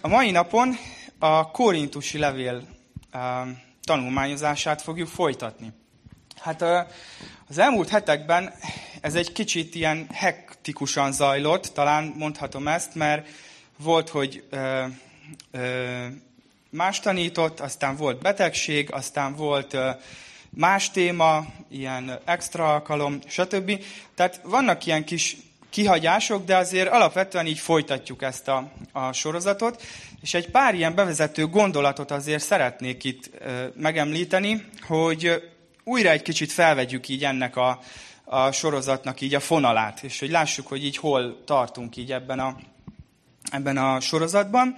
a 0.00 0.08
mai 0.08 0.30
napon 0.30 0.76
a 1.18 1.50
Korintusi 1.50 2.18
levél 2.18 2.62
tanulmányozását 3.84 4.82
fogjuk 4.82 5.08
folytatni. 5.08 5.72
Hát 6.40 6.62
az 7.48 7.58
elmúlt 7.58 7.88
hetekben 7.88 8.54
ez 9.00 9.14
egy 9.14 9.32
kicsit 9.32 9.74
ilyen 9.74 10.06
hektikusan 10.12 11.12
zajlott, 11.12 11.66
talán 11.66 12.14
mondhatom 12.16 12.68
ezt, 12.68 12.94
mert 12.94 13.28
volt, 13.78 14.08
hogy 14.08 14.48
más 16.70 17.00
tanított, 17.00 17.60
aztán 17.60 17.96
volt 17.96 18.22
betegség, 18.22 18.92
aztán 18.92 19.34
volt 19.34 19.76
más 20.50 20.90
téma, 20.90 21.46
ilyen 21.70 22.18
extra 22.24 22.72
alkalom, 22.72 23.18
stb. 23.26 23.84
Tehát 24.14 24.40
vannak 24.44 24.86
ilyen 24.86 25.04
kis 25.04 25.36
kihagyások, 25.70 26.44
de 26.44 26.56
azért 26.56 26.90
alapvetően 26.90 27.46
így 27.46 27.58
folytatjuk 27.58 28.22
ezt 28.22 28.48
a, 28.48 28.70
a 28.92 29.12
sorozatot, 29.12 29.82
és 30.20 30.34
egy 30.34 30.50
pár 30.50 30.74
ilyen 30.74 30.94
bevezető 30.94 31.46
gondolatot 31.46 32.10
azért 32.10 32.42
szeretnék 32.42 33.04
itt 33.04 33.30
ö, 33.38 33.66
megemlíteni, 33.74 34.64
hogy 34.86 35.50
újra 35.84 36.10
egy 36.10 36.22
kicsit 36.22 36.52
felvegyük 36.52 37.08
így 37.08 37.24
ennek 37.24 37.56
a, 37.56 37.80
a 38.24 38.52
sorozatnak 38.52 39.20
így 39.20 39.34
a 39.34 39.40
fonalát, 39.40 40.02
és 40.02 40.20
hogy 40.20 40.30
lássuk, 40.30 40.66
hogy 40.66 40.84
így 40.84 40.96
hol 40.96 41.44
tartunk 41.44 41.96
így 41.96 42.12
ebben 42.12 42.38
a, 42.38 42.56
ebben 43.50 43.76
a 43.76 44.00
sorozatban. 44.00 44.74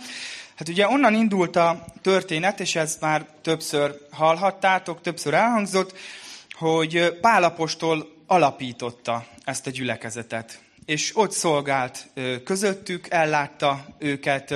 Hát 0.55 0.69
ugye 0.69 0.88
onnan 0.88 1.14
indult 1.14 1.56
a 1.56 1.84
történet, 2.02 2.61
és 2.61 2.77
ezt 2.77 3.00
már 3.00 3.27
többször 3.42 3.98
hallhattátok, 4.11 5.00
többször 5.00 5.34
elhangzott, 5.34 5.98
hogy 6.52 7.19
Pálapostól 7.20 8.09
alapította 8.27 9.27
ezt 9.45 9.66
a 9.66 9.70
gyülekezetet. 9.70 10.61
És 10.84 11.16
ott 11.16 11.30
szolgált 11.30 12.07
közöttük, 12.45 13.07
ellátta 13.11 13.87
őket 13.98 14.55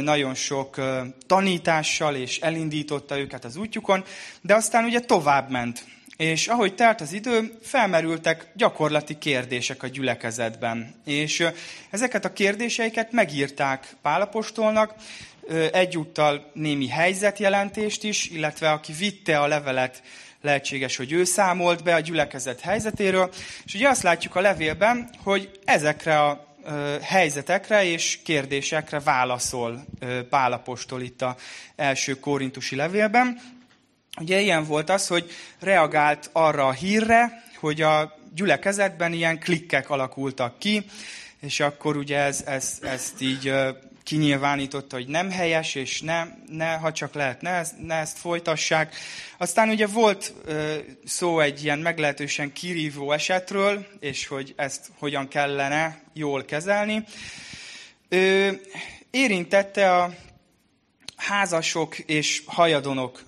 nagyon 0.00 0.34
sok 0.34 0.80
tanítással, 1.26 2.14
és 2.14 2.38
elindította 2.38 3.18
őket 3.18 3.44
az 3.44 3.56
útjukon, 3.56 4.04
de 4.40 4.54
aztán 4.54 4.84
ugye 4.84 5.00
tovább 5.00 5.50
ment. 5.50 5.84
És 6.16 6.48
ahogy 6.48 6.74
telt 6.74 7.00
az 7.00 7.12
idő, 7.12 7.58
felmerültek 7.62 8.46
gyakorlati 8.54 9.18
kérdések 9.18 9.82
a 9.82 9.86
gyülekezetben. 9.86 10.94
És 11.04 11.46
ezeket 11.90 12.24
a 12.24 12.32
kérdéseiket 12.32 13.12
megírták 13.12 13.96
Pálapostolnak, 14.02 14.94
egyúttal 15.72 16.50
némi 16.52 16.88
helyzetjelentést 16.88 18.04
is, 18.04 18.28
illetve 18.28 18.70
aki 18.70 18.92
vitte 18.92 19.40
a 19.40 19.46
levelet, 19.46 20.02
lehetséges, 20.44 20.96
hogy 20.96 21.12
ő 21.12 21.24
számolt 21.24 21.82
be 21.82 21.94
a 21.94 22.00
gyülekezet 22.00 22.60
helyzetéről. 22.60 23.30
És 23.64 23.74
ugye 23.74 23.88
azt 23.88 24.02
látjuk 24.02 24.34
a 24.34 24.40
levélben, 24.40 25.10
hogy 25.22 25.58
ezekre 25.64 26.20
a 26.20 26.56
helyzetekre 27.02 27.84
és 27.84 28.18
kérdésekre 28.24 29.00
válaszol 29.00 29.84
Pálapostól 30.30 31.02
itt 31.02 31.22
a 31.22 31.36
első 31.76 32.18
korintusi 32.18 32.76
levélben. 32.76 33.40
Ugye 34.20 34.40
ilyen 34.40 34.64
volt 34.64 34.90
az, 34.90 35.06
hogy 35.06 35.30
reagált 35.60 36.30
arra 36.32 36.66
a 36.66 36.72
hírre, 36.72 37.42
hogy 37.58 37.80
a 37.80 38.18
gyülekezetben 38.34 39.12
ilyen 39.12 39.38
klikkek 39.38 39.90
alakultak 39.90 40.58
ki, 40.58 40.84
és 41.40 41.60
akkor 41.60 41.96
ugye 41.96 42.18
ez, 42.18 42.42
ez, 42.46 42.78
ezt 42.82 43.20
így 43.20 43.52
kinyilvánította, 44.04 44.96
hogy 44.96 45.06
nem 45.06 45.30
helyes, 45.30 45.74
és 45.74 46.00
ne, 46.00 46.26
ne 46.48 46.72
ha 46.72 46.92
csak 46.92 47.14
lehet, 47.14 47.40
ne, 47.40 47.62
ne 47.78 47.94
ezt 47.94 48.18
folytassák. 48.18 48.96
Aztán 49.38 49.68
ugye 49.68 49.86
volt 49.86 50.32
ö, 50.44 50.76
szó 51.04 51.40
egy 51.40 51.64
ilyen 51.64 51.78
meglehetősen 51.78 52.52
kirívó 52.52 53.12
esetről, 53.12 53.86
és 54.00 54.26
hogy 54.26 54.52
ezt 54.56 54.90
hogyan 54.98 55.28
kellene 55.28 56.02
jól 56.12 56.44
kezelni. 56.44 57.04
Ö, 58.08 58.50
érintette 59.10 59.96
a 59.96 60.14
házasok 61.16 61.98
és 61.98 62.42
hajadonok 62.46 63.22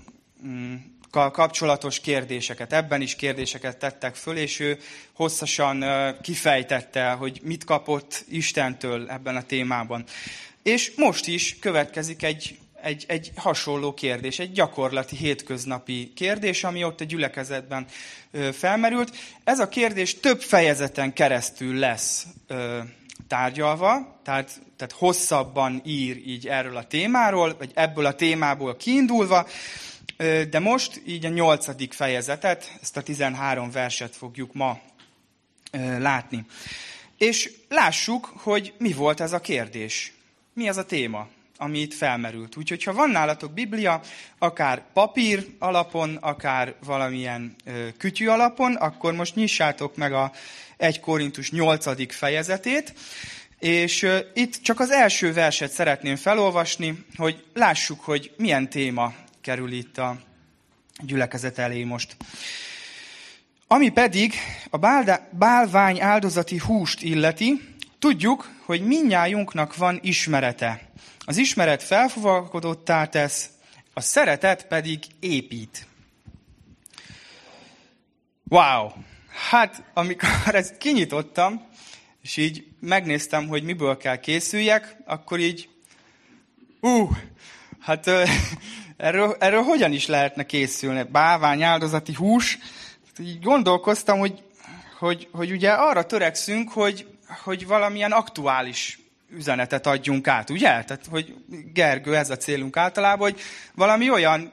mm, 0.46 0.74
kapcsolatos 1.10 2.00
kérdéseket. 2.00 2.72
Ebben 2.72 3.00
is 3.00 3.16
kérdéseket 3.16 3.76
tettek 3.76 4.14
föl, 4.14 4.36
és 4.36 4.60
ő 4.60 4.78
hosszasan 5.12 5.84
kifejtette, 6.22 7.10
hogy 7.10 7.40
mit 7.42 7.64
kapott 7.64 8.24
Istentől 8.28 9.10
ebben 9.10 9.36
a 9.36 9.42
témában. 9.42 10.04
És 10.66 10.92
most 10.96 11.26
is 11.26 11.58
következik 11.58 12.22
egy, 12.22 12.58
egy, 12.82 13.04
egy 13.08 13.32
hasonló 13.36 13.94
kérdés, 13.94 14.38
egy 14.38 14.52
gyakorlati, 14.52 15.16
hétköznapi 15.16 16.12
kérdés, 16.14 16.64
ami 16.64 16.84
ott 16.84 17.00
a 17.00 17.04
gyülekezetben 17.04 17.86
felmerült. 18.52 19.16
Ez 19.44 19.58
a 19.58 19.68
kérdés 19.68 20.20
több 20.20 20.40
fejezeten 20.40 21.12
keresztül 21.12 21.74
lesz 21.74 22.26
tárgyalva, 23.28 24.20
tehát, 24.24 24.60
tehát 24.76 24.92
hosszabban 24.92 25.82
ír 25.84 26.16
így 26.26 26.48
erről 26.48 26.76
a 26.76 26.86
témáról, 26.86 27.56
vagy 27.58 27.70
ebből 27.74 28.06
a 28.06 28.14
témából 28.14 28.76
kiindulva, 28.76 29.46
de 30.50 30.58
most 30.58 31.02
így 31.06 31.24
a 31.24 31.28
nyolcadik 31.28 31.92
fejezetet, 31.92 32.78
ezt 32.82 32.96
a 32.96 33.02
13 33.02 33.70
verset 33.70 34.16
fogjuk 34.16 34.52
ma 34.52 34.80
látni. 35.98 36.44
És 37.18 37.52
lássuk, 37.68 38.32
hogy 38.36 38.72
mi 38.78 38.92
volt 38.92 39.20
ez 39.20 39.32
a 39.32 39.40
kérdés 39.40 40.14
mi 40.56 40.68
az 40.68 40.76
a 40.76 40.84
téma, 40.84 41.28
ami 41.56 41.78
itt 41.78 41.94
felmerült. 41.94 42.56
Úgyhogy, 42.56 42.82
ha 42.82 42.92
van 42.92 43.10
nálatok 43.10 43.52
Biblia, 43.52 44.00
akár 44.38 44.82
papír 44.92 45.46
alapon, 45.58 46.16
akár 46.16 46.74
valamilyen 46.84 47.54
ö, 47.64 47.88
kütyű 47.98 48.26
alapon, 48.26 48.74
akkor 48.74 49.14
most 49.14 49.34
nyissátok 49.34 49.96
meg 49.96 50.12
a 50.12 50.32
1 50.76 51.00
Korintus 51.00 51.50
8. 51.50 52.14
fejezetét, 52.14 52.94
és 53.58 54.02
ö, 54.02 54.18
itt 54.34 54.62
csak 54.62 54.80
az 54.80 54.90
első 54.90 55.32
verset 55.32 55.70
szeretném 55.70 56.16
felolvasni, 56.16 57.04
hogy 57.16 57.44
lássuk, 57.54 58.00
hogy 58.00 58.32
milyen 58.36 58.68
téma 58.68 59.14
kerül 59.40 59.72
itt 59.72 59.98
a 59.98 60.16
gyülekezet 60.98 61.58
elé 61.58 61.84
most. 61.84 62.16
Ami 63.66 63.88
pedig 63.88 64.34
a 64.70 64.78
bálvány 65.30 66.00
áldozati 66.00 66.58
húst 66.58 67.02
illeti, 67.02 67.75
Tudjuk, 68.06 68.50
hogy 68.64 68.86
minnyájunknak 68.86 69.76
van 69.76 69.98
ismerete. 70.02 70.80
Az 71.24 71.36
ismeret 71.36 71.82
felfogalkodottá 71.82 73.06
tesz, 73.06 73.50
a 73.94 74.00
szeretet 74.00 74.66
pedig 74.66 74.98
épít. 75.20 75.86
Wow! 78.48 78.90
Hát, 79.50 79.82
amikor 79.94 80.28
ezt 80.54 80.76
kinyitottam, 80.76 81.66
és 82.22 82.36
így 82.36 82.66
megnéztem, 82.80 83.46
hogy 83.46 83.62
miből 83.62 83.96
kell 83.96 84.16
készüljek, 84.16 84.96
akkor 85.04 85.38
így, 85.38 85.68
uh, 86.80 87.10
hát 87.80 88.06
erről, 88.96 89.36
erről 89.38 89.62
hogyan 89.62 89.92
is 89.92 90.06
lehetne 90.06 90.46
készülni? 90.46 91.02
Bávány 91.02 91.62
áldozati 91.62 92.12
hús. 92.12 92.58
Így 93.18 93.40
gondolkoztam, 93.40 94.18
hogy, 94.18 94.42
hogy, 94.98 95.28
hogy 95.32 95.50
ugye 95.50 95.70
arra 95.70 96.06
törekszünk, 96.06 96.70
hogy 96.70 97.15
hogy 97.28 97.66
valamilyen 97.66 98.12
aktuális 98.12 98.98
üzenetet 99.30 99.86
adjunk 99.86 100.28
át, 100.28 100.50
ugye? 100.50 100.68
Tehát, 100.68 101.06
hogy 101.10 101.34
Gergő, 101.72 102.16
ez 102.16 102.30
a 102.30 102.36
célunk 102.36 102.76
általában, 102.76 103.30
hogy 103.30 103.40
valami 103.74 104.10
olyan 104.10 104.52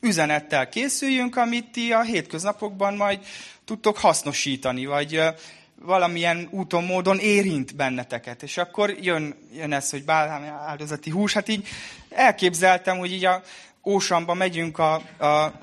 üzenettel 0.00 0.68
készüljünk, 0.68 1.36
amit 1.36 1.70
ti 1.70 1.92
a 1.92 2.02
hétköznapokban 2.02 2.94
majd 2.94 3.18
tudtok 3.64 3.98
hasznosítani, 3.98 4.86
vagy 4.86 5.20
valamilyen 5.82 6.48
úton, 6.50 6.84
módon 6.84 7.18
érint 7.18 7.76
benneteket. 7.76 8.42
És 8.42 8.56
akkor 8.56 8.90
jön, 9.00 9.34
jön 9.52 9.72
ez, 9.72 9.90
hogy 9.90 10.04
bálám 10.04 10.42
áldozati 10.66 11.10
hús. 11.10 11.32
Hát 11.32 11.48
így 11.48 11.68
elképzeltem, 12.10 12.98
hogy 12.98 13.12
így 13.12 13.24
a 13.24 13.42
Ósamba 13.84 14.34
megyünk 14.34 14.78
a, 14.78 14.94
a 15.18 15.60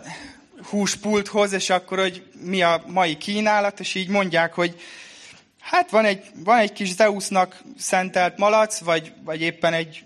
húspulthoz, 0.70 1.52
és 1.52 1.70
akkor, 1.70 2.00
hogy 2.00 2.24
mi 2.42 2.62
a 2.62 2.84
mai 2.88 3.18
kínálat, 3.18 3.80
és 3.80 3.96
így 3.96 4.08
mondják, 4.08 4.54
hogy 4.54 4.76
Hát 5.66 5.90
van 5.90 6.06
egy, 6.06 6.26
van 6.44 6.58
egy 6.58 6.74
kis 6.74 6.94
Zeusnak 6.94 7.62
szentelt 7.78 8.38
malac, 8.38 8.80
vagy, 8.80 9.14
vagy 9.24 9.42
éppen 9.42 9.74
egy 9.74 10.04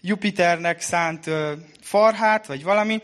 Jupiternek 0.00 0.80
szánt 0.80 1.26
ö, 1.26 1.52
farhát, 1.82 2.46
vagy 2.46 2.62
valami. 2.62 3.00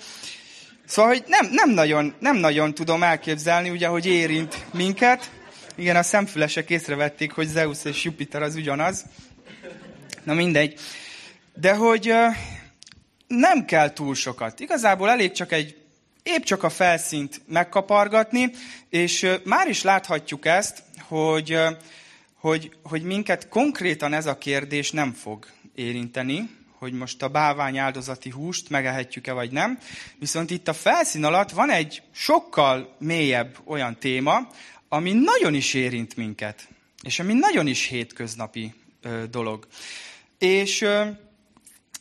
Szóval, 0.87 1.12
hogy 1.12 1.25
nem, 1.27 1.49
nem, 1.51 1.71
nagyon, 1.71 2.15
nem 2.19 2.37
nagyon 2.37 2.75
tudom 2.75 3.03
elképzelni, 3.03 3.71
ugye, 3.71 3.87
hogy 3.87 4.06
érint 4.06 4.65
minket. 4.73 5.31
Igen, 5.75 5.97
a 5.97 6.03
szemfülesek 6.03 6.71
észrevették, 6.71 7.33
hogy 7.33 7.47
Zeus 7.47 7.85
és 7.85 8.05
Jupiter 8.05 8.43
az 8.43 8.55
ugyanaz. 8.55 9.05
Na 10.23 10.35
mindegy. 10.35 10.81
De 11.55 11.75
hogy 11.75 12.09
ö, 12.09 12.27
nem 13.27 13.65
kell 13.65 13.93
túl 13.93 14.15
sokat. 14.15 14.61
Igazából 14.61 15.11
elég 15.11 15.33
csak 15.33 15.53
egy 15.53 15.77
épp 16.23 16.43
csak 16.43 16.62
a 16.62 16.71
felszínt 16.71 17.41
megkapargatni, 17.47 18.51
és 18.89 19.31
már 19.45 19.69
is 19.69 19.83
láthatjuk 19.83 20.47
ezt, 20.47 20.83
hogy, 21.09 21.59
hogy, 22.35 22.77
hogy 22.83 23.03
minket 23.03 23.49
konkrétan 23.49 24.12
ez 24.12 24.27
a 24.27 24.39
kérdés 24.39 24.91
nem 24.91 25.12
fog 25.12 25.47
érinteni, 25.75 26.51
hogy 26.79 26.93
most 26.93 27.23
a 27.23 27.29
bávány 27.29 27.79
áldozati 27.79 28.31
húst 28.31 28.69
megehetjük-e 28.69 29.33
vagy 29.33 29.51
nem. 29.51 29.79
Viszont 30.19 30.51
itt 30.51 30.69
a 30.69 30.73
felszín 30.73 31.25
alatt 31.25 31.51
van 31.51 31.71
egy 31.71 32.03
sokkal 32.12 32.97
mélyebb 32.99 33.56
olyan 33.65 33.97
téma, 33.99 34.49
ami 34.89 35.12
nagyon 35.12 35.55
is 35.55 35.75
érint 35.75 36.17
minket, 36.17 36.69
és 37.03 37.19
ami 37.19 37.33
nagyon 37.33 37.67
is 37.67 37.87
hétköznapi 37.87 38.75
dolog. 39.31 39.67
És 40.39 40.87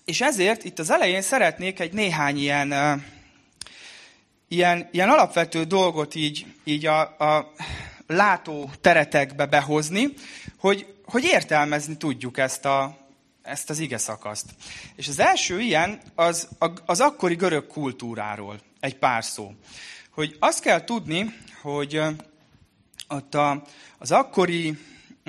És 0.06 0.22
ezért 0.22 0.64
itt 0.64 0.80
az 0.80 0.90
elején 0.90 1.22
szeretnék 1.22 1.80
egy 1.80 1.94
néhány 1.94 2.38
ilyen, 2.38 2.74
ilyen, 4.48 4.90
ilyen 4.92 5.10
alapvető 5.10 5.64
dolgot 5.64 6.16
így, 6.16 6.46
így 6.64 6.86
a, 6.86 7.00
a 7.02 7.54
látó 8.08 8.72
teretekbe 8.82 9.46
behozni, 9.46 10.14
hogy, 10.58 10.96
hogy 11.06 11.24
értelmezni 11.24 11.98
tudjuk 11.98 12.38
ezt, 12.38 12.66
a, 12.66 12.98
ezt 13.42 13.70
az 13.70 13.80
ige 13.80 13.98
szakaszt. 13.98 14.46
És 14.96 15.08
az 15.08 15.20
első 15.20 15.60
ilyen 15.60 16.02
az, 16.16 16.48
az 16.86 17.00
akkori 17.00 17.36
görög 17.36 17.68
kultúráról 17.68 18.60
egy 18.80 18.98
pár 18.98 19.24
szó. 19.24 19.54
Hogy 20.10 20.36
azt 20.40 20.62
kell 20.62 20.84
tudni, 20.84 21.36
hogy 21.62 22.02
ott 23.08 23.36
a, 23.36 23.64
az 23.98 24.12
akkori 24.12 24.78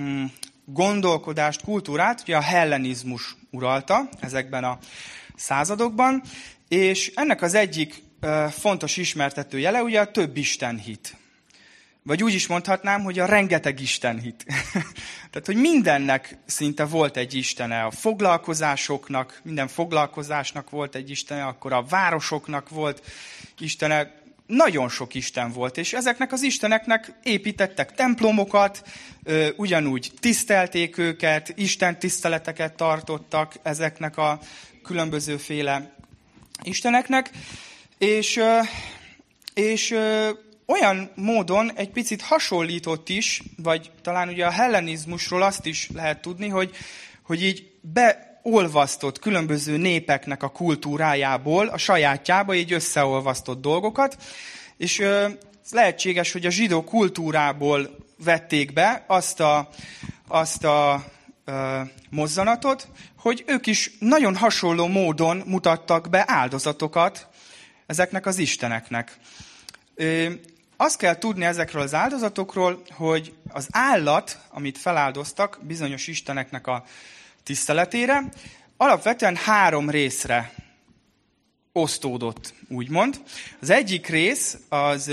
mm, 0.00 0.24
gondolkodást, 0.64 1.62
kultúrát 1.62 2.20
ugye 2.20 2.36
a 2.36 2.40
hellenizmus 2.40 3.36
uralta 3.50 4.08
ezekben 4.20 4.64
a 4.64 4.78
századokban, 5.36 6.22
és 6.68 7.12
ennek 7.14 7.42
az 7.42 7.54
egyik 7.54 8.02
fontos 8.50 8.96
ismertető 8.96 9.58
jele 9.58 9.82
ugye 9.82 10.00
a 10.00 10.10
több 10.10 10.36
Isten 10.36 10.78
hit. 10.78 11.16
Vagy 12.06 12.22
úgy 12.22 12.34
is 12.34 12.46
mondhatnám, 12.46 13.02
hogy 13.02 13.18
a 13.18 13.26
rengeteg 13.26 13.80
Isten 13.80 14.20
hit. 14.20 14.44
Tehát, 15.30 15.46
hogy 15.46 15.56
mindennek 15.56 16.36
szinte 16.46 16.84
volt 16.84 17.16
egy 17.16 17.34
istene. 17.34 17.82
A 17.82 17.90
foglalkozásoknak, 17.90 19.40
minden 19.42 19.68
foglalkozásnak 19.68 20.70
volt 20.70 20.94
egy 20.94 21.10
istene, 21.10 21.44
akkor 21.44 21.72
a 21.72 21.82
városoknak 21.82 22.68
volt 22.68 23.02
istene, 23.58 24.22
nagyon 24.46 24.88
sok 24.88 25.14
isten 25.14 25.52
volt, 25.52 25.76
és 25.76 25.92
ezeknek 25.92 26.32
az 26.32 26.42
isteneknek 26.42 27.12
építettek 27.22 27.92
templomokat, 27.92 28.82
ugyanúgy 29.56 30.12
tisztelték 30.20 30.98
őket, 30.98 31.52
Isten 31.56 31.98
tiszteleteket 31.98 32.76
tartottak 32.76 33.54
ezeknek 33.62 34.16
a 34.16 34.38
különbözőféle 34.82 35.94
isteneknek, 36.62 37.30
és, 37.98 38.40
és 39.54 39.94
olyan 40.66 41.10
módon 41.14 41.72
egy 41.74 41.90
picit 41.90 42.22
hasonlított 42.22 43.08
is, 43.08 43.42
vagy 43.62 43.90
talán 44.02 44.28
ugye 44.28 44.46
a 44.46 44.50
hellenizmusról 44.50 45.42
azt 45.42 45.66
is 45.66 45.88
lehet 45.94 46.20
tudni, 46.20 46.48
hogy, 46.48 46.70
hogy 47.22 47.42
így 47.42 47.70
beolvasztott 47.80 49.18
különböző 49.18 49.76
népeknek 49.76 50.42
a 50.42 50.48
kultúrájából, 50.48 51.66
a 51.66 51.76
sajátjába 51.76 52.54
így 52.54 52.72
összeolvasztott 52.72 53.60
dolgokat, 53.60 54.16
és 54.76 54.98
ö, 54.98 55.28
lehetséges, 55.70 56.32
hogy 56.32 56.46
a 56.46 56.50
zsidó 56.50 56.84
kultúrából 56.84 57.96
vették 58.24 58.72
be 58.72 59.04
azt 59.06 59.40
a, 59.40 59.68
azt 60.28 60.64
a 60.64 61.04
ö, 61.44 61.80
mozzanatot, 62.10 62.88
hogy 63.18 63.44
ők 63.46 63.66
is 63.66 63.90
nagyon 63.98 64.36
hasonló 64.36 64.86
módon 64.86 65.42
mutattak 65.46 66.10
be 66.10 66.24
áldozatokat 66.26 67.28
ezeknek 67.86 68.26
az 68.26 68.38
isteneknek. 68.38 69.18
Azt 70.76 70.98
kell 70.98 71.18
tudni 71.18 71.44
ezekről 71.44 71.82
az 71.82 71.94
áldozatokról, 71.94 72.82
hogy 72.90 73.34
az 73.48 73.66
állat, 73.70 74.38
amit 74.50 74.78
feláldoztak 74.78 75.58
bizonyos 75.62 76.06
isteneknek 76.06 76.66
a 76.66 76.84
tiszteletére, 77.42 78.28
alapvetően 78.76 79.36
három 79.36 79.90
részre 79.90 80.52
osztódott, 81.72 82.54
úgymond. 82.68 83.20
Az 83.60 83.70
egyik 83.70 84.06
rész 84.06 84.58
az, 84.68 85.10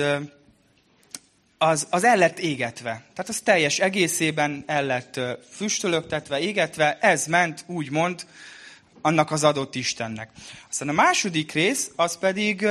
az, 1.57 1.87
az 1.89 2.03
el 2.03 2.17
lett 2.17 2.39
égetve. 2.39 2.91
Tehát 2.91 3.29
az 3.29 3.39
teljes 3.39 3.79
egészében 3.79 4.63
el 4.67 4.85
lett 4.85 5.19
füstölögtetve, 5.49 6.39
égetve, 6.39 6.97
ez 7.01 7.25
ment, 7.25 7.63
úgymond, 7.67 8.25
annak 9.01 9.31
az 9.31 9.43
adott 9.43 9.75
Istennek. 9.75 10.29
Aztán 10.69 10.89
a 10.89 10.91
második 10.91 11.51
rész, 11.51 11.91
az 11.95 12.17
pedig 12.17 12.67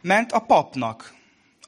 ment 0.00 0.32
a 0.32 0.38
papnak, 0.38 1.15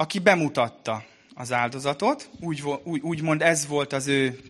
aki 0.00 0.18
bemutatta 0.18 1.04
az 1.34 1.52
áldozatot, 1.52 2.28
úgy, 2.40 2.62
úgy, 2.82 3.00
úgymond 3.00 3.42
ez 3.42 3.66
volt 3.66 3.92
az 3.92 4.06
ő 4.06 4.40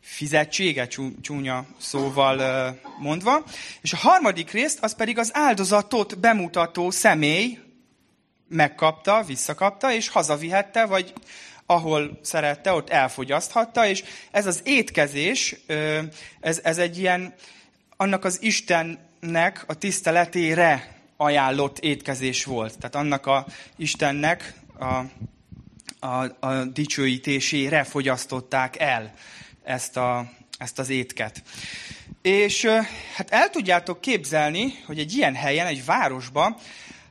fizetsége, 0.00 0.86
csúnya 1.20 1.66
szóval 1.78 2.78
mondva. 2.98 3.44
És 3.80 3.92
a 3.92 3.96
harmadik 3.96 4.50
részt, 4.50 4.78
az 4.82 4.94
pedig 4.94 5.18
az 5.18 5.30
áldozatot 5.32 6.18
bemutató 6.18 6.90
személy 6.90 7.58
megkapta, 8.48 9.22
visszakapta, 9.26 9.92
és 9.92 10.08
hazavihette, 10.08 10.86
vagy 10.86 11.12
ahol 11.66 12.18
szerette, 12.22 12.72
ott 12.72 12.90
elfogyaszthatta, 12.90 13.86
és 13.86 14.04
ez 14.30 14.46
az 14.46 14.60
étkezés, 14.64 15.56
ez, 16.40 16.60
ez 16.62 16.78
egy 16.78 16.98
ilyen, 16.98 17.34
annak 17.96 18.24
az 18.24 18.42
Istennek 18.42 19.64
a 19.66 19.74
tiszteletére 19.74 20.98
ajánlott 21.16 21.78
étkezés 21.78 22.44
volt. 22.44 22.78
Tehát 22.78 22.94
annak 22.94 23.26
a 23.26 23.46
Istennek 23.76 24.54
a, 24.78 25.04
a, 26.06 26.46
a 26.46 26.64
dicsőítésére 26.64 27.84
fogyasztották 27.84 28.78
el 28.78 29.12
ezt, 29.62 29.96
a, 29.96 30.30
ezt 30.58 30.78
az 30.78 30.88
étket. 30.88 31.42
És 32.22 32.64
hát 33.14 33.30
el 33.30 33.50
tudjátok 33.50 34.00
képzelni, 34.00 34.72
hogy 34.86 34.98
egy 34.98 35.14
ilyen 35.14 35.34
helyen, 35.34 35.66
egy 35.66 35.84
városban, 35.84 36.56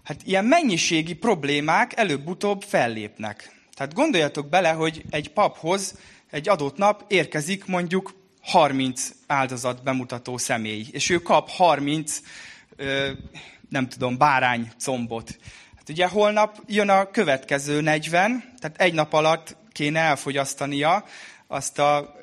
hát 0.04 0.22
ilyen 0.24 0.46
mennyiségi 0.46 1.14
problémák 1.14 1.98
előbb-utóbb 1.98 2.62
fellépnek. 2.62 3.62
Tehát 3.74 3.94
gondoljatok 3.94 4.50
bele, 4.50 4.72
hogy 4.72 5.04
egy 5.10 5.30
paphoz 5.30 5.96
egy 6.32 6.50
adott 6.50 6.78
nap 6.78 7.06
érkezik 7.08 7.66
mondjuk 7.66 8.14
30 8.42 9.10
áldozat 9.28 9.84
bemutató 9.84 10.38
személy, 10.38 10.86
és 10.92 11.10
ő 11.10 11.18
kap 11.18 11.50
30, 11.50 12.20
nem 13.70 13.90
tudom, 13.90 14.18
bárány 14.18 14.72
combot. 14.80 15.40
Hát 15.84 15.96
ugye 15.96 16.08
holnap 16.08 16.62
jön 16.68 16.90
a 16.90 17.12
következő 17.12 17.82
40, 17.82 18.54
tehát 18.60 18.82
egy 18.82 18.94
nap 18.94 19.14
alatt 19.14 19.56
kéne 19.72 20.00
elfogyasztania 20.00 21.06
azt 21.48 21.80
a 21.80 22.16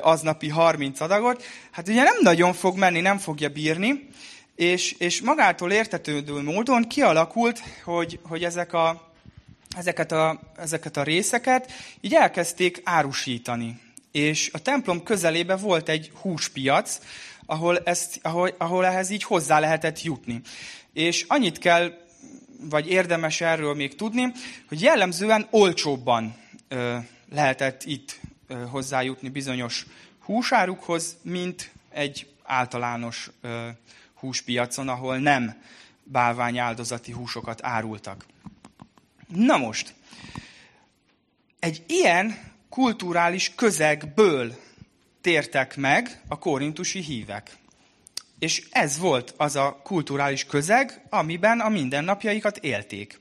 aznapi 0.00 0.48
30 0.48 1.00
adagot. 1.00 1.44
Hát 1.70 1.88
ugye 1.88 2.02
nem 2.02 2.16
nagyon 2.20 2.52
fog 2.52 2.78
menni, 2.78 3.00
nem 3.00 3.18
fogja 3.18 3.48
bírni, 3.48 4.08
és, 4.56 4.92
és 4.92 5.20
magától 5.20 5.72
értetődő 5.72 6.42
módon 6.42 6.88
kialakult, 6.88 7.62
hogy, 7.84 8.18
hogy 8.22 8.44
ezek 8.44 8.72
a, 8.72 9.12
ezeket, 9.76 10.12
a, 10.12 10.40
ezeket 10.56 10.96
a 10.96 11.02
részeket 11.02 11.72
így 12.00 12.14
elkezdték 12.14 12.80
árusítani. 12.84 13.80
És 14.12 14.50
a 14.52 14.58
templom 14.58 15.02
közelébe 15.02 15.56
volt 15.56 15.88
egy 15.88 16.12
húspiac, 16.20 16.98
ahol, 17.46 17.78
ezt, 17.84 18.18
ahol, 18.22 18.54
ahol 18.58 18.86
ehhez 18.86 19.10
így 19.10 19.22
hozzá 19.22 19.58
lehetett 19.58 20.02
jutni. 20.02 20.40
És 20.92 21.24
annyit 21.28 21.58
kell 21.58 22.06
vagy 22.60 22.88
érdemes 22.88 23.40
erről 23.40 23.74
még 23.74 23.94
tudni, 23.94 24.32
hogy 24.68 24.80
jellemzően 24.80 25.46
olcsóbban 25.50 26.36
lehetett 27.30 27.84
itt 27.84 28.20
hozzájutni 28.70 29.28
bizonyos 29.28 29.86
húsárukhoz, 30.18 31.16
mint 31.22 31.70
egy 31.90 32.26
általános 32.42 33.30
húspiacon, 34.14 34.88
ahol 34.88 35.18
nem 35.18 35.62
bálványáldozati 36.02 37.12
húsokat 37.12 37.60
árultak. 37.62 38.26
Na 39.28 39.56
most, 39.56 39.94
egy 41.58 41.84
ilyen 41.86 42.38
kulturális 42.68 43.52
közegből 43.54 44.54
tértek 45.20 45.76
meg 45.76 46.22
a 46.28 46.38
korintusi 46.38 47.00
hívek. 47.00 47.56
És 48.38 48.62
ez 48.70 48.98
volt 48.98 49.34
az 49.36 49.56
a 49.56 49.80
kulturális 49.82 50.44
közeg, 50.44 51.02
amiben 51.08 51.60
a 51.60 51.68
mindennapjaikat 51.68 52.56
élték. 52.56 53.20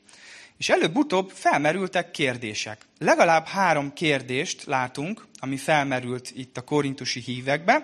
És 0.57 0.69
előbb-utóbb 0.69 1.29
felmerültek 1.29 2.11
kérdések. 2.11 2.81
Legalább 2.99 3.45
három 3.45 3.93
kérdést 3.93 4.63
látunk, 4.63 5.25
ami 5.39 5.57
felmerült 5.57 6.31
itt 6.35 6.57
a 6.57 6.61
korintusi 6.61 7.19
hívekbe. 7.19 7.83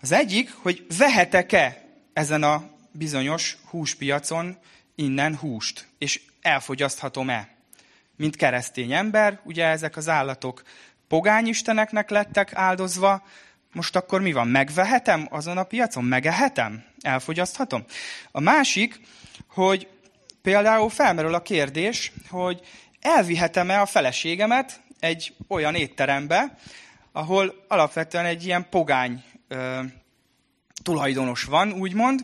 Az 0.00 0.12
egyik, 0.12 0.54
hogy 0.54 0.86
vehetek-e 0.98 1.84
ezen 2.12 2.42
a 2.42 2.70
bizonyos 2.92 3.56
húspiacon 3.70 4.58
innen 4.94 5.36
húst, 5.36 5.86
és 5.98 6.20
elfogyaszthatom-e? 6.40 7.48
Mint 8.16 8.36
keresztény 8.36 8.92
ember, 8.92 9.40
ugye 9.44 9.64
ezek 9.64 9.96
az 9.96 10.08
állatok 10.08 10.62
pogányisteneknek 11.08 12.10
lettek 12.10 12.54
áldozva, 12.54 13.22
most 13.72 13.96
akkor 13.96 14.20
mi 14.20 14.32
van? 14.32 14.48
Megvehetem 14.48 15.26
azon 15.30 15.58
a 15.58 15.62
piacon? 15.62 16.04
Megehetem? 16.04 16.84
Elfogyaszthatom? 17.00 17.84
A 18.30 18.40
másik, 18.40 19.00
hogy 19.48 19.88
például 20.42 20.90
felmerül 20.90 21.34
a 21.34 21.42
kérdés, 21.42 22.12
hogy 22.28 22.60
elvihetem-e 23.00 23.80
a 23.80 23.86
feleségemet 23.86 24.80
egy 25.00 25.34
olyan 25.48 25.74
étterembe, 25.74 26.56
ahol 27.12 27.64
alapvetően 27.68 28.24
egy 28.24 28.44
ilyen 28.44 28.66
pogány 28.70 29.24
ö, 29.48 29.80
tulajdonos 30.82 31.44
van, 31.44 31.72
úgymond, 31.72 32.20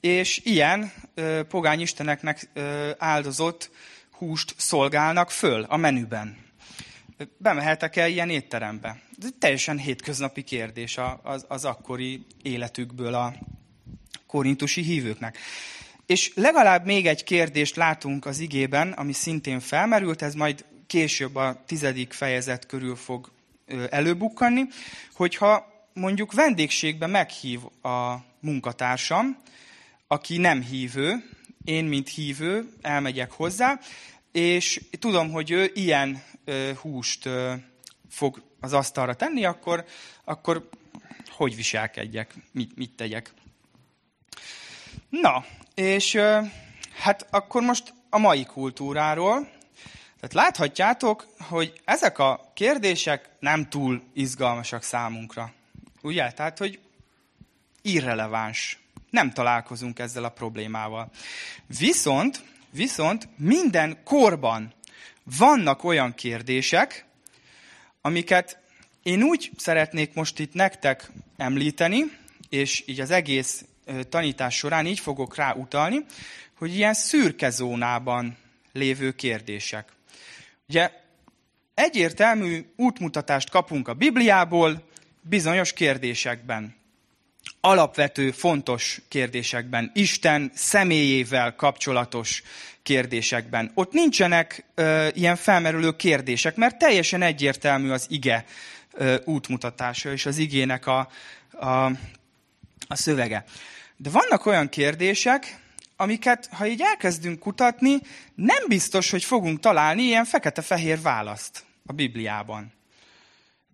és 0.00 0.40
ilyen 0.44 0.92
ö, 1.14 1.40
pogány 1.48 1.80
isteneknek 1.80 2.48
ö, 2.52 2.90
áldozott 2.98 3.70
húst 4.10 4.54
szolgálnak 4.56 5.30
föl 5.30 5.62
a 5.62 5.76
menüben 5.76 6.47
bemehetek-e 7.36 8.08
ilyen 8.08 8.30
étterembe? 8.30 9.00
Ez 9.18 9.24
egy 9.26 9.34
teljesen 9.34 9.78
hétköznapi 9.78 10.42
kérdés 10.42 10.98
az, 11.22 11.44
az 11.48 11.64
akkori 11.64 12.26
életükből 12.42 13.14
a 13.14 13.34
korintusi 14.26 14.82
hívőknek. 14.82 15.38
És 16.06 16.32
legalább 16.34 16.84
még 16.84 17.06
egy 17.06 17.24
kérdést 17.24 17.76
látunk 17.76 18.26
az 18.26 18.38
igében, 18.38 18.92
ami 18.92 19.12
szintén 19.12 19.60
felmerült, 19.60 20.22
ez 20.22 20.34
majd 20.34 20.64
később 20.86 21.36
a 21.36 21.62
tizedik 21.66 22.12
fejezet 22.12 22.66
körül 22.66 22.96
fog 22.96 23.30
előbukkanni, 23.90 24.62
hogyha 25.12 25.72
mondjuk 25.92 26.32
vendégségbe 26.32 27.06
meghív 27.06 27.60
a 27.82 28.16
munkatársam, 28.40 29.36
aki 30.06 30.36
nem 30.36 30.62
hívő, 30.62 31.28
én, 31.64 31.84
mint 31.84 32.08
hívő, 32.08 32.72
elmegyek 32.82 33.30
hozzá, 33.30 33.80
és 34.32 34.80
tudom, 34.98 35.30
hogy 35.30 35.50
ő 35.50 35.70
ilyen 35.74 36.22
húst 36.80 37.28
fog 38.10 38.42
az 38.60 38.72
asztalra 38.72 39.14
tenni, 39.14 39.44
akkor, 39.44 39.84
akkor 40.24 40.68
hogy 41.30 41.56
viselkedjek, 41.56 42.34
mit, 42.52 42.76
mit 42.76 42.90
tegyek. 42.96 43.32
Na, 45.08 45.44
és 45.74 46.18
hát 46.98 47.26
akkor 47.30 47.62
most 47.62 47.94
a 48.10 48.18
mai 48.18 48.44
kultúráról. 48.44 49.50
Tehát 50.20 50.46
láthatjátok, 50.46 51.26
hogy 51.40 51.80
ezek 51.84 52.18
a 52.18 52.50
kérdések 52.54 53.30
nem 53.40 53.68
túl 53.68 54.02
izgalmasak 54.12 54.82
számunkra. 54.82 55.52
Ugye? 56.02 56.32
Tehát, 56.32 56.58
hogy 56.58 56.80
irreleváns. 57.82 58.78
Nem 59.10 59.32
találkozunk 59.32 59.98
ezzel 59.98 60.24
a 60.24 60.28
problémával. 60.28 61.10
Viszont, 61.78 62.44
viszont 62.70 63.28
minden 63.36 64.02
korban 64.04 64.72
vannak 65.36 65.84
olyan 65.84 66.14
kérdések, 66.14 67.06
amiket 68.00 68.58
én 69.02 69.22
úgy 69.22 69.50
szeretnék 69.56 70.14
most 70.14 70.38
itt 70.38 70.52
nektek 70.52 71.10
említeni, 71.36 72.04
és 72.48 72.82
így 72.86 73.00
az 73.00 73.10
egész 73.10 73.64
tanítás 74.08 74.56
során 74.56 74.86
így 74.86 75.00
fogok 75.00 75.36
rá 75.36 75.54
utalni, 75.54 76.04
hogy 76.54 76.74
ilyen 76.74 76.94
szürke 76.94 77.50
zónában 77.50 78.36
lévő 78.72 79.12
kérdések. 79.12 79.92
Ugye 80.68 80.90
egyértelmű 81.74 82.64
útmutatást 82.76 83.50
kapunk 83.50 83.88
a 83.88 83.94
Bibliából 83.94 84.88
bizonyos 85.20 85.72
kérdésekben. 85.72 86.76
Alapvető, 87.60 88.30
fontos 88.30 89.00
kérdésekben, 89.08 89.90
Isten 89.94 90.50
személyével 90.54 91.54
kapcsolatos 91.54 92.42
kérdésekben. 92.82 93.70
Ott 93.74 93.92
nincsenek 93.92 94.64
ö, 94.74 95.08
ilyen 95.14 95.36
felmerülő 95.36 95.96
kérdések, 95.96 96.56
mert 96.56 96.78
teljesen 96.78 97.22
egyértelmű 97.22 97.90
az 97.90 98.06
ige 98.08 98.44
ö, 98.92 99.16
útmutatása 99.24 100.12
és 100.12 100.26
az 100.26 100.38
igének 100.38 100.86
a, 100.86 101.08
a, 101.52 101.84
a 102.88 102.94
szövege. 102.94 103.44
De 103.96 104.10
vannak 104.10 104.46
olyan 104.46 104.68
kérdések, 104.68 105.60
amiket, 105.96 106.48
ha 106.52 106.66
így 106.66 106.80
elkezdünk 106.82 107.38
kutatni, 107.38 107.98
nem 108.34 108.64
biztos, 108.68 109.10
hogy 109.10 109.24
fogunk 109.24 109.60
találni 109.60 110.02
ilyen 110.02 110.24
fekete-fehér 110.24 111.00
választ 111.00 111.64
a 111.86 111.92
Bibliában. 111.92 112.72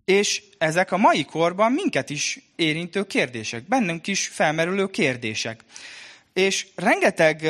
És 0.05 0.43
ezek 0.59 0.93
a 0.93 0.97
mai 0.97 1.25
korban 1.25 1.73
minket 1.73 2.11
is 2.11 2.41
érintő 2.57 3.07
kérdések, 3.07 3.69
bennünk 3.69 4.07
is 4.07 4.27
felmerülő 4.27 4.87
kérdések. 4.87 5.61
És 6.33 6.67
rengeteg 6.75 7.47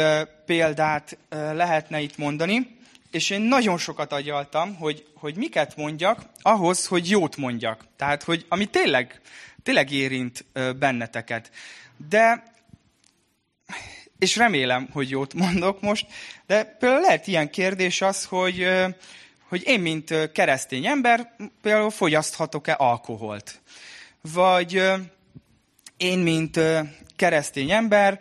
példát 0.46 1.16
lehetne 1.30 2.00
itt 2.00 2.16
mondani, 2.16 2.76
és 3.10 3.30
én 3.30 3.40
nagyon 3.40 3.78
sokat 3.78 4.12
agyaltam, 4.12 4.74
hogy, 4.74 5.06
hogy 5.14 5.36
miket 5.36 5.76
mondjak 5.76 6.22
ahhoz, 6.42 6.86
hogy 6.86 7.10
jót 7.10 7.36
mondjak. 7.36 7.84
Tehát, 7.96 8.22
hogy 8.22 8.44
ami 8.48 8.64
tényleg, 8.64 9.20
tényleg 9.62 9.90
érint 9.92 10.44
benneteket. 10.78 11.50
De 12.08 12.52
és 14.18 14.36
remélem, 14.36 14.88
hogy 14.92 15.10
jót 15.10 15.34
mondok 15.34 15.80
most, 15.80 16.06
de 16.46 16.64
például 16.64 17.00
lehet 17.00 17.26
ilyen 17.26 17.50
kérdés 17.50 18.02
az, 18.02 18.24
hogy, 18.24 18.66
hogy 19.54 19.66
én, 19.66 19.80
mint 19.80 20.32
keresztény 20.32 20.86
ember, 20.86 21.36
például 21.62 21.90
fogyaszthatok-e 21.90 22.74
alkoholt? 22.78 23.60
Vagy 24.20 24.82
én, 25.96 26.18
mint 26.18 26.60
keresztény 27.16 27.70
ember, 27.70 28.20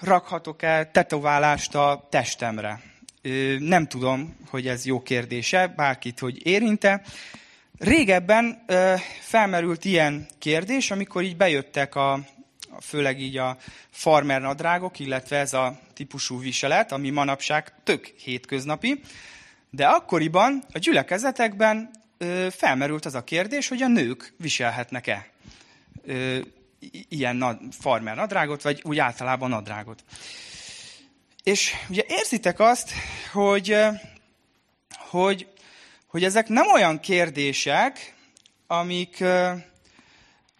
rakhatok-e 0.00 0.90
tetoválást 0.92 1.74
a 1.74 2.06
testemre? 2.10 2.80
Nem 3.58 3.86
tudom, 3.86 4.36
hogy 4.48 4.68
ez 4.68 4.84
jó 4.84 5.02
kérdése, 5.02 5.66
bárkit, 5.66 6.18
hogy 6.18 6.46
érinte. 6.46 7.02
Régebben 7.78 8.64
felmerült 9.20 9.84
ilyen 9.84 10.26
kérdés, 10.38 10.90
amikor 10.90 11.22
így 11.22 11.36
bejöttek 11.36 11.94
a, 11.94 12.20
főleg 12.80 13.20
így 13.20 13.36
a 13.36 13.56
farmer 13.90 14.40
nadrágok, 14.40 14.98
illetve 14.98 15.38
ez 15.38 15.52
a 15.52 15.78
típusú 15.94 16.40
viselet, 16.40 16.92
ami 16.92 17.10
manapság 17.10 17.72
tök 17.84 18.06
hétköznapi, 18.06 19.00
de 19.76 19.86
akkoriban 19.86 20.64
a 20.72 20.78
gyülekezetekben 20.78 21.90
ö, 22.18 22.46
felmerült 22.50 23.04
az 23.04 23.14
a 23.14 23.24
kérdés, 23.24 23.68
hogy 23.68 23.82
a 23.82 23.88
nők 23.88 24.34
viselhetnek-e 24.38 25.30
ö, 26.04 26.38
ilyen 27.08 27.36
nad, 27.36 27.58
farmer 27.70 28.16
nadrágot, 28.16 28.62
vagy 28.62 28.80
úgy 28.84 28.98
általában 28.98 29.50
nadrágot. 29.50 30.04
És 31.42 31.72
ugye 31.88 32.02
érzitek 32.08 32.60
azt, 32.60 32.92
hogy, 33.32 33.76
hogy, 34.90 35.48
hogy 36.06 36.24
ezek 36.24 36.48
nem 36.48 36.66
olyan 36.74 37.00
kérdések, 37.00 38.14
amik, 38.66 39.24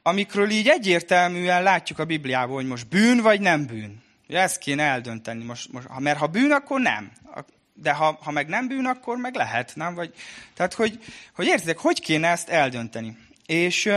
amikről 0.03 0.51
így 0.51 0.69
egyértelműen 0.69 1.63
látjuk 1.63 1.99
a 1.99 2.05
Bibliában, 2.05 2.55
hogy 2.55 2.67
most 2.67 2.89
bűn 2.89 3.21
vagy 3.21 3.41
nem 3.41 3.67
bűn. 3.67 4.03
Ezt 4.29 4.59
kéne 4.59 4.83
eldönteni. 4.83 5.45
Most, 5.45 5.73
most, 5.73 5.89
mert 5.99 6.19
ha 6.19 6.27
bűn, 6.27 6.53
akkor 6.53 6.81
nem. 6.81 7.13
De 7.83 7.93
ha, 7.93 8.19
ha 8.23 8.31
meg 8.31 8.49
nem 8.49 8.69
bűn, 8.69 8.87
akkor 8.87 9.17
meg 9.17 9.35
lehet, 9.35 9.73
nem? 9.75 9.95
Vagy, 9.95 10.15
tehát, 10.55 10.75
hogy, 10.75 10.99
hogy 11.35 11.47
értitek, 11.47 11.79
hogy 11.79 12.01
kéne 12.01 12.29
ezt 12.29 12.49
eldönteni? 12.49 13.17
És, 13.47 13.93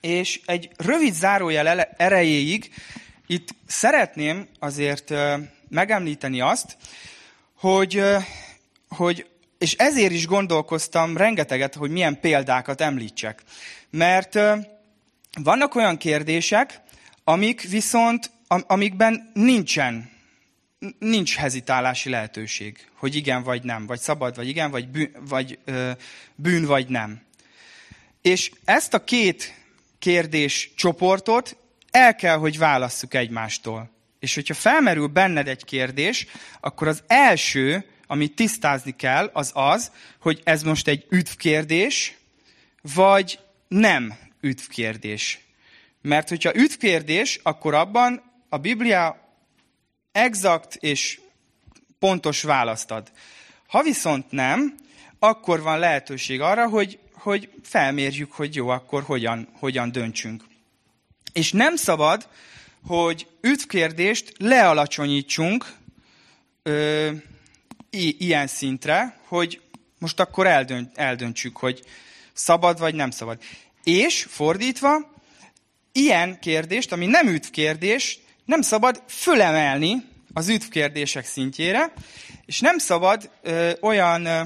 és 0.00 0.40
egy 0.46 0.70
rövid 0.76 1.14
zárójel 1.14 1.80
erejéig 1.80 2.70
itt 3.26 3.48
szeretném 3.66 4.48
azért 4.58 5.12
megemlíteni 5.68 6.40
azt, 6.40 6.76
hogy, 7.54 8.02
hogy 8.88 9.26
és 9.58 9.72
ezért 9.72 10.12
is 10.12 10.26
gondolkoztam 10.26 11.16
rengeteget, 11.16 11.74
hogy 11.74 11.90
milyen 11.90 12.20
példákat 12.20 12.80
említsek. 12.80 13.42
Mert 13.90 14.38
vannak 15.42 15.74
olyan 15.74 15.96
kérdések, 15.96 16.80
amik 17.24 17.68
viszont, 17.68 18.30
amikben 18.48 19.30
nincsen, 19.34 20.10
nincs 20.98 21.36
hezitálási 21.36 22.10
lehetőség, 22.10 22.88
hogy 22.94 23.14
igen 23.14 23.42
vagy 23.42 23.62
nem, 23.62 23.86
vagy 23.86 24.00
szabad 24.00 24.36
vagy 24.36 24.48
igen, 24.48 24.70
vagy 24.70 24.88
bűn 24.88 25.10
vagy, 25.28 25.58
ö, 25.64 25.90
bűn 26.34 26.64
vagy 26.64 26.88
nem. 26.88 27.22
És 28.22 28.50
ezt 28.64 28.94
a 28.94 29.04
két 29.04 29.54
kérdés 29.98 30.70
csoportot 30.76 31.56
el 31.90 32.14
kell, 32.14 32.36
hogy 32.36 32.58
válasszuk 32.58 33.14
egymástól. 33.14 33.90
És 34.18 34.34
hogyha 34.34 34.54
felmerül 34.54 35.06
benned 35.06 35.48
egy 35.48 35.64
kérdés, 35.64 36.26
akkor 36.60 36.88
az 36.88 37.02
első, 37.06 37.84
amit 38.06 38.34
tisztázni 38.34 38.96
kell, 38.96 39.30
az 39.32 39.50
az, 39.54 39.90
hogy 40.20 40.40
ez 40.44 40.62
most 40.62 40.88
egy 40.88 41.06
üdvkérdés, 41.08 42.16
vagy 42.94 43.38
nem 43.68 44.14
üdvkérdés. 44.40 45.40
Mert 46.02 46.28
hogyha 46.28 46.54
üdvkérdés, 46.54 47.40
akkor 47.42 47.74
abban 47.74 48.22
a 48.48 48.58
Biblia 48.58 49.23
exakt 50.14 50.74
és 50.74 51.20
pontos 51.98 52.42
választ 52.42 52.90
ad. 52.90 53.12
Ha 53.66 53.82
viszont 53.82 54.30
nem, 54.30 54.74
akkor 55.18 55.62
van 55.62 55.78
lehetőség 55.78 56.40
arra, 56.40 56.68
hogy, 56.68 56.98
hogy 57.12 57.50
felmérjük, 57.62 58.32
hogy 58.32 58.54
jó, 58.54 58.68
akkor 58.68 59.02
hogyan, 59.02 59.48
hogyan 59.58 59.92
döntsünk. 59.92 60.44
És 61.32 61.52
nem 61.52 61.76
szabad, 61.76 62.28
hogy 62.86 63.26
üdvkérdést 63.40 64.32
lealacsonyítsunk 64.38 65.72
ö, 66.62 67.10
i, 67.90 68.16
ilyen 68.18 68.46
szintre, 68.46 69.18
hogy 69.26 69.60
most 69.98 70.20
akkor 70.20 70.46
eldönt, 70.46 70.98
eldöntsük, 70.98 71.56
hogy 71.56 71.84
szabad 72.32 72.78
vagy 72.78 72.94
nem 72.94 73.10
szabad. 73.10 73.42
És 73.84 74.26
fordítva, 74.28 75.12
ilyen 75.92 76.38
kérdést, 76.40 76.92
ami 76.92 77.06
nem 77.06 77.26
üdvkérdés, 77.28 78.18
nem 78.44 78.60
szabad 78.60 79.02
fölemelni 79.06 80.04
az 80.32 80.48
üdvkérdések 80.48 81.24
szintjére, 81.24 81.92
és 82.46 82.60
nem 82.60 82.78
szabad 82.78 83.30
ö, 83.42 83.70
olyan, 83.80 84.26
ö, 84.26 84.40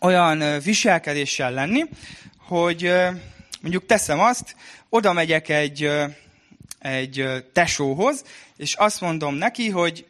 olyan 0.00 0.60
viselkedéssel 0.60 1.52
lenni, 1.52 1.84
hogy 2.38 2.84
ö, 2.84 3.08
mondjuk 3.60 3.86
teszem 3.86 4.20
azt, 4.20 4.56
oda 4.88 5.12
megyek 5.12 5.48
egy, 5.48 5.82
ö, 5.82 6.04
egy 6.78 7.26
tesóhoz, 7.52 8.24
és 8.56 8.74
azt 8.74 9.00
mondom 9.00 9.34
neki, 9.34 9.68
hogy, 9.68 10.06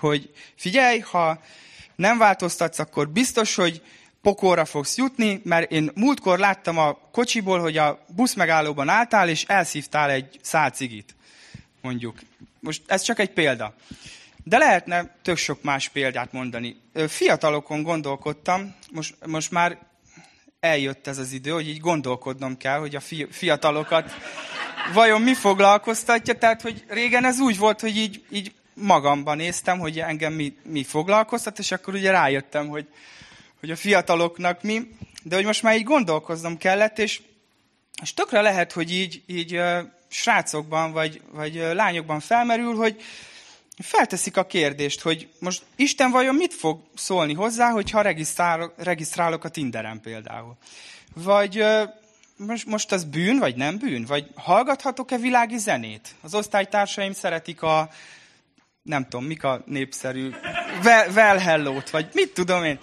hogy 0.00 0.30
figyelj, 0.56 0.98
ha 0.98 1.40
nem 1.96 2.18
változtatsz, 2.18 2.78
akkor 2.78 3.08
biztos, 3.08 3.54
hogy 3.54 3.82
pokolra 4.22 4.64
fogsz 4.64 4.96
jutni, 4.96 5.40
mert 5.44 5.70
én 5.70 5.90
múltkor 5.94 6.38
láttam 6.38 6.78
a 6.78 6.98
kocsiból, 7.12 7.60
hogy 7.60 7.76
a 7.76 8.04
busz 8.08 8.34
megállóban 8.34 8.88
álltál, 8.88 9.28
és 9.28 9.44
elszívtál 9.44 10.10
egy 10.10 10.38
szál 10.42 10.70
cigit. 10.70 11.14
Mondjuk. 11.84 12.18
Most 12.60 12.82
ez 12.86 13.02
csak 13.02 13.18
egy 13.18 13.30
példa. 13.30 13.74
De 14.44 14.58
lehetne 14.58 15.16
tök 15.22 15.36
sok 15.36 15.62
más 15.62 15.88
példát 15.88 16.32
mondani. 16.32 16.76
Fiatalokon 17.08 17.82
gondolkodtam, 17.82 18.74
most, 18.92 19.14
most 19.26 19.50
már 19.50 19.78
eljött 20.60 21.06
ez 21.06 21.18
az 21.18 21.32
idő, 21.32 21.50
hogy 21.50 21.68
így 21.68 21.80
gondolkodnom 21.80 22.56
kell, 22.56 22.78
hogy 22.78 22.94
a 22.94 23.00
fiatalokat 23.30 24.12
vajon 24.92 25.22
mi 25.22 25.34
foglalkoztatja. 25.34 26.38
Tehát, 26.38 26.62
hogy 26.62 26.84
régen 26.88 27.24
ez 27.24 27.40
úgy 27.40 27.58
volt, 27.58 27.80
hogy 27.80 27.96
így, 27.96 28.24
így 28.30 28.52
magamban 28.74 29.36
néztem, 29.36 29.78
hogy 29.78 29.98
engem 29.98 30.32
mi, 30.32 30.56
mi 30.64 30.84
foglalkoztat, 30.84 31.58
és 31.58 31.72
akkor 31.72 31.94
ugye 31.94 32.10
rájöttem, 32.10 32.68
hogy, 32.68 32.86
hogy 33.60 33.70
a 33.70 33.76
fiataloknak 33.76 34.62
mi. 34.62 34.88
De 35.22 35.34
hogy 35.34 35.44
most 35.44 35.62
már 35.62 35.76
így 35.76 35.84
gondolkoznom 35.84 36.56
kellett, 36.56 36.98
és, 36.98 37.20
és 38.02 38.14
tökre 38.14 38.40
lehet, 38.40 38.72
hogy 38.72 38.92
így, 38.92 39.22
így 39.26 39.60
srácokban 40.08 40.92
vagy, 40.92 41.20
vagy 41.30 41.54
lányokban 41.54 42.20
felmerül, 42.20 42.74
hogy 42.74 43.02
felteszik 43.78 44.36
a 44.36 44.46
kérdést, 44.46 45.00
hogy 45.00 45.28
most 45.38 45.62
Isten 45.76 46.10
vajon 46.10 46.34
mit 46.34 46.54
fog 46.54 46.80
szólni 46.94 47.34
hozzá, 47.34 47.70
hogyha 47.70 48.00
regisztrálok, 48.00 48.74
regisztrálok 48.76 49.44
a 49.44 49.48
Tinderen 49.48 50.00
például. 50.00 50.56
Vagy 51.14 51.64
most, 52.36 52.66
most 52.66 52.92
az 52.92 53.04
bűn, 53.04 53.38
vagy 53.38 53.56
nem 53.56 53.78
bűn? 53.78 54.04
Vagy 54.04 54.26
hallgathatok-e 54.34 55.16
világi 55.16 55.58
zenét? 55.58 56.08
Az 56.20 56.34
osztálytársaim 56.34 57.12
szeretik 57.12 57.62
a, 57.62 57.90
nem 58.82 59.02
tudom, 59.02 59.24
mik 59.24 59.44
a 59.44 59.62
népszerű, 59.66 60.30
well, 60.82 61.10
well 61.10 61.38
hello-t, 61.38 61.90
vagy 61.90 62.08
mit 62.12 62.34
tudom 62.34 62.64
én. 62.64 62.78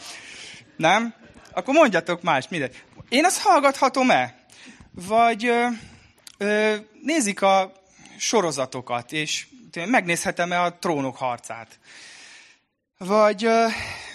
Nem? 0.76 1.14
Akkor 1.52 1.74
mondjatok 1.74 2.22
más, 2.22 2.48
mindegy. 2.48 2.84
Én 3.10 3.26
azt 3.26 3.42
hallgathatom-e? 3.42 4.41
Vagy 4.92 5.46
ö, 5.46 5.68
ö, 6.38 6.76
nézik 7.04 7.42
a 7.42 7.72
sorozatokat, 8.18 9.12
és 9.12 9.48
megnézhetem-e 9.86 10.62
a 10.62 10.74
trónok 10.74 11.18
harcát? 11.18 11.80
Vagy, 12.98 13.46
ö, 13.46 13.66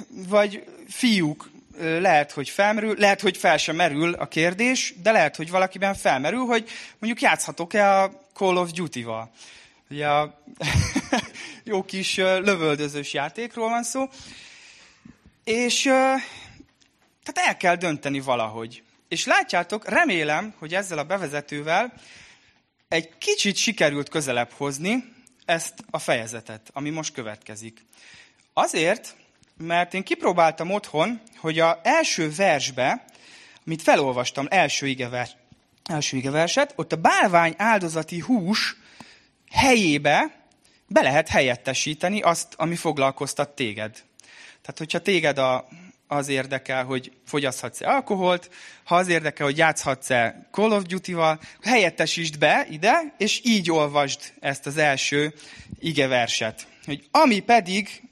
vagy 0.09 0.65
fiúk, 0.89 1.51
lehet, 1.79 2.33
hogy 2.33 2.49
felmerül, 2.49 2.95
lehet, 2.99 3.21
hogy 3.21 3.37
fel 3.37 3.57
sem 3.57 3.77
merül 3.77 4.15
a 4.15 4.29
kérdés, 4.29 4.95
de 5.03 5.13
lehet, 5.13 5.37
hogy 5.37 5.51
valakiben 5.51 5.95
felmerül, 5.95 6.45
hogy 6.45 6.69
mondjuk 6.99 7.23
játszhatok-e 7.23 8.01
a 8.03 8.11
Call 8.33 8.57
of 8.57 8.71
Duty-val. 8.71 9.31
Ugye 9.91 10.09
a 10.09 10.43
jó 11.65 11.85
kis 11.85 12.17
lövöldözős 12.17 13.13
játékról 13.13 13.69
van 13.69 13.83
szó. 13.83 14.09
És 15.45 15.83
tehát 15.83 17.49
el 17.49 17.57
kell 17.57 17.77
dönteni 17.77 18.21
valahogy. 18.21 18.83
És 19.09 19.25
látjátok, 19.25 19.89
remélem, 19.89 20.55
hogy 20.59 20.75
ezzel 20.75 20.99
a 20.99 21.05
bevezetővel 21.05 21.93
egy 22.89 23.19
kicsit 23.19 23.57
sikerült 23.57 24.09
közelebb 24.09 24.51
hozni 24.51 25.13
ezt 25.45 25.75
a 25.91 25.99
fejezetet, 25.99 26.71
ami 26.73 26.91
most 26.91 27.13
következik. 27.13 27.85
Azért, 28.53 29.17
mert 29.57 29.95
én 29.95 30.03
kipróbáltam 30.03 30.71
otthon, 30.71 31.21
hogy 31.37 31.59
a 31.59 31.81
első 31.83 32.31
versbe, 32.35 33.05
amit 33.67 33.83
felolvastam, 33.83 34.47
első 34.51 34.87
igevers, 34.87 35.31
első 35.85 36.17
igeverset, 36.17 36.73
ott 36.77 36.93
a 36.93 36.97
bálvány 36.97 37.55
áldozati 37.57 38.19
hús 38.19 38.77
helyébe 39.51 40.47
be 40.87 41.03
lehet 41.03 41.29
helyettesíteni 41.29 42.21
azt, 42.21 42.55
ami 42.57 42.77
foglalkoztat 42.77 43.55
téged. 43.55 44.05
Tehát, 44.63 44.79
hogyha 44.79 44.99
téged 44.99 45.39
a, 45.39 45.69
az 46.09 46.29
érdekel, 46.29 46.85
hogy 46.85 47.13
fogyaszthatsz-e 47.27 47.91
alkoholt, 47.91 48.51
ha 48.85 48.97
az 48.97 49.09
érdekel, 49.09 49.47
hogy 49.47 49.59
játszhatsz-e 49.59 50.49
Call 50.51 50.71
of 50.71 50.83
Duty-val, 50.83 51.41
helyettesítsd 51.63 52.39
be 52.39 52.67
ide, 52.71 53.15
és 53.19 53.41
így 53.45 53.71
olvasd 53.71 54.21
ezt 54.41 54.67
az 54.67 54.77
első 54.77 55.35
igeverset. 55.79 56.67
Hogy 56.85 57.05
ami 57.11 57.41
pedig 57.41 58.03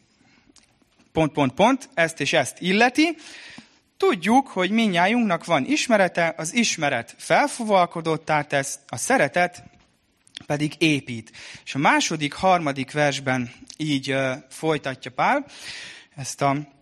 pont, 1.12 1.32
pont, 1.32 1.52
pont, 1.52 1.88
ezt 1.94 2.20
és 2.20 2.32
ezt 2.32 2.60
illeti, 2.60 3.16
tudjuk, 3.96 4.48
hogy 4.48 4.70
minnyájunknak 4.70 5.44
van 5.44 5.64
ismerete, 5.66 6.34
az 6.36 6.54
ismeret 6.54 7.14
felfuvalkodottá 7.18 8.42
tesz, 8.42 8.78
a 8.88 8.96
szeretet 8.96 9.62
pedig 10.46 10.74
épít. 10.78 11.32
És 11.64 11.74
a 11.74 11.78
második, 11.78 12.32
harmadik 12.32 12.92
versben 12.92 13.52
így 13.76 14.12
uh, 14.12 14.32
folytatja 14.48 15.10
Pál 15.10 15.46
ezt 16.16 16.42
a 16.42 16.73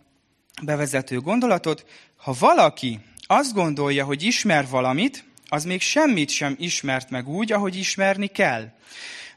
bevezető 0.62 1.21
gondolatot. 1.21 1.87
Ha 2.17 2.35
valaki 2.38 3.01
azt 3.27 3.53
gondolja, 3.53 4.05
hogy 4.05 4.23
ismer 4.23 4.69
valamit, 4.69 5.25
az 5.49 5.65
még 5.65 5.81
semmit 5.81 6.31
sem 6.31 6.57
ismert 6.59 7.11
meg 7.11 7.29
úgy, 7.29 7.53
ahogy 7.53 7.77
ismerni 7.77 8.27
kell. 8.27 8.73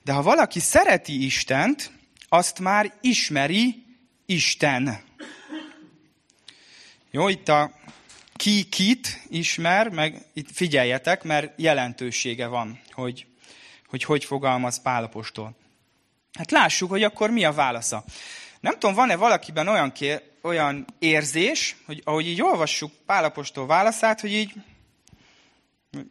De 0.03 0.11
ha 0.11 0.21
valaki 0.21 0.59
szereti 0.59 1.25
Istent, 1.25 1.91
azt 2.29 2.59
már 2.59 2.93
ismeri 3.01 3.83
Isten. 4.25 4.99
Jó, 7.11 7.27
itt 7.27 7.49
a 7.49 7.71
ki 8.35 8.63
kit 8.63 9.21
ismer, 9.29 9.89
meg 9.89 10.25
itt 10.33 10.51
figyeljetek, 10.53 11.23
mert 11.23 11.61
jelentősége 11.61 12.47
van, 12.47 12.79
hogy 12.91 13.25
hogy 13.87 14.03
hogy 14.03 14.25
fogalmaz 14.25 14.81
Pálapostól. 14.81 15.55
Hát 16.33 16.51
lássuk, 16.51 16.89
hogy 16.89 17.03
akkor 17.03 17.29
mi 17.29 17.43
a 17.43 17.51
válasza. 17.51 18.03
Nem 18.59 18.73
tudom, 18.73 18.95
van-e 18.95 19.15
valakiben 19.15 19.67
olyan, 19.67 19.91
kér, 19.91 20.21
olyan 20.45 20.85
érzés, 20.99 21.75
hogy 21.85 22.01
ahogy 22.03 22.27
így 22.27 22.41
olvassuk 22.41 22.91
Pálapostól 23.05 23.65
válaszát, 23.65 24.21
hogy 24.21 24.33
így 24.33 24.53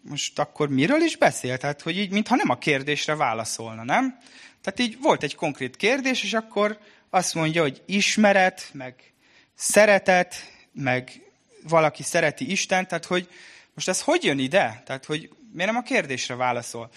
most 0.03 0.39
akkor 0.39 0.69
miről 0.69 1.01
is 1.01 1.17
beszél? 1.17 1.57
Tehát, 1.59 1.81
hogy 1.81 1.99
így, 1.99 2.11
mintha 2.11 2.35
nem 2.35 2.51
a 2.51 2.59
kérdésre 2.59 3.15
válaszolna, 3.15 3.85
nem? 3.85 4.19
Tehát 4.63 4.81
így 4.81 4.99
volt 5.01 5.23
egy 5.23 5.35
konkrét 5.35 5.77
kérdés, 5.77 6.23
és 6.23 6.33
akkor 6.33 6.79
azt 7.11 7.35
mondja, 7.35 7.63
hogy 7.63 7.83
ismeret, 7.87 8.69
meg 8.73 9.13
szeretet, 9.55 10.35
meg 10.73 11.23
valaki 11.63 12.03
szereti 12.03 12.51
Isten, 12.51 12.87
tehát 12.89 13.05
hogy 13.05 13.29
most 13.75 13.89
ez 13.89 14.01
hogy 14.01 14.25
jön 14.25 14.39
ide? 14.39 14.83
Tehát, 14.85 15.05
hogy 15.05 15.31
miért 15.53 15.71
nem 15.71 15.81
a 15.81 15.85
kérdésre 15.85 16.35
válaszol? 16.35 16.91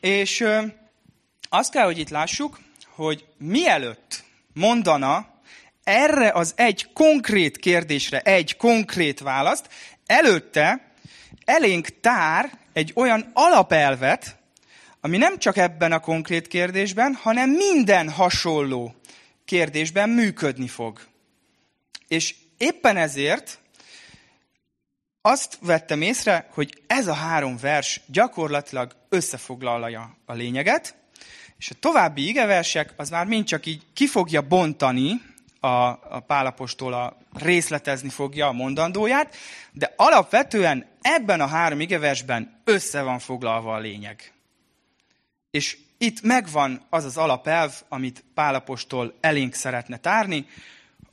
És 0.00 0.44
azt 1.48 1.72
kell, 1.72 1.84
hogy 1.84 1.98
itt 1.98 2.08
lássuk, 2.08 2.60
hogy 2.88 3.24
mielőtt 3.38 4.24
mondana 4.52 5.31
erre 5.84 6.30
az 6.30 6.52
egy 6.56 6.92
konkrét 6.92 7.56
kérdésre 7.56 8.20
egy 8.20 8.56
konkrét 8.56 9.20
választ, 9.20 9.68
előtte 10.06 10.92
elénk 11.44 12.00
tár 12.00 12.58
egy 12.72 12.92
olyan 12.94 13.30
alapelvet, 13.32 14.36
ami 15.00 15.16
nem 15.16 15.38
csak 15.38 15.56
ebben 15.56 15.92
a 15.92 16.00
konkrét 16.00 16.48
kérdésben, 16.48 17.14
hanem 17.14 17.50
minden 17.50 18.10
hasonló 18.10 18.94
kérdésben 19.44 20.08
működni 20.08 20.68
fog. 20.68 21.00
És 22.08 22.34
éppen 22.58 22.96
ezért 22.96 23.58
azt 25.20 25.58
vettem 25.60 26.02
észre, 26.02 26.48
hogy 26.50 26.82
ez 26.86 27.06
a 27.06 27.12
három 27.12 27.56
vers 27.56 28.00
gyakorlatilag 28.06 28.96
összefoglalja 29.08 30.16
a 30.24 30.32
lényeget, 30.32 30.94
és 31.58 31.70
a 31.70 31.74
további 31.80 32.28
igeversek 32.28 32.92
az 32.96 33.10
már 33.10 33.26
mind 33.26 33.44
csak 33.44 33.66
így 33.66 33.82
ki 33.92 34.06
fogja 34.06 34.40
bontani 34.40 35.20
a, 35.64 35.98
a 36.16 36.20
Pálapostól 36.26 36.92
a 36.92 37.16
részletezni 37.32 38.08
fogja 38.08 38.46
a 38.46 38.52
mondandóját, 38.52 39.36
de 39.72 39.92
alapvetően 39.96 40.86
ebben 41.00 41.40
a 41.40 41.46
három 41.46 41.80
igeversben 41.80 42.60
össze 42.64 43.02
van 43.02 43.18
foglalva 43.18 43.74
a 43.74 43.78
lényeg. 43.78 44.32
És 45.50 45.78
itt 45.98 46.22
megvan 46.22 46.86
az 46.90 47.04
az 47.04 47.16
alapelv, 47.16 47.72
amit 47.88 48.24
Pálapostól 48.34 49.14
elénk 49.20 49.54
szeretne 49.54 49.96
tárni, 49.96 50.46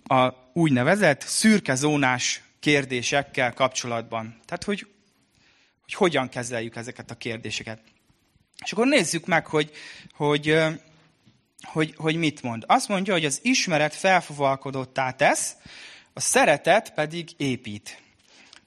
a 0.03 0.33
úgynevezett 0.53 1.21
szürke 1.21 1.75
zónás 1.75 2.41
kérdésekkel 2.59 3.53
kapcsolatban. 3.53 4.39
Tehát, 4.45 4.63
hogy, 4.63 4.87
hogy 5.81 5.93
hogyan 5.93 6.29
kezeljük 6.29 6.75
ezeket 6.75 7.11
a 7.11 7.15
kérdéseket. 7.15 7.81
És 8.63 8.71
akkor 8.71 8.87
nézzük 8.87 9.25
meg, 9.25 9.45
hogy, 9.45 9.71
hogy, 10.13 10.57
hogy, 11.63 11.93
hogy 11.97 12.15
mit 12.15 12.41
mond. 12.41 12.63
Azt 12.67 12.87
mondja, 12.87 13.13
hogy 13.13 13.25
az 13.25 13.39
ismeret 13.41 13.95
felfogalkodottá 13.95 15.11
tesz, 15.11 15.55
a 16.13 16.19
szeretet 16.19 16.93
pedig 16.93 17.29
épít. 17.37 18.01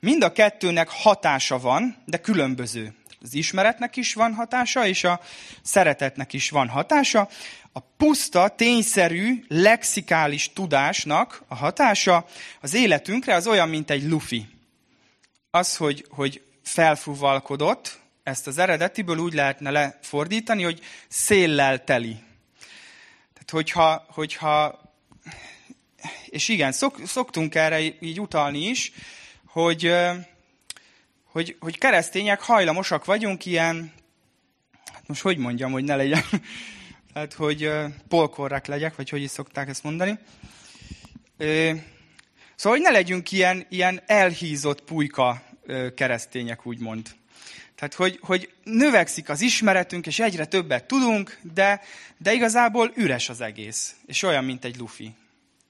Mind 0.01 0.23
a 0.23 0.33
kettőnek 0.33 0.89
hatása 0.89 1.59
van, 1.59 2.03
de 2.05 2.17
különböző. 2.17 2.95
Az 3.21 3.35
ismeretnek 3.35 3.97
is 3.97 4.15
van 4.15 4.35
hatása, 4.35 4.87
és 4.87 5.05
a 5.05 5.21
szeretetnek 5.63 6.33
is 6.33 6.51
van 6.51 6.69
hatása. 6.69 7.29
A 7.73 7.81
puszta, 7.81 8.49
tényszerű, 8.49 9.45
lexikális 9.49 10.53
tudásnak 10.53 11.43
a 11.49 11.55
hatása 11.55 12.27
az 12.61 12.75
életünkre 12.75 13.35
az 13.35 13.47
olyan, 13.47 13.69
mint 13.69 13.91
egy 13.91 14.09
lufi. 14.09 14.47
Az, 15.51 15.77
hogy, 15.77 16.07
hogy 16.11 16.43
felfúvalkodott, 16.63 18.01
ezt 18.23 18.47
az 18.47 18.59
eredetiből 18.59 19.19
úgy 19.19 19.35
lehetne 19.35 19.71
lefordítani, 19.71 20.63
hogy 20.63 20.81
széllel 21.09 21.85
teli. 21.85 22.17
Hogyha, 23.53 24.07
hogyha 24.09 24.81
és 26.27 26.49
igen, 26.49 26.73
szok, 26.73 27.01
szoktunk 27.07 27.55
erre 27.55 27.81
így 28.01 28.21
utalni 28.21 28.59
is, 28.59 28.93
hogy, 29.47 29.93
hogy, 31.25 31.57
hogy 31.61 31.79
keresztények 31.79 32.41
hajlamosak 32.41 33.05
vagyunk 33.05 33.47
ilyen, 33.47 33.93
hát 34.93 35.09
most 35.09 35.23
hogy 35.23 35.37
mondjam, 35.37 35.73
hogy 35.73 35.85
ne 35.85 35.97
legyen 35.97 36.23
tehát 37.13 37.33
hogy 37.33 37.71
polkorrák 38.09 38.67
legyek, 38.67 38.97
vagy 38.97 39.09
hogy 39.09 39.23
is 39.23 39.31
szokták 39.31 39.69
ezt 39.69 39.83
mondani. 39.83 40.19
Szóval, 42.57 42.79
hogy 42.79 42.81
ne 42.81 42.91
legyünk 42.91 43.33
ilyen, 43.33 43.67
ilyen 43.69 44.03
elhízott 44.07 44.83
pulyka 44.83 45.43
keresztények, 45.95 46.67
úgymond. 46.67 47.15
Tehát, 47.83 47.97
hogy, 47.97 48.19
hogy 48.23 48.53
növekszik 48.65 49.29
az 49.29 49.41
ismeretünk, 49.41 50.07
és 50.07 50.19
egyre 50.19 50.45
többet 50.45 50.85
tudunk, 50.85 51.39
de, 51.55 51.81
de 52.17 52.33
igazából 52.33 52.93
üres 52.95 53.29
az 53.29 53.41
egész. 53.41 53.95
És 54.07 54.23
olyan, 54.23 54.45
mint 54.45 54.65
egy 54.65 54.77
lufi. 54.77 55.15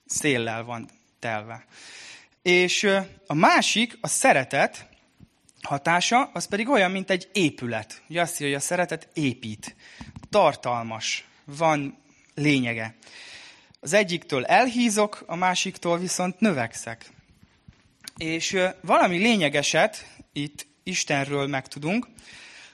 Széllel 0.05 0.63
van 0.63 0.89
telve. 1.19 1.65
És 2.41 2.83
a 3.27 3.33
másik, 3.33 3.97
a 4.01 4.07
szeretet 4.07 4.85
hatása, 5.61 6.29
az 6.33 6.45
pedig 6.45 6.69
olyan, 6.69 6.91
mint 6.91 7.09
egy 7.09 7.29
épület. 7.33 8.01
Ugye 8.07 8.21
azt 8.21 8.37
hogy 8.37 8.53
a 8.53 8.59
szeretet 8.59 9.07
épít. 9.13 9.75
Tartalmas. 10.29 11.25
Van 11.45 11.97
lényege. 12.35 12.95
Az 13.79 13.93
egyiktől 13.93 14.45
elhízok, 14.45 15.23
a 15.25 15.35
másiktól 15.35 15.99
viszont 15.99 16.39
növekszek. 16.39 17.09
És 18.17 18.57
valami 18.81 19.17
lényegeset 19.17 20.07
itt 20.33 20.71
Istenről 20.83 21.47
megtudunk, 21.47 22.07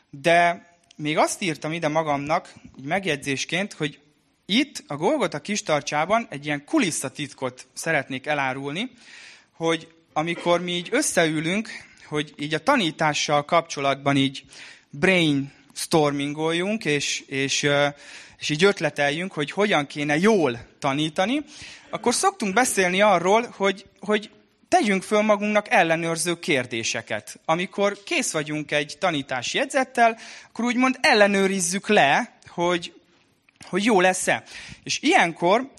de 0.10 0.68
még 0.96 1.18
azt 1.18 1.42
írtam 1.42 1.74
ide 1.74 1.88
magamnak, 1.88 2.54
így 2.80 2.86
megjegyzésként, 2.86 3.74
hogy 3.74 4.00
itt 4.46 4.84
a 4.88 4.96
Golgota 4.96 5.40
kistarcsában 5.40 6.28
egy 6.30 6.46
ilyen 6.46 6.66
kulisszatitkot 6.66 7.68
szeretnék 7.74 8.26
elárulni, 8.26 8.92
hogy 9.52 9.88
amikor 10.14 10.62
mi 10.62 10.72
így 10.72 10.88
összeülünk, 10.92 11.70
hogy 12.06 12.34
így 12.38 12.54
a 12.54 12.64
tanítással 12.64 13.46
kapcsolatban 13.46 14.16
így 14.16 14.44
brainstormingoljunk, 14.90 16.86
és, 16.86 17.20
és, 17.20 17.70
és 18.38 18.50
így 18.50 18.64
ötleteljünk, 18.64 19.32
hogy 19.32 19.52
hogyan 19.52 19.88
kéne 19.88 20.18
jól 20.18 20.60
tanítani, 20.80 21.44
akkor 21.90 22.14
szoktunk 22.14 22.54
beszélni 22.54 23.02
arról, 23.02 23.54
hogy, 23.58 23.86
hogy 24.00 24.30
tegyünk 24.70 25.04
föl 25.04 25.22
magunknak 25.22 25.70
ellenőrző 25.70 26.40
kérdéseket. 26.40 27.40
Amikor 27.46 28.04
kész 28.04 28.32
vagyunk 28.32 28.72
egy 28.72 28.96
tanítási 29.00 29.58
jegyzettel, 29.58 30.18
akkor 30.48 30.66
úgymond 30.66 30.98
ellenőrizzük 31.02 31.88
le, 31.88 32.38
hogy, 32.48 32.94
hogy 33.70 33.84
jó 33.84 34.02
lesz-e. 34.02 34.44
És 34.84 35.00
ilyenkor 35.02 35.72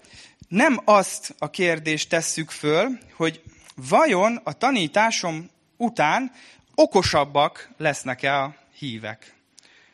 nem 0.47 0.81
azt 0.85 1.35
a 1.39 1.49
kérdést 1.49 2.09
tesszük 2.09 2.49
föl, 2.49 2.97
hogy 3.15 3.41
vajon 3.75 4.39
a 4.43 4.53
tanításom 4.53 5.49
után 5.77 6.31
okosabbak 6.75 7.69
lesznek-e 7.77 8.41
a 8.41 8.55
hívek? 8.77 9.33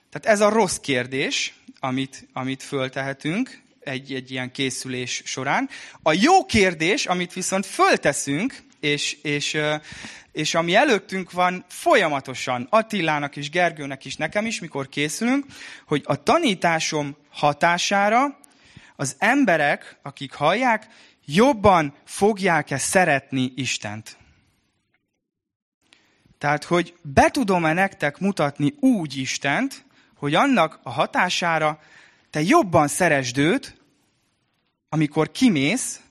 Tehát 0.10 0.40
ez 0.40 0.42
a 0.42 0.50
rossz 0.50 0.78
kérdés, 0.78 1.54
amit, 1.80 2.28
amit 2.34 2.64
föltehetünk 2.64 3.62
egy, 3.80 4.14
egy 4.14 4.32
ilyen 4.32 4.52
készülés 4.52 5.22
során. 5.26 5.70
A 6.02 6.14
jó 6.14 6.46
kérdés, 6.46 7.06
amit 7.06 7.34
viszont 7.34 7.66
fölteszünk, 7.66 8.66
és, 8.80 9.18
és, 9.22 9.58
és 10.32 10.56
ami 10.56 10.76
előttünk 10.76 11.32
van 11.32 11.66
folyamatosan 11.68 12.68
Attilának 12.70 13.36
és 13.36 13.50
Gergőnek 13.50 14.06
is, 14.06 14.16
nekem 14.16 14.46
is, 14.46 14.60
mikor 14.60 14.90
készülünk, 14.90 15.46
hogy 15.86 16.02
a 16.06 16.24
tanításom 16.24 17.16
hatására 17.30 18.40
az 18.96 19.16
emberek, 19.20 19.98
akik 20.02 20.34
hallják, 20.34 20.88
jobban 21.26 21.94
fogják-e 22.06 22.78
szeretni 22.78 23.52
Istent. 23.56 24.18
Tehát, 26.38 26.64
hogy 26.64 26.96
be 27.02 27.30
tudom-e 27.30 27.74
nektek 27.74 28.20
mutatni 28.20 28.74
úgy 28.80 29.18
Istent, 29.18 29.86
hogy 30.16 30.36
annak 30.36 30.80
a 30.84 30.90
hatására 30.90 31.80
te 32.30 32.42
jobban 32.42 32.88
szeresd 32.88 33.38
őt, 33.38 33.78
amikor 34.90 35.32
kimész, 35.32 36.02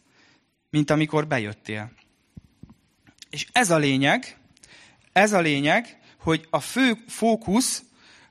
mint 0.70 0.90
amikor 0.90 1.26
bejöttél. 1.26 1.90
És 3.30 3.46
ez 3.52 3.70
a 3.70 3.76
lényeg, 3.76 4.36
ez 5.12 5.32
a 5.32 5.40
lényeg, 5.40 5.98
hogy 6.18 6.46
a 6.50 6.60
fő 6.60 7.04
fókusz 7.08 7.82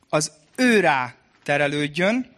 az 0.09 0.31
őrá 0.55 1.15
terelődjön, 1.43 2.33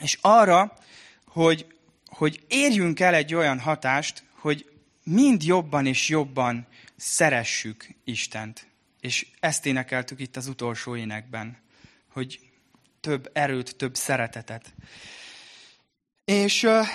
és 0.00 0.18
arra, 0.20 0.78
hogy, 1.26 1.66
hogy 2.06 2.44
érjünk 2.48 3.00
el 3.00 3.14
egy 3.14 3.34
olyan 3.34 3.60
hatást, 3.60 4.24
hogy 4.32 4.70
mind 5.02 5.42
jobban 5.42 5.86
és 5.86 6.08
jobban 6.08 6.66
szeressük 6.96 7.86
Istent. 8.04 8.66
És 9.00 9.26
ezt 9.40 9.66
énekeltük 9.66 10.20
itt 10.20 10.36
az 10.36 10.46
utolsó 10.46 10.96
énekben, 10.96 11.58
hogy 12.08 12.40
több 13.00 13.30
erőt, 13.32 13.76
több 13.76 13.94
szeretetet. 13.94 14.74
És 16.24 16.62
uh, 16.62 16.86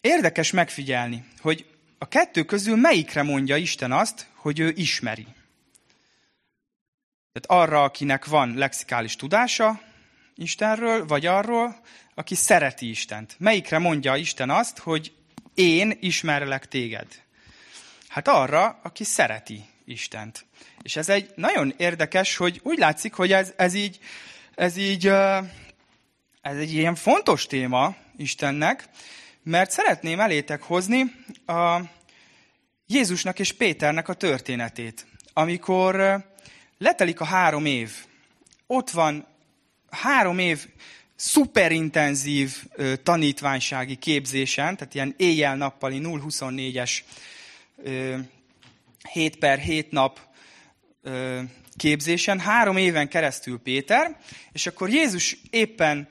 érdekes 0.00 0.50
megfigyelni, 0.50 1.24
hogy 1.40 1.71
a 2.02 2.08
kettő 2.08 2.42
közül 2.44 2.76
melyikre 2.76 3.22
mondja 3.22 3.56
Isten 3.56 3.92
azt, 3.92 4.26
hogy 4.34 4.58
ő 4.58 4.72
ismeri. 4.76 5.26
Tehát 7.32 7.64
arra, 7.64 7.82
akinek 7.82 8.26
van 8.26 8.54
lexikális 8.54 9.16
tudása 9.16 9.80
Istenről, 10.34 11.06
vagy 11.06 11.26
arról, 11.26 11.80
aki 12.14 12.34
szereti 12.34 12.88
Istent. 12.88 13.34
Melyikre 13.38 13.78
mondja 13.78 14.16
Isten 14.16 14.50
azt, 14.50 14.78
hogy 14.78 15.12
én 15.54 15.98
ismerlek 16.00 16.68
téged? 16.68 17.06
Hát 18.08 18.28
arra, 18.28 18.80
aki 18.82 19.04
szereti 19.04 19.64
Istent. 19.84 20.44
És 20.82 20.96
ez 20.96 21.08
egy 21.08 21.30
nagyon 21.34 21.74
érdekes, 21.76 22.36
hogy 22.36 22.60
úgy 22.62 22.78
látszik, 22.78 23.14
hogy 23.14 23.32
ez, 23.32 23.52
ez 23.56 23.74
így, 23.74 23.98
ez 24.54 24.76
így, 24.76 25.06
ez 26.40 26.56
egy 26.56 26.72
ilyen 26.72 26.94
fontos 26.94 27.46
téma 27.46 27.94
Istennek, 28.16 28.88
mert 29.42 29.70
szeretném 29.70 30.20
elétek 30.20 30.62
hozni 30.62 31.02
a 31.46 31.80
Jézusnak 32.86 33.38
és 33.38 33.52
Péternek 33.52 34.08
a 34.08 34.14
történetét, 34.14 35.06
amikor 35.32 36.24
letelik 36.78 37.20
a 37.20 37.24
három 37.24 37.66
év. 37.66 37.90
Ott 38.66 38.90
van 38.90 39.26
három 39.90 40.38
év 40.38 40.66
szuperintenzív 41.14 42.64
tanítványsági 43.02 43.96
képzésen, 43.96 44.76
tehát 44.76 44.94
ilyen 44.94 45.14
éjjel-nappali 45.16 46.00
0-24-es 46.02 46.98
7 49.12 49.36
per 49.36 49.58
7 49.58 49.90
nap 49.90 50.20
képzésen, 51.76 52.40
három 52.40 52.76
éven 52.76 53.08
keresztül 53.08 53.58
Péter, 53.58 54.18
és 54.52 54.66
akkor 54.66 54.90
Jézus 54.90 55.36
éppen 55.50 56.08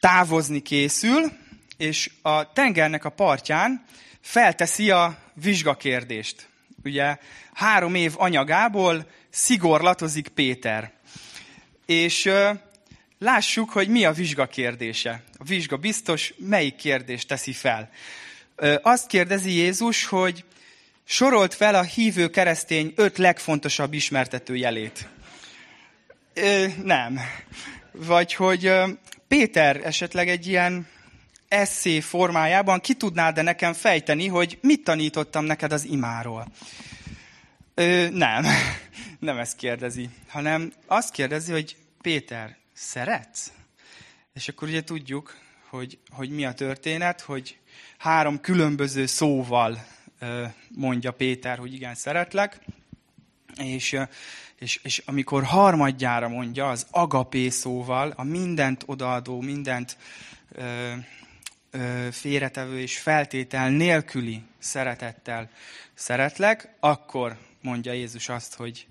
távozni 0.00 0.62
készül, 0.62 1.32
és 1.78 2.10
a 2.22 2.52
tengernek 2.52 3.04
a 3.04 3.10
partján 3.10 3.84
felteszi 4.20 4.90
a 4.90 5.18
vizsgakérdést. 5.34 6.48
Ugye 6.84 7.16
három 7.52 7.94
év 7.94 8.14
anyagából 8.16 9.10
szigorlatozik 9.30 10.28
Péter. 10.28 10.92
És 11.86 12.30
lássuk, 13.18 13.70
hogy 13.70 13.88
mi 13.88 14.04
a 14.04 14.12
vizsga 14.12 14.46
kérdése. 14.46 15.22
A 15.38 15.44
vizsga 15.44 15.76
biztos 15.76 16.34
melyik 16.36 16.76
kérdést 16.76 17.28
teszi 17.28 17.52
fel. 17.52 17.90
Azt 18.82 19.06
kérdezi 19.06 19.50
Jézus, 19.50 20.04
hogy 20.04 20.44
sorolt 21.04 21.54
fel 21.54 21.74
a 21.74 21.82
hívő 21.82 22.30
keresztény 22.30 22.92
öt 22.96 23.18
legfontosabb 23.18 23.92
ismertető 23.92 24.56
jelét. 24.56 25.08
Nem. 26.82 27.20
Vagy 27.92 28.34
hogy 28.34 28.72
Péter 29.28 29.80
esetleg 29.84 30.28
egy 30.28 30.46
ilyen 30.46 30.86
eszé 31.48 32.00
formájában 32.00 32.80
ki 32.80 32.94
tudnád 32.94 33.34
de 33.34 33.42
nekem 33.42 33.72
fejteni, 33.72 34.26
hogy 34.26 34.58
mit 34.62 34.84
tanítottam 34.84 35.44
neked 35.44 35.72
az 35.72 35.84
imáról? 35.84 36.46
Ö, 37.74 38.08
nem, 38.10 38.44
nem 39.18 39.38
ezt 39.38 39.56
kérdezi, 39.56 40.08
hanem 40.28 40.72
azt 40.86 41.12
kérdezi, 41.12 41.52
hogy 41.52 41.76
Péter, 42.00 42.56
szeretsz? 42.72 43.52
És 44.34 44.48
akkor 44.48 44.68
ugye 44.68 44.84
tudjuk, 44.84 45.36
hogy, 45.68 45.98
hogy 46.10 46.30
mi 46.30 46.44
a 46.44 46.52
történet, 46.52 47.20
hogy 47.20 47.58
három 47.98 48.40
különböző 48.40 49.06
szóval 49.06 49.86
mondja 50.68 51.12
Péter, 51.12 51.58
hogy 51.58 51.74
igen, 51.74 51.94
szeretlek, 51.94 52.60
és, 53.56 53.98
és, 54.58 54.80
és 54.82 55.02
amikor 55.06 55.44
harmadjára 55.44 56.28
mondja, 56.28 56.68
az 56.68 56.86
agapé 56.90 57.48
szóval, 57.48 58.12
a 58.16 58.22
mindent 58.22 58.82
odaadó, 58.86 59.40
mindent 59.40 59.96
félretevő 62.10 62.80
és 62.80 62.98
feltétel 62.98 63.70
nélküli 63.70 64.42
szeretettel 64.58 65.50
szeretlek, 65.94 66.76
akkor 66.80 67.38
mondja 67.60 67.92
Jézus 67.92 68.28
azt, 68.28 68.54
hogy, 68.54 68.86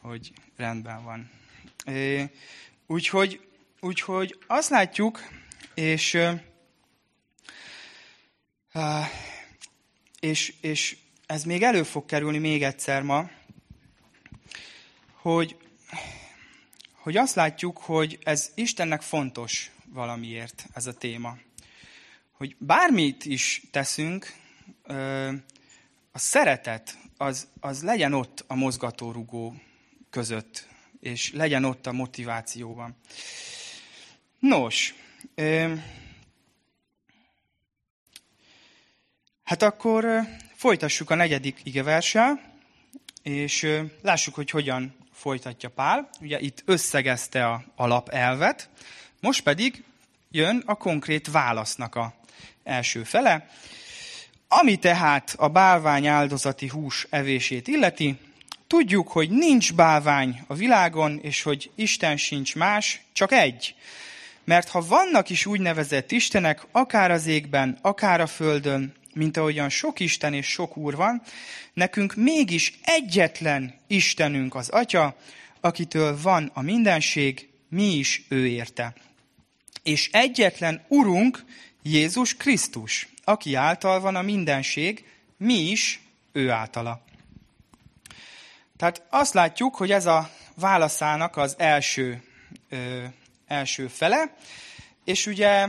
hogy 0.00 0.32
rendben 0.56 1.04
van. 1.04 1.30
Úgyhogy, 2.86 3.40
úgyhogy 3.80 4.38
azt 4.46 4.70
látjuk, 4.70 5.28
és, 5.74 6.18
és, 10.20 10.54
és 10.60 10.96
ez 11.26 11.44
még 11.44 11.62
elő 11.62 11.82
fog 11.82 12.04
kerülni 12.04 12.38
még 12.38 12.62
egyszer 12.62 13.02
ma, 13.02 13.30
hogy, 15.12 15.56
hogy 16.92 17.16
azt 17.16 17.34
látjuk, 17.34 17.78
hogy 17.78 18.18
ez 18.22 18.50
Istennek 18.54 19.02
fontos, 19.02 19.70
valamiért 19.84 20.66
ez 20.74 20.86
a 20.86 20.94
téma. 20.94 21.36
Hogy 22.44 22.56
bármit 22.58 23.24
is 23.24 23.62
teszünk, 23.70 24.34
a 26.12 26.18
szeretet 26.18 26.98
az, 27.16 27.48
az 27.60 27.82
legyen 27.82 28.12
ott 28.12 28.44
a 28.46 28.54
mozgatórugó 28.54 29.54
között, 30.10 30.68
és 31.00 31.32
legyen 31.32 31.64
ott 31.64 31.86
a 31.86 31.92
motivációban. 31.92 32.96
Nos, 34.38 34.94
hát 39.44 39.62
akkor 39.62 40.20
folytassuk 40.54 41.10
a 41.10 41.14
negyedik 41.14 41.60
igeverssel, 41.62 42.40
és 43.22 43.66
lássuk, 44.02 44.34
hogy 44.34 44.50
hogyan 44.50 44.96
folytatja 45.12 45.68
Pál. 45.68 46.10
Ugye 46.20 46.40
itt 46.40 46.62
összegezte 46.64 47.46
a 47.46 47.64
alapelvet, 47.76 48.70
most 49.20 49.42
pedig 49.42 49.84
jön 50.30 50.62
a 50.66 50.74
konkrét 50.74 51.30
válasznak 51.30 51.94
a 51.94 52.22
első 52.64 53.02
fele. 53.02 53.48
Ami 54.48 54.76
tehát 54.76 55.34
a 55.36 55.48
bálvány 55.48 56.06
áldozati 56.06 56.68
hús 56.68 57.06
evését 57.10 57.68
illeti, 57.68 58.18
tudjuk, 58.66 59.08
hogy 59.08 59.30
nincs 59.30 59.74
bálvány 59.74 60.44
a 60.46 60.54
világon, 60.54 61.18
és 61.22 61.42
hogy 61.42 61.70
Isten 61.74 62.16
sincs 62.16 62.54
más, 62.54 63.00
csak 63.12 63.32
egy. 63.32 63.74
Mert 64.44 64.68
ha 64.68 64.86
vannak 64.86 65.30
is 65.30 65.46
úgynevezett 65.46 66.12
istenek, 66.12 66.66
akár 66.72 67.10
az 67.10 67.26
égben, 67.26 67.78
akár 67.82 68.20
a 68.20 68.26
földön, 68.26 68.94
mint 69.14 69.36
ahogyan 69.36 69.68
sok 69.68 70.00
Isten 70.00 70.34
és 70.34 70.46
sok 70.46 70.76
Úr 70.76 70.96
van, 70.96 71.22
nekünk 71.72 72.14
mégis 72.14 72.78
egyetlen 72.82 73.74
Istenünk 73.86 74.54
az 74.54 74.68
Atya, 74.68 75.16
akitől 75.60 76.18
van 76.22 76.50
a 76.54 76.62
mindenség, 76.62 77.48
mi 77.68 77.84
is 77.84 78.22
ő 78.28 78.46
érte. 78.46 78.94
És 79.82 80.08
egyetlen 80.12 80.84
Urunk, 80.88 81.44
Jézus 81.86 82.36
Krisztus, 82.36 83.08
aki 83.24 83.54
által 83.54 84.00
van 84.00 84.16
a 84.16 84.22
mindenség, 84.22 85.04
mi 85.36 85.54
is 85.54 86.00
ő 86.32 86.50
általa. 86.50 87.04
Tehát 88.76 89.02
azt 89.10 89.34
látjuk, 89.34 89.74
hogy 89.74 89.90
ez 89.90 90.06
a 90.06 90.30
válaszának 90.54 91.36
az 91.36 91.54
első, 91.58 92.22
ö, 92.68 93.04
első 93.46 93.86
fele, 93.86 94.34
és 95.04 95.26
ugye 95.26 95.68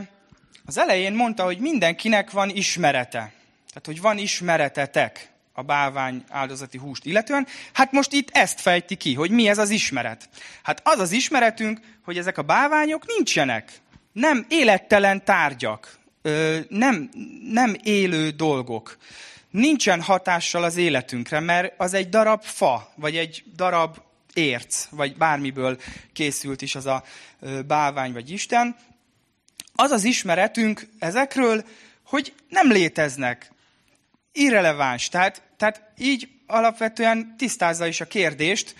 az 0.66 0.78
elején 0.78 1.12
mondta, 1.12 1.44
hogy 1.44 1.58
mindenkinek 1.58 2.30
van 2.30 2.48
ismerete. 2.48 3.32
Tehát, 3.68 3.86
hogy 3.86 4.00
van 4.00 4.18
ismeretetek 4.18 5.30
a 5.52 5.62
bálvány 5.62 6.24
áldozati 6.28 6.78
húst 6.78 7.04
illetően. 7.04 7.46
Hát 7.72 7.92
most 7.92 8.12
itt 8.12 8.30
ezt 8.32 8.60
fejti 8.60 8.96
ki, 8.96 9.14
hogy 9.14 9.30
mi 9.30 9.48
ez 9.48 9.58
az 9.58 9.70
ismeret. 9.70 10.28
Hát 10.62 10.80
az 10.84 10.98
az 10.98 11.12
ismeretünk, 11.12 11.80
hogy 12.04 12.18
ezek 12.18 12.38
a 12.38 12.42
bálványok 12.42 13.06
nincsenek. 13.06 13.72
Nem 14.12 14.46
élettelen 14.48 15.24
tárgyak, 15.24 16.04
nem, 16.68 17.10
nem 17.50 17.76
élő 17.82 18.30
dolgok. 18.30 18.96
Nincsen 19.50 20.02
hatással 20.02 20.62
az 20.64 20.76
életünkre, 20.76 21.40
mert 21.40 21.74
az 21.76 21.94
egy 21.94 22.08
darab 22.08 22.42
fa, 22.42 22.92
vagy 22.94 23.16
egy 23.16 23.44
darab 23.54 23.98
érc, 24.34 24.86
vagy 24.90 25.16
bármiből 25.16 25.78
készült 26.12 26.62
is 26.62 26.74
az 26.74 26.86
a 26.86 27.04
bálvány 27.66 28.12
vagy 28.12 28.30
Isten. 28.30 28.76
Az 29.74 29.90
az 29.90 30.04
ismeretünk 30.04 30.88
ezekről, 30.98 31.64
hogy 32.04 32.32
nem 32.48 32.70
léteznek, 32.70 33.50
irreleváns. 34.32 35.08
Tehát, 35.08 35.42
tehát 35.56 35.82
így 35.98 36.28
alapvetően 36.46 37.34
tisztázza 37.36 37.86
is 37.86 38.00
a 38.00 38.06
kérdést, 38.06 38.74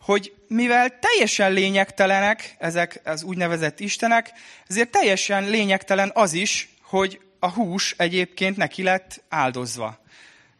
hogy 0.00 0.34
mivel 0.48 0.98
teljesen 0.98 1.52
lényegtelenek 1.52 2.56
ezek 2.58 3.00
az 3.04 3.22
úgynevezett 3.22 3.80
istenek, 3.80 4.32
ezért 4.68 4.90
teljesen 4.90 5.48
lényegtelen 5.48 6.10
az 6.14 6.32
is, 6.32 6.71
hogy 6.92 7.20
a 7.38 7.50
hús 7.50 7.94
egyébként 7.98 8.56
neki 8.56 8.82
lett 8.82 9.22
áldozva. 9.28 9.98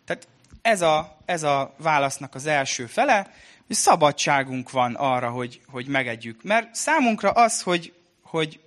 Tehát 0.05 0.29
ez 0.63 0.83
a, 0.83 1.19
ez 1.25 1.43
a 1.43 1.75
válasznak 1.79 2.35
az 2.35 2.47
első 2.47 2.87
fele, 2.87 3.35
hogy 3.67 3.77
szabadságunk 3.77 4.71
van 4.71 4.95
arra, 4.95 5.31
hogy, 5.31 5.61
hogy 5.67 5.87
megegyük. 5.87 6.43
Mert 6.43 6.75
számunkra 6.75 7.31
az, 7.31 7.63
hogy, 7.63 7.93
hogy 8.23 8.61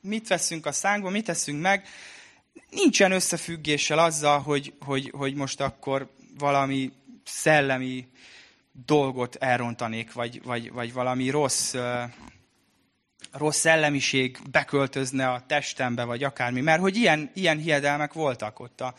mit 0.00 0.28
veszünk 0.28 0.66
a 0.66 0.72
szánkba, 0.72 1.10
mit 1.10 1.24
teszünk 1.24 1.62
meg, 1.62 1.86
nincsen 2.70 3.12
összefüggéssel 3.12 3.98
azzal, 3.98 4.38
hogy, 4.40 4.72
hogy, 4.80 5.12
hogy 5.16 5.34
most 5.34 5.60
akkor 5.60 6.10
valami 6.38 6.92
szellemi 7.24 8.08
dolgot 8.86 9.34
elrontanék, 9.34 10.12
vagy, 10.12 10.42
vagy, 10.42 10.72
vagy 10.72 10.92
valami 10.92 11.30
rossz, 11.30 11.74
rossz 13.36 13.58
szellemiség 13.58 14.38
beköltözne 14.50 15.28
a 15.28 15.42
testembe, 15.46 16.04
vagy 16.04 16.24
akármi. 16.24 16.60
Mert 16.60 16.80
hogy 16.80 16.96
ilyen, 16.96 17.30
ilyen 17.34 17.58
hiedelmek 17.58 18.12
voltak 18.12 18.60
ott 18.60 18.80
a 18.80 18.94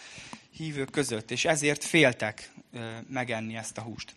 hívők 0.51 0.91
között, 0.91 1.31
és 1.31 1.45
ezért 1.45 1.83
féltek 1.83 2.51
megenni 3.09 3.55
ezt 3.55 3.77
a 3.77 3.81
húst. 3.81 4.13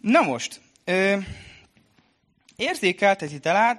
Na 0.00 0.20
most, 0.20 0.60
Érzékelteti 2.60 3.38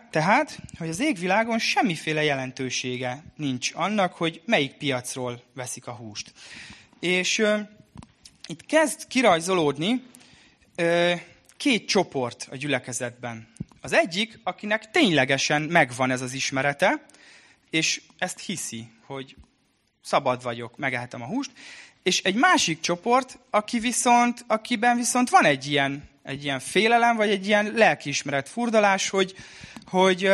tehát, 0.10 0.60
hogy 0.78 0.90
az 0.90 1.00
égvilágon 1.00 1.60
semmiféle 1.60 2.24
jelentősége 2.24 3.24
nincs 3.36 3.72
annak, 3.74 4.14
hogy 4.14 4.42
melyik 4.46 4.74
piacról 4.74 5.44
veszik 5.56 5.88
a 5.88 5.92
húst. 5.92 6.34
És 7.00 7.38
ö, 7.38 7.58
itt 8.48 8.66
kezd 8.66 9.08
kirajzolódni 9.08 10.04
ö, 10.76 11.14
két 11.62 11.88
csoport 11.88 12.48
a 12.52 12.56
gyülekezetben. 12.56 13.48
Az 13.82 13.94
egyik, 13.94 14.40
akinek 14.44 14.92
ténylegesen 14.92 15.62
megvan 15.62 16.12
ez 16.12 16.22
az 16.22 16.34
ismerete, 16.34 17.06
és 17.70 18.02
ezt 18.18 18.40
hiszi, 18.40 18.92
hogy 19.06 19.36
szabad 20.04 20.44
vagyok, 20.44 20.78
megehetem 20.78 21.22
a 21.22 21.26
húst, 21.26 21.52
és 22.04 22.22
egy 22.22 22.36
másik 22.36 22.80
csoport, 22.80 23.40
aki 23.50 23.80
viszont, 23.80 24.46
akiben 24.48 24.98
viszont 24.98 25.30
van 25.30 25.46
egy 25.46 25.68
ilyen 25.68 26.10
egy 26.24 26.44
ilyen 26.44 26.60
félelem, 26.60 27.16
vagy 27.16 27.30
egy 27.30 27.48
ilyen 27.48 27.72
lelkiismeret 27.76 28.50
furdalás, 28.50 29.10
hogy, 29.10 29.36
hogy 29.86 30.30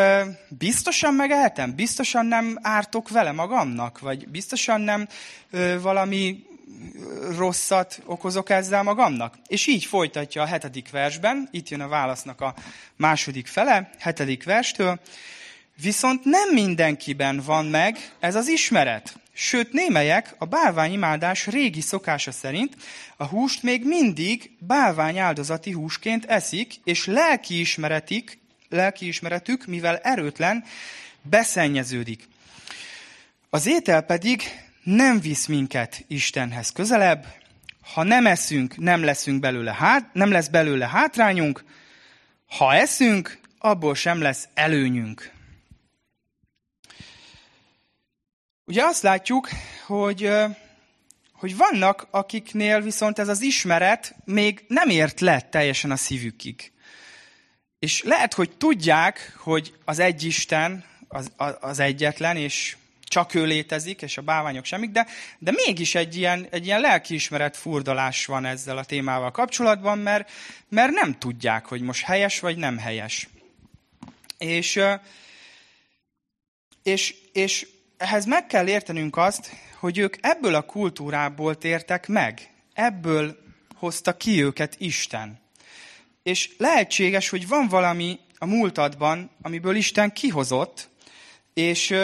biztosan 0.50 1.14
megehetem, 1.14 1.76
biztosan 1.76 2.26
nem 2.26 2.58
ártok 2.62 3.10
vele 3.10 3.32
magamnak, 3.32 4.00
vagy 4.00 4.28
biztosan 4.28 4.82
nem 4.82 5.08
valami 5.82 6.46
rosszat 7.38 8.02
okozok 8.06 8.50
ezzel 8.50 8.84
magamnak. 8.84 9.36
És 9.48 9.68
így 9.68 9.86
folytatja 9.86 10.42
a 10.42 10.46
hetedik 10.46 10.90
versben, 10.90 11.48
itt 11.52 11.70
jön 11.70 11.82
a 11.82 11.88
válasznak 11.88 12.42
a 12.42 12.56
második 12.96 13.48
fele, 13.48 13.90
hetedik 14.00 14.44
verstől, 14.44 15.00
viszont 15.82 16.24
nem 16.24 16.54
mindenkiben 16.54 17.42
van 17.46 17.66
meg 17.66 18.12
ez 18.20 18.36
az 18.36 18.48
ismeret. 18.48 19.20
Sőt, 19.34 19.72
némelyek 19.72 20.36
a 20.38 20.46
bálványimádás 20.46 21.48
régi 21.48 21.82
szokása 21.82 22.32
szerint 22.32 22.76
a 23.18 23.26
húst 23.26 23.64
még 23.64 23.86
mindig 23.86 24.52
bálvány 24.60 25.18
áldozati 25.18 25.72
húsként 25.72 26.26
eszik, 26.26 26.74
és 26.84 27.06
lelkiismeretik, 27.06 28.40
lelkiismeretük, 28.70 29.66
mivel 29.66 29.98
erőtlen, 29.98 30.64
beszennyeződik. 31.22 32.28
Az 33.50 33.66
étel 33.66 34.02
pedig 34.02 34.67
nem 34.88 35.20
visz 35.20 35.46
minket 35.46 36.04
Istenhez 36.08 36.72
közelebb, 36.72 37.26
ha 37.94 38.04
nem 38.04 38.26
eszünk, 38.26 38.78
nem, 38.78 39.04
leszünk 39.04 39.40
belőle 39.40 39.74
hát, 39.74 40.14
nem 40.14 40.32
lesz 40.32 40.48
belőle 40.48 40.88
hátrányunk, 40.88 41.64
ha 42.46 42.74
eszünk, 42.74 43.40
abból 43.58 43.96
sem 43.96 44.22
lesz 44.22 44.48
előnyünk. 44.54 45.32
Ugye 48.66 48.84
azt 48.84 49.02
látjuk, 49.02 49.50
hogy, 49.86 50.32
hogy 51.32 51.58
vannak, 51.58 52.08
akiknél 52.12 52.82
viszont 52.82 53.20
ez 53.20 53.28
az 53.28 53.42
ismeret 53.42 54.16
még 54.26 54.66
nem 54.68 54.90
ért 54.90 55.20
le 55.20 55.42
teljesen 55.42 55.92
a 55.92 55.96
szívükig. 55.96 56.72
És 57.80 58.04
lehet, 58.04 58.34
hogy 58.34 58.58
tudják, 58.58 59.34
hogy 59.38 59.74
az 59.86 60.00
egy 60.00 60.24
Isten 60.24 60.84
az, 61.08 61.32
az 61.60 61.80
egyetlen, 61.80 62.38
és 62.38 62.78
csak 63.08 63.34
ő 63.34 63.46
létezik, 63.46 64.02
és 64.02 64.18
a 64.18 64.22
báványok 64.22 64.66
semmik, 64.66 64.92
de, 64.92 65.08
de 65.40 65.52
mégis 65.52 65.96
egy 65.96 66.16
ilyen, 66.16 66.48
egy 66.50 66.66
ilyen 66.66 66.82
lelkiismeret 66.82 67.58
furdalás 67.58 68.26
van 68.26 68.46
ezzel 68.46 68.78
a 68.78 68.86
témával 68.86 69.32
kapcsolatban, 69.32 69.98
mert, 69.98 70.32
mert 70.70 70.92
nem 70.92 71.18
tudják, 71.20 71.66
hogy 71.66 71.82
most 71.82 72.04
helyes 72.04 72.40
vagy 72.40 72.58
nem 72.58 72.78
helyes. 72.78 73.28
És, 74.38 74.80
és, 76.84 77.16
és 77.34 77.68
ehhez 77.98 78.26
meg 78.26 78.48
kell 78.48 78.68
értenünk 78.68 79.18
azt, 79.18 79.52
hogy 79.80 79.98
ők 79.98 80.16
ebből 80.22 80.56
a 80.56 80.62
kultúrából 80.62 81.58
tértek 81.58 82.08
meg. 82.08 82.52
Ebből 82.74 83.38
hozta 83.76 84.18
ki 84.18 84.44
őket 84.44 84.76
Isten. 84.78 85.40
És 86.24 86.50
lehetséges, 86.58 87.30
hogy 87.30 87.48
van 87.48 87.68
valami 87.68 88.20
a 88.38 88.46
múltadban, 88.46 89.32
amiből 89.42 89.76
Isten 89.76 90.14
kihozott, 90.14 90.90
és 91.54 91.96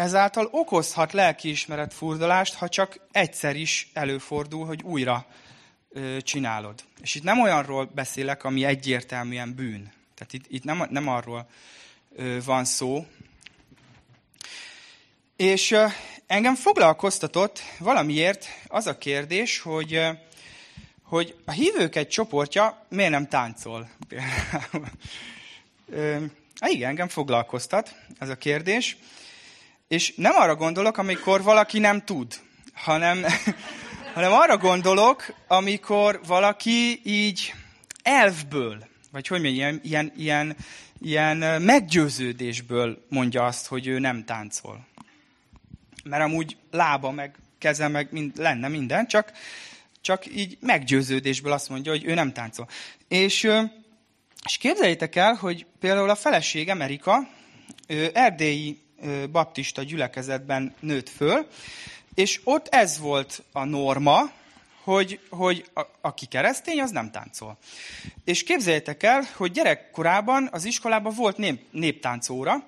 ezáltal 0.00 0.48
okozhat 0.50 1.12
lelkiismeret 1.12 1.94
furdalást, 1.94 2.54
ha 2.54 2.68
csak 2.68 3.00
egyszer 3.12 3.56
is 3.56 3.90
előfordul, 3.92 4.66
hogy 4.66 4.82
újra 4.82 5.26
csinálod. 6.18 6.84
És 7.00 7.14
itt 7.14 7.22
nem 7.22 7.40
olyanról 7.40 7.90
beszélek, 7.94 8.44
ami 8.44 8.64
egyértelműen 8.64 9.54
bűn. 9.54 9.92
Tehát 10.14 10.32
itt, 10.32 10.44
itt 10.48 10.64
nem, 10.64 10.86
nem 10.90 11.08
arról 11.08 11.48
van 12.44 12.64
szó, 12.64 13.06
És 15.36 15.76
engem 16.26 16.54
foglalkoztatott 16.54 17.62
valamiért 17.78 18.46
az 18.66 18.86
a 18.86 18.98
kérdés, 18.98 19.58
hogy, 19.58 20.00
hogy 21.02 21.36
a 21.44 21.50
hívők 21.50 21.96
egy 21.96 22.08
csoportja 22.08 22.86
miért 22.88 23.10
nem 23.10 23.28
táncol 23.28 23.88
például. 24.08 24.90
Igen, 26.66 26.88
engem 26.88 27.08
foglalkoztat 27.08 27.94
ez 28.18 28.28
a 28.28 28.36
kérdés. 28.36 28.96
És 29.90 30.12
nem 30.16 30.32
arra 30.36 30.54
gondolok, 30.54 30.98
amikor 30.98 31.42
valaki 31.42 31.78
nem 31.78 32.04
tud, 32.04 32.34
hanem, 32.74 33.24
hanem 34.14 34.32
arra 34.32 34.56
gondolok, 34.56 35.34
amikor 35.46 36.20
valaki 36.26 37.00
így 37.04 37.54
elfből, 38.02 38.86
vagy 39.12 39.26
hogy 39.26 39.42
mondjam, 39.42 39.80
ilyen, 39.82 40.12
ilyen, 40.16 40.56
ilyen, 41.00 41.62
meggyőződésből 41.62 43.06
mondja 43.08 43.44
azt, 43.44 43.66
hogy 43.66 43.86
ő 43.86 43.98
nem 43.98 44.24
táncol. 44.24 44.86
Mert 46.04 46.22
amúgy 46.22 46.56
lába, 46.70 47.10
meg 47.10 47.34
keze, 47.58 47.88
meg 47.88 48.08
mind, 48.10 48.36
lenne 48.36 48.68
minden, 48.68 49.06
csak, 49.06 49.32
csak 50.00 50.36
így 50.36 50.58
meggyőződésből 50.60 51.52
azt 51.52 51.68
mondja, 51.68 51.92
hogy 51.92 52.04
ő 52.04 52.14
nem 52.14 52.32
táncol. 52.32 52.68
És, 53.08 53.50
és 54.46 54.56
képzeljétek 54.58 55.16
el, 55.16 55.34
hogy 55.34 55.66
például 55.80 56.10
a 56.10 56.14
feleség 56.14 56.68
Amerika 56.68 57.28
erdélyi 58.12 58.88
baptista 59.30 59.82
gyülekezetben 59.82 60.74
nőtt 60.80 61.08
föl, 61.08 61.46
és 62.14 62.40
ott 62.44 62.68
ez 62.68 62.98
volt 62.98 63.42
a 63.52 63.64
norma, 63.64 64.30
hogy, 64.82 65.20
hogy 65.30 65.64
a, 65.74 65.82
aki 66.00 66.26
keresztény, 66.26 66.80
az 66.80 66.90
nem 66.90 67.10
táncol. 67.10 67.58
És 68.24 68.42
képzeljétek 68.42 69.02
el, 69.02 69.22
hogy 69.36 69.52
gyerekkorában 69.52 70.48
az 70.52 70.64
iskolában 70.64 71.14
volt 71.14 71.36
nép, 71.36 71.62
néptáncóra, 71.70 72.66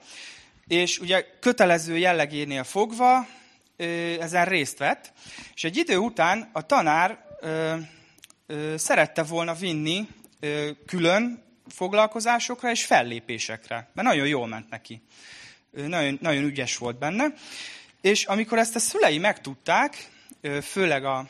és 0.69 0.99
ugye 0.99 1.27
kötelező 1.41 1.99
jellegénél 1.99 2.65
fogva 2.65 3.27
ezen 4.21 4.45
részt 4.45 4.79
vett, 4.79 5.13
és 5.55 5.65
egy 5.65 5.77
idő 5.77 5.97
után 5.97 6.51
a 6.53 6.67
tanár 6.67 7.25
ö, 7.41 7.75
ö, 8.47 8.75
szerette 8.77 9.23
volna 9.23 9.55
vinni 9.55 10.09
ö, 10.41 10.71
külön 10.87 11.43
foglalkozásokra 11.69 12.71
és 12.71 12.85
fellépésekre, 12.85 13.91
mert 13.95 14.09
nagyon 14.09 14.27
jól 14.27 14.47
ment 14.47 14.71
neki. 14.71 15.03
Nagyon, 15.73 16.19
nagyon 16.21 16.45
ügyes 16.45 16.77
volt 16.77 16.99
benne. 16.99 17.33
És 18.01 18.25
amikor 18.25 18.59
ezt 18.59 18.75
a 18.75 18.79
szülei 18.79 19.19
megtudták, 19.19 20.11
főleg 20.63 21.05
a, 21.05 21.27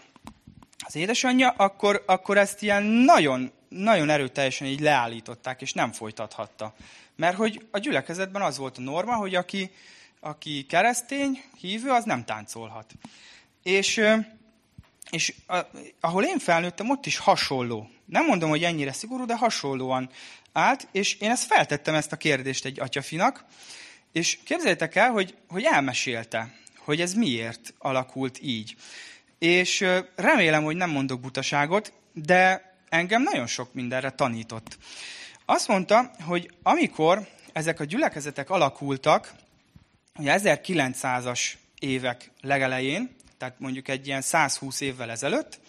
az 0.78 0.96
édesanyja, 0.96 1.50
akkor, 1.50 2.02
akkor 2.06 2.38
ezt 2.38 2.62
ilyen 2.62 2.82
nagyon, 2.82 3.52
nagyon 3.68 4.10
erőteljesen 4.10 4.66
így 4.66 4.80
leállították, 4.80 5.62
és 5.62 5.72
nem 5.72 5.92
folytathatta. 5.92 6.74
Mert 7.16 7.36
hogy 7.36 7.66
a 7.70 7.78
gyülekezetben 7.78 8.42
az 8.42 8.58
volt 8.58 8.78
a 8.78 8.80
norma, 8.80 9.14
hogy 9.14 9.34
aki, 9.34 9.70
aki 10.20 10.66
keresztény, 10.68 11.42
hívő, 11.60 11.90
az 11.90 12.04
nem 12.04 12.24
táncolhat. 12.24 12.92
És, 13.62 14.00
és 15.10 15.34
ahol 16.00 16.24
én 16.24 16.38
felnőttem, 16.38 16.90
ott 16.90 17.06
is 17.06 17.18
hasonló. 17.18 17.90
Nem 18.04 18.24
mondom, 18.24 18.50
hogy 18.50 18.64
ennyire 18.64 18.92
szigorú, 18.92 19.24
de 19.24 19.36
hasonlóan 19.36 20.10
állt, 20.52 20.88
és 20.92 21.14
én 21.14 21.30
ezt 21.30 21.44
feltettem 21.46 21.94
ezt 21.94 22.12
a 22.12 22.16
kérdést 22.16 22.64
egy 22.64 22.80
atyafinak, 22.80 23.44
és 24.12 24.38
képzeljétek 24.44 24.94
el, 24.94 25.10
hogy, 25.10 25.36
hogy 25.48 25.64
elmesélte, 25.64 26.54
hogy 26.78 27.00
ez 27.00 27.14
miért 27.14 27.74
alakult 27.78 28.38
így. 28.42 28.76
És 29.38 29.84
remélem, 30.16 30.64
hogy 30.64 30.76
nem 30.76 30.90
mondok 30.90 31.20
butaságot, 31.20 31.92
de 32.12 32.72
engem 32.88 33.22
nagyon 33.22 33.46
sok 33.46 33.74
mindenre 33.74 34.10
tanított. 34.10 34.76
Azt 35.44 35.68
mondta, 35.68 36.10
hogy 36.20 36.50
amikor 36.62 37.28
ezek 37.52 37.80
a 37.80 37.84
gyülekezetek 37.84 38.50
alakultak, 38.50 39.32
ugye 40.18 40.38
1900-as 40.42 41.40
évek 41.78 42.30
legelején, 42.40 43.16
tehát 43.38 43.54
mondjuk 43.58 43.88
egy 43.88 44.06
ilyen 44.06 44.20
120 44.20 44.80
évvel 44.80 45.10
ezelőtt, 45.10 45.60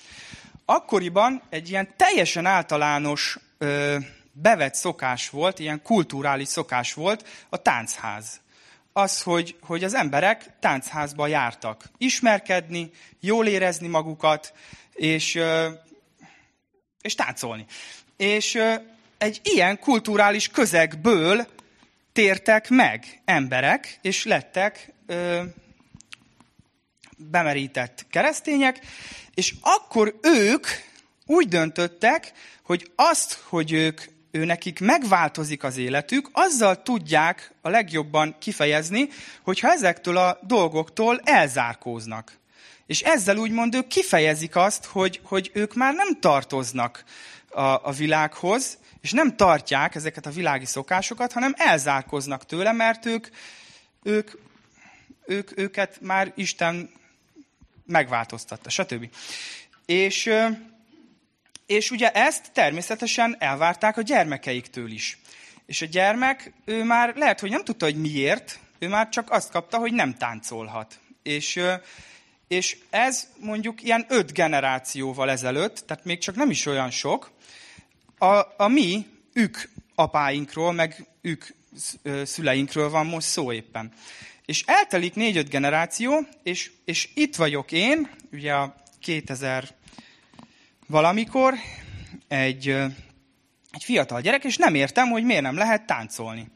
akkoriban 0.66 1.42
egy 1.50 1.70
ilyen 1.70 1.94
teljesen 1.98 2.46
általános 2.46 3.38
ö, 3.58 3.98
bevett 4.34 4.76
szokás 4.76 5.30
volt, 5.30 5.60
ilyen 5.60 5.82
kulturális 5.82 6.48
szokás 6.48 6.94
volt 6.94 7.28
a 7.50 7.58
táncház. 7.58 8.42
Az, 8.94 9.22
hogy, 9.22 9.58
hogy 9.62 9.84
az 9.84 9.94
emberek 9.94 10.46
táncházba 10.60 11.28
jártak. 11.28 11.90
Ismerkedni, 11.98 12.92
jól 13.20 13.48
érezni 13.48 13.88
magukat, 13.88 14.54
és, 14.94 15.40
és 17.02 17.16
táncolni. 17.16 17.66
És 18.18 18.62
egy 19.18 19.42
ilyen 19.44 19.80
kulturális 19.80 20.48
közegből 20.48 21.48
tértek 22.14 22.70
meg 22.70 23.22
emberek, 23.26 24.00
és 24.02 24.26
lettek 24.26 24.94
ö, 25.06 25.42
bemerített 27.18 28.06
keresztények, 28.10 28.80
és 29.34 29.54
akkor 29.62 30.20
ők 30.22 30.68
úgy 31.26 31.48
döntöttek, 31.48 32.32
hogy 32.64 32.92
azt, 32.96 33.34
hogy 33.34 33.72
ők 33.72 34.02
ő 34.34 34.46
nekik 34.46 34.80
megváltozik 34.80 35.64
az 35.64 35.78
életük, 35.78 36.30
azzal 36.32 36.82
tudják 36.82 37.54
a 37.62 37.70
legjobban 37.70 38.36
kifejezni, 38.40 39.10
hogyha 39.42 39.72
ezektől 39.72 40.18
a 40.18 40.40
dolgoktól 40.42 41.20
elzárkóznak. 41.24 42.38
És 42.86 43.02
ezzel 43.02 43.38
úgymond 43.38 43.76
ők 43.76 43.88
kifejezik 43.88 44.56
azt, 44.56 44.86
hogy, 44.86 45.20
hogy 45.24 45.52
ők 45.54 45.74
már 45.74 45.94
nem 45.94 46.20
tartoznak 46.20 47.04
a, 47.50 47.62
a 47.62 47.92
világhoz, 47.92 48.78
és 49.02 49.12
nem 49.12 49.36
tartják 49.36 49.96
ezeket 49.96 50.26
a 50.26 50.32
világi 50.32 50.66
szokásokat, 50.66 51.32
hanem 51.32 51.54
elzárkoznak 51.58 52.46
tőle, 52.46 52.72
mert 52.72 53.06
ők, 53.06 53.28
ők, 54.04 54.32
ők 55.26 55.58
őket 55.58 55.98
már 56.02 56.32
Isten 56.36 56.90
megváltoztatta, 57.86 58.70
stb. 58.70 59.10
És 59.86 60.32
és 61.66 61.92
ugye 61.92 62.12
ezt 62.12 62.52
természetesen 62.52 63.36
elvárták 63.40 63.98
a 63.98 64.02
gyermekeiktől 64.02 64.92
is. 64.92 65.18
És 65.66 65.82
a 65.82 65.86
gyermek, 65.86 66.52
ő 66.66 66.84
már 66.84 67.16
lehet, 67.16 67.40
hogy 67.40 67.50
nem 67.50 67.64
tudta, 67.64 67.86
hogy 67.86 67.96
miért, 67.96 68.60
ő 68.80 68.88
már 68.88 69.10
csak 69.10 69.32
azt 69.32 69.52
kapta, 69.52 69.78
hogy 69.78 69.94
nem 69.94 70.16
táncolhat. 70.16 71.00
És, 71.24 71.60
és 72.48 72.78
ez 72.90 73.28
mondjuk 73.40 73.84
ilyen 73.84 74.06
öt 74.10 74.34
generációval 74.34 75.30
ezelőtt, 75.30 75.84
tehát 75.88 76.06
még 76.06 76.18
csak 76.18 76.36
nem 76.36 76.50
is 76.50 76.66
olyan 76.66 76.90
sok, 76.92 77.32
a, 78.18 78.64
a 78.64 78.68
mi 78.68 79.08
ők 79.34 79.58
apáinkról, 79.96 80.72
meg 80.72 81.06
ők 81.22 81.46
szüleinkről 82.24 82.90
van 82.90 83.06
most 83.06 83.28
szó 83.28 83.52
éppen. 83.52 83.94
És 84.46 84.64
eltelik 84.66 85.16
négy-öt 85.16 85.50
generáció, 85.50 86.28
és, 86.44 86.72
és 86.86 87.10
itt 87.14 87.36
vagyok 87.36 87.72
én, 87.72 88.10
ugye 88.32 88.54
a 88.54 88.76
2000 89.00 89.76
valamikor 90.88 91.54
egy, 92.28 92.68
egy 93.72 93.84
fiatal 93.84 94.22
gyerek, 94.22 94.44
és 94.44 94.58
nem 94.58 94.76
értem, 94.76 95.10
hogy 95.10 95.24
miért 95.24 95.42
nem 95.42 95.58
lehet 95.58 95.86
táncolni. 95.86 96.48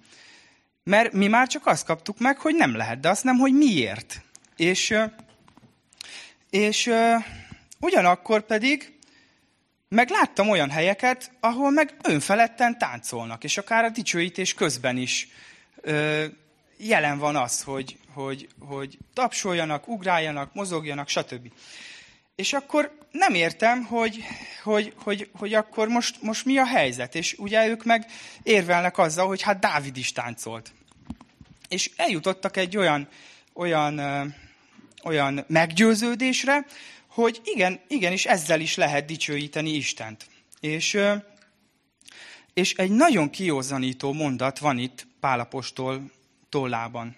Mert 0.84 1.14
mi 1.14 1.28
már 1.28 1.48
csak 1.48 1.66
azt 1.66 1.86
kaptuk 1.86 2.20
meg, 2.20 2.38
hogy 2.38 2.56
nem 2.56 2.76
lehet, 2.76 3.00
de 3.00 3.10
azt 3.10 3.24
nem, 3.24 3.38
hogy 3.38 3.54
miért. 3.54 4.22
És, 4.56 4.96
és 6.50 6.92
ugyanakkor 7.80 8.42
pedig 8.42 8.96
meg 9.90 10.10
láttam 10.10 10.50
olyan 10.50 10.70
helyeket, 10.70 11.32
ahol 11.40 11.72
meg 11.72 11.96
önfeledten 12.04 12.78
táncolnak, 12.78 13.44
és 13.44 13.58
akár 13.58 13.84
a 13.84 13.90
dicsőítés 13.90 14.54
közben 14.54 14.98
is 14.98 15.28
jelen 16.78 17.18
van 17.18 17.36
az, 17.36 17.62
hogy, 17.62 17.98
hogy, 18.14 18.48
hogy 18.60 18.98
tapsoljanak, 19.14 19.88
ugráljanak, 19.88 20.54
mozogjanak, 20.54 21.08
stb. 21.08 21.52
És 22.38 22.54
akkor 22.54 22.98
nem 23.12 23.34
értem, 23.34 23.84
hogy, 23.84 24.24
hogy, 24.64 24.94
hogy, 25.04 25.30
hogy 25.34 25.54
akkor 25.54 25.88
most, 25.88 26.22
most 26.22 26.46
mi 26.46 26.58
a 26.58 26.66
helyzet. 26.66 27.16
És 27.16 27.36
ugye 27.38 27.68
ők 27.68 27.84
meg 27.84 28.06
érvelnek 28.44 28.98
azzal, 28.98 29.28
hogy 29.28 29.42
hát 29.42 29.60
Dávid 29.60 29.98
is 29.98 30.12
táncolt. 30.12 30.74
És 31.68 31.92
eljutottak 31.96 32.58
egy 32.58 32.78
olyan, 32.78 33.08
olyan, 33.54 34.00
olyan 35.04 35.46
meggyőződésre, 35.48 36.66
hogy 37.08 37.42
igen, 37.44 37.80
igenis 37.88 38.26
ezzel 38.26 38.60
is 38.60 38.76
lehet 38.76 39.06
dicsőíteni 39.06 39.70
Istent. 39.70 40.26
És, 40.60 40.98
és 42.54 42.74
egy 42.74 42.92
nagyon 42.92 43.30
kiózanító 43.30 44.14
mondat 44.14 44.60
van 44.60 44.78
itt 44.78 45.08
Pálapostól 45.20 46.12
tollában, 46.50 47.16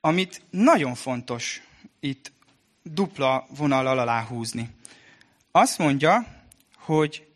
amit 0.00 0.42
nagyon 0.50 0.94
fontos 0.94 1.62
itt 2.00 2.34
dupla 2.92 3.46
vonallal 3.56 3.98
aláhúzni. 3.98 4.70
Azt 5.50 5.78
mondja, 5.78 6.26
hogy 6.76 7.26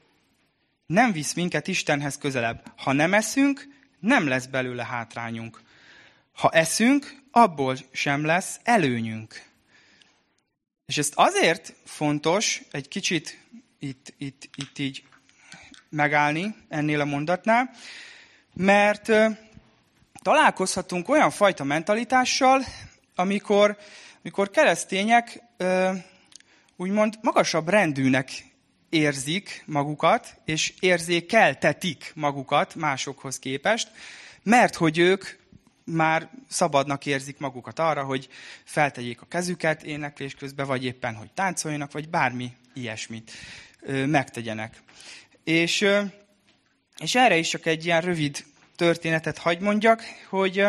nem 0.87 1.13
visz 1.13 1.33
minket 1.33 1.69
Istenhez 1.69 2.19
közelebb. 2.19 2.73
Ha 2.77 2.93
nem 2.93 3.15
eszünk, 3.15 3.69
nem 3.99 4.29
lesz 4.29 4.47
belőle 4.47 4.85
hátrányunk. 4.85 5.61
Ha 6.33 6.51
eszünk, 6.51 7.23
abból 7.31 7.77
sem 7.93 8.25
lesz 8.25 8.61
előnyünk. 8.63 9.43
És 10.87 10.99
ezt 10.99 11.13
azért 11.17 11.75
fontos 11.85 12.63
egy 12.71 12.89
kicsit 12.89 13.39
itt, 13.79 14.15
itt, 14.19 14.49
itt 14.55 14.79
így 14.79 15.05
megállni 15.89 16.55
ennél 16.69 17.01
a 17.01 17.05
mondatnál, 17.05 17.71
mert 18.55 19.13
találkozhatunk 20.23 21.09
olyan 21.09 21.31
fajta 21.31 21.65
mentalitással, 21.65 22.65
amikor, 23.15 23.79
amikor 24.23 24.51
keresztények 24.51 25.43
úgymond 26.77 27.19
magasabb 27.23 27.69
rendűnek 27.69 28.31
érzik 28.89 29.63
magukat, 29.67 30.41
és 30.45 30.75
érzékeltetik 30.81 32.13
magukat 32.15 32.75
másokhoz 32.75 33.39
képest, 33.39 33.91
mert 34.43 34.75
hogy 34.75 34.99
ők 34.99 35.25
már 35.85 36.29
szabadnak 36.49 37.07
érzik 37.07 37.39
magukat 37.39 37.79
arra, 37.79 38.05
hogy 38.05 38.29
feltegyék 38.65 39.21
a 39.21 39.27
kezüket 39.27 39.83
éneklés 39.83 40.35
közben, 40.35 40.67
vagy 40.67 40.85
éppen, 40.85 41.15
hogy 41.15 41.31
táncoljanak, 41.33 41.93
vagy 41.93 42.09
bármi 42.09 42.53
ilyesmit 42.75 43.31
megtegyenek. 44.07 44.83
És, 45.45 45.87
és 46.99 47.15
erre 47.15 47.37
is 47.37 47.49
csak 47.49 47.67
egy 47.67 47.85
ilyen 47.85 48.01
rövid 48.01 48.45
történetet 48.77 49.39
hagy 49.39 49.61
mondjak, 49.61 50.03
hogy, 50.29 50.65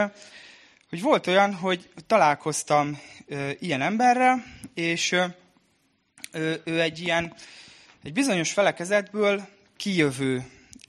hogy 0.91 1.01
volt 1.01 1.27
olyan, 1.27 1.53
hogy 1.53 1.89
találkoztam 2.07 2.99
ö, 3.25 3.49
ilyen 3.59 3.81
emberrel, 3.81 4.43
és 4.73 5.11
ö, 5.11 6.53
ő 6.63 6.81
egy 6.81 6.99
ilyen, 6.99 7.33
egy 8.03 8.13
bizonyos 8.13 8.51
felekezetből 8.51 9.47
kijövő 9.77 10.45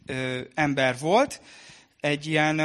ö, 0.07 0.41
ember 0.55 0.99
volt, 0.99 1.41
egy 2.01 2.27
ilyen 2.27 2.57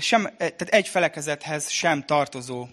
sem, 0.00 0.26
e, 0.26 0.30
tehát 0.36 0.74
egy 0.74 0.88
felekezethez 0.88 1.70
sem 1.70 2.04
tartozó 2.04 2.66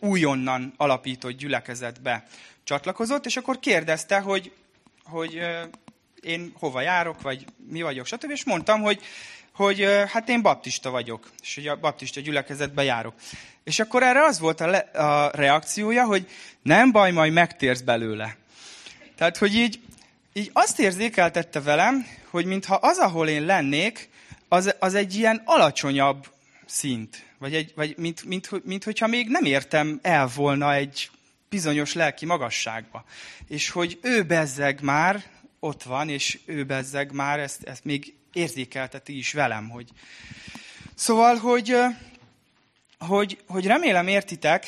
újonnan 0.00 0.74
alapított 0.76 1.36
gyülekezetbe 1.36 2.24
csatlakozott, 2.64 3.26
és 3.26 3.36
akkor 3.36 3.58
kérdezte, 3.58 4.18
hogy, 4.18 4.52
hogy 5.04 5.40
én 6.20 6.52
hova 6.58 6.80
járok, 6.80 7.22
vagy 7.22 7.44
mi 7.68 7.82
vagyok, 7.82 8.06
stb. 8.06 8.30
És 8.30 8.44
mondtam, 8.44 8.80
hogy, 8.80 9.02
hogy 9.54 9.86
hát 10.08 10.28
én 10.28 10.42
baptista 10.42 10.90
vagyok, 10.90 11.30
és 11.42 11.54
hogy 11.54 11.66
a 11.66 11.76
baptista 11.76 12.20
gyülekezetbe 12.20 12.82
járok. 12.82 13.14
És 13.64 13.78
akkor 13.78 14.02
erre 14.02 14.24
az 14.24 14.38
volt 14.38 14.60
a, 14.60 14.66
le, 14.66 14.78
a 14.78 15.30
reakciója, 15.34 16.04
hogy 16.04 16.28
nem 16.62 16.92
baj, 16.92 17.10
majd 17.10 17.32
megtérsz 17.32 17.80
belőle. 17.80 18.36
Tehát, 19.16 19.36
hogy 19.36 19.54
így, 19.54 19.80
így 20.32 20.50
azt 20.52 20.80
érzékeltette 20.80 21.60
velem, 21.60 22.06
hogy 22.30 22.44
mintha 22.44 22.74
az, 22.74 22.98
ahol 22.98 23.28
én 23.28 23.44
lennék, 23.44 24.08
az, 24.48 24.74
az 24.78 24.94
egy 24.94 25.14
ilyen 25.14 25.42
alacsonyabb 25.44 26.26
szint. 26.66 27.24
Vagy, 27.38 27.54
egy, 27.54 27.72
vagy 27.74 27.94
mint, 27.98 28.24
mint, 28.24 28.50
mint, 28.50 28.64
mint 28.64 28.84
hogyha 28.84 29.06
még 29.06 29.28
nem 29.28 29.44
értem 29.44 29.98
el 30.02 30.30
volna 30.34 30.74
egy 30.74 31.10
bizonyos 31.48 31.92
lelki 31.92 32.26
magasságba. 32.26 33.04
És 33.48 33.70
hogy 33.70 33.98
ő 34.02 34.22
bezzeg 34.22 34.80
már 34.80 35.22
ott 35.60 35.82
van, 35.82 36.08
és 36.08 36.38
ő 36.44 36.64
bezzeg 36.64 37.12
már 37.12 37.38
ezt, 37.38 37.62
ezt 37.62 37.84
még 37.84 38.14
érzékelteti 38.32 39.18
is 39.18 39.32
velem. 39.32 39.68
Hogy... 39.68 39.88
Szóval, 40.94 41.36
hogy, 41.36 41.76
hogy, 42.98 43.38
hogy 43.46 43.66
remélem 43.66 44.06
értitek, 44.06 44.66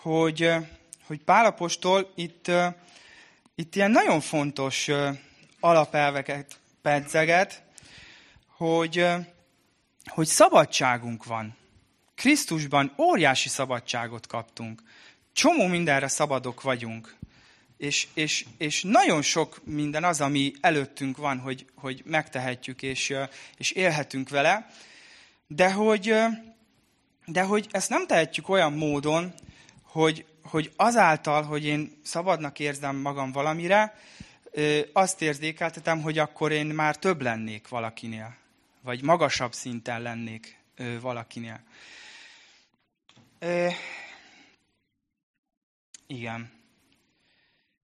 hogy, 0.00 0.50
hogy 1.06 1.20
Pálapostól 1.20 2.12
itt, 2.14 2.50
itt 3.54 3.74
ilyen 3.74 3.90
nagyon 3.90 4.20
fontos 4.20 4.90
alapelveket 5.60 6.60
pedzeget, 6.82 7.62
hogy, 8.56 9.06
hogy 10.06 10.26
szabadságunk 10.26 11.24
van. 11.24 11.56
Krisztusban 12.14 12.94
óriási 12.98 13.48
szabadságot 13.48 14.26
kaptunk. 14.26 14.82
Csomó 15.32 15.66
mindenre 15.66 16.08
szabadok 16.08 16.62
vagyunk. 16.62 17.16
És, 17.76 18.06
és, 18.14 18.46
és 18.58 18.82
nagyon 18.82 19.22
sok 19.22 19.60
minden 19.64 20.04
az, 20.04 20.20
ami 20.20 20.52
előttünk 20.60 21.16
van, 21.16 21.38
hogy, 21.38 21.66
hogy 21.74 22.02
megtehetjük 22.04 22.82
és, 22.82 23.14
és 23.56 23.70
élhetünk 23.70 24.28
vele, 24.28 24.70
de 25.46 25.72
hogy, 25.72 26.14
de 27.26 27.42
hogy 27.42 27.66
ezt 27.70 27.88
nem 27.88 28.06
tehetjük 28.06 28.48
olyan 28.48 28.72
módon, 28.72 29.34
hogy, 29.82 30.24
hogy 30.42 30.72
azáltal, 30.76 31.42
hogy 31.42 31.64
én 31.64 32.00
szabadnak 32.02 32.58
érzem 32.58 32.96
magam 32.96 33.32
valamire, 33.32 33.98
azt 34.92 35.22
érzékeltetem, 35.22 36.02
hogy 36.02 36.18
akkor 36.18 36.52
én 36.52 36.66
már 36.66 36.96
több 36.96 37.22
lennék 37.22 37.68
valakinél 37.68 38.42
vagy 38.84 39.02
magasabb 39.02 39.52
szinten 39.52 40.02
lennék 40.02 40.58
valakinél. 41.00 41.60
Igen. 46.06 46.53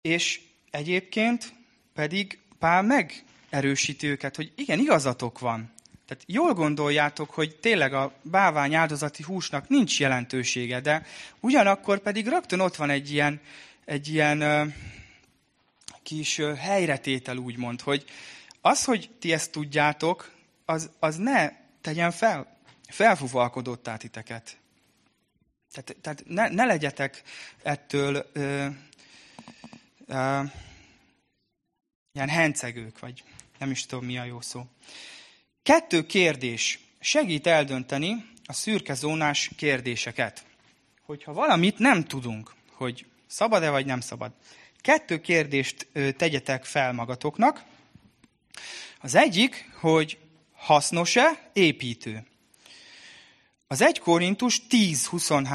És 0.02 0.40
egyébként 0.70 1.52
pedig 1.94 2.38
Pál 2.58 2.82
megerősíti 2.82 4.06
őket, 4.06 4.36
hogy 4.36 4.52
igen, 4.56 4.78
igazatok 4.78 5.38
van. 5.38 5.72
Tehát 6.06 6.24
jól 6.26 6.52
gondoljátok, 6.52 7.30
hogy 7.30 7.56
tényleg 7.56 7.94
a 7.94 8.12
bávány 8.22 8.74
áldozati 8.74 9.22
húsnak 9.22 9.68
nincs 9.68 10.00
jelentősége, 10.00 10.80
de 10.80 11.06
ugyanakkor 11.40 11.98
pedig 11.98 12.26
rögtön 12.26 12.60
ott 12.60 12.76
van 12.76 12.90
egy 12.90 13.12
ilyen, 13.12 13.40
egy 13.84 14.08
ilyen 14.08 14.40
ö, 14.40 14.64
kis 16.02 16.38
ö, 16.38 16.54
helyretétel, 16.54 17.36
úgymond, 17.36 17.80
hogy 17.80 18.04
az, 18.60 18.84
hogy 18.84 19.10
ti 19.18 19.32
ezt 19.32 19.50
tudjátok, 19.50 20.30
az, 20.64 20.90
az 20.98 21.16
ne 21.16 21.50
tegyen 21.80 22.10
fel, 22.10 22.56
felfufalkodottá 22.88 23.96
titeket. 23.96 24.56
Tehát, 25.72 25.96
tehát 26.00 26.22
ne, 26.26 26.48
ne 26.48 26.64
legyetek 26.64 27.22
ettől 27.62 28.30
ö, 28.32 28.66
ö, 30.12 30.42
ilyen 32.12 32.28
hencegők, 32.28 32.98
vagy 32.98 33.22
nem 33.58 33.70
is 33.70 33.86
tudom, 33.86 34.04
mi 34.04 34.18
a 34.18 34.24
jó 34.24 34.40
szó. 34.40 34.66
Kettő 35.62 36.06
kérdés 36.06 36.78
segít 37.00 37.46
eldönteni 37.46 38.30
a 38.44 38.52
szürke 38.52 38.94
zónás 38.94 39.50
kérdéseket. 39.56 40.44
Hogyha 41.02 41.32
valamit 41.32 41.78
nem 41.78 42.04
tudunk, 42.04 42.54
hogy 42.72 43.06
szabad-e 43.26 43.70
vagy 43.70 43.86
nem 43.86 44.00
szabad. 44.00 44.32
Kettő 44.80 45.20
kérdést 45.20 45.86
tegyetek 46.16 46.64
fel 46.64 46.92
magatoknak. 46.92 47.64
Az 49.00 49.14
egyik, 49.14 49.70
hogy 49.80 50.18
hasznos-e, 50.52 51.50
építő. 51.52 52.26
Az 53.72 53.82
1 53.82 53.98
Korintus 53.98 54.62
10.23, 54.70 55.48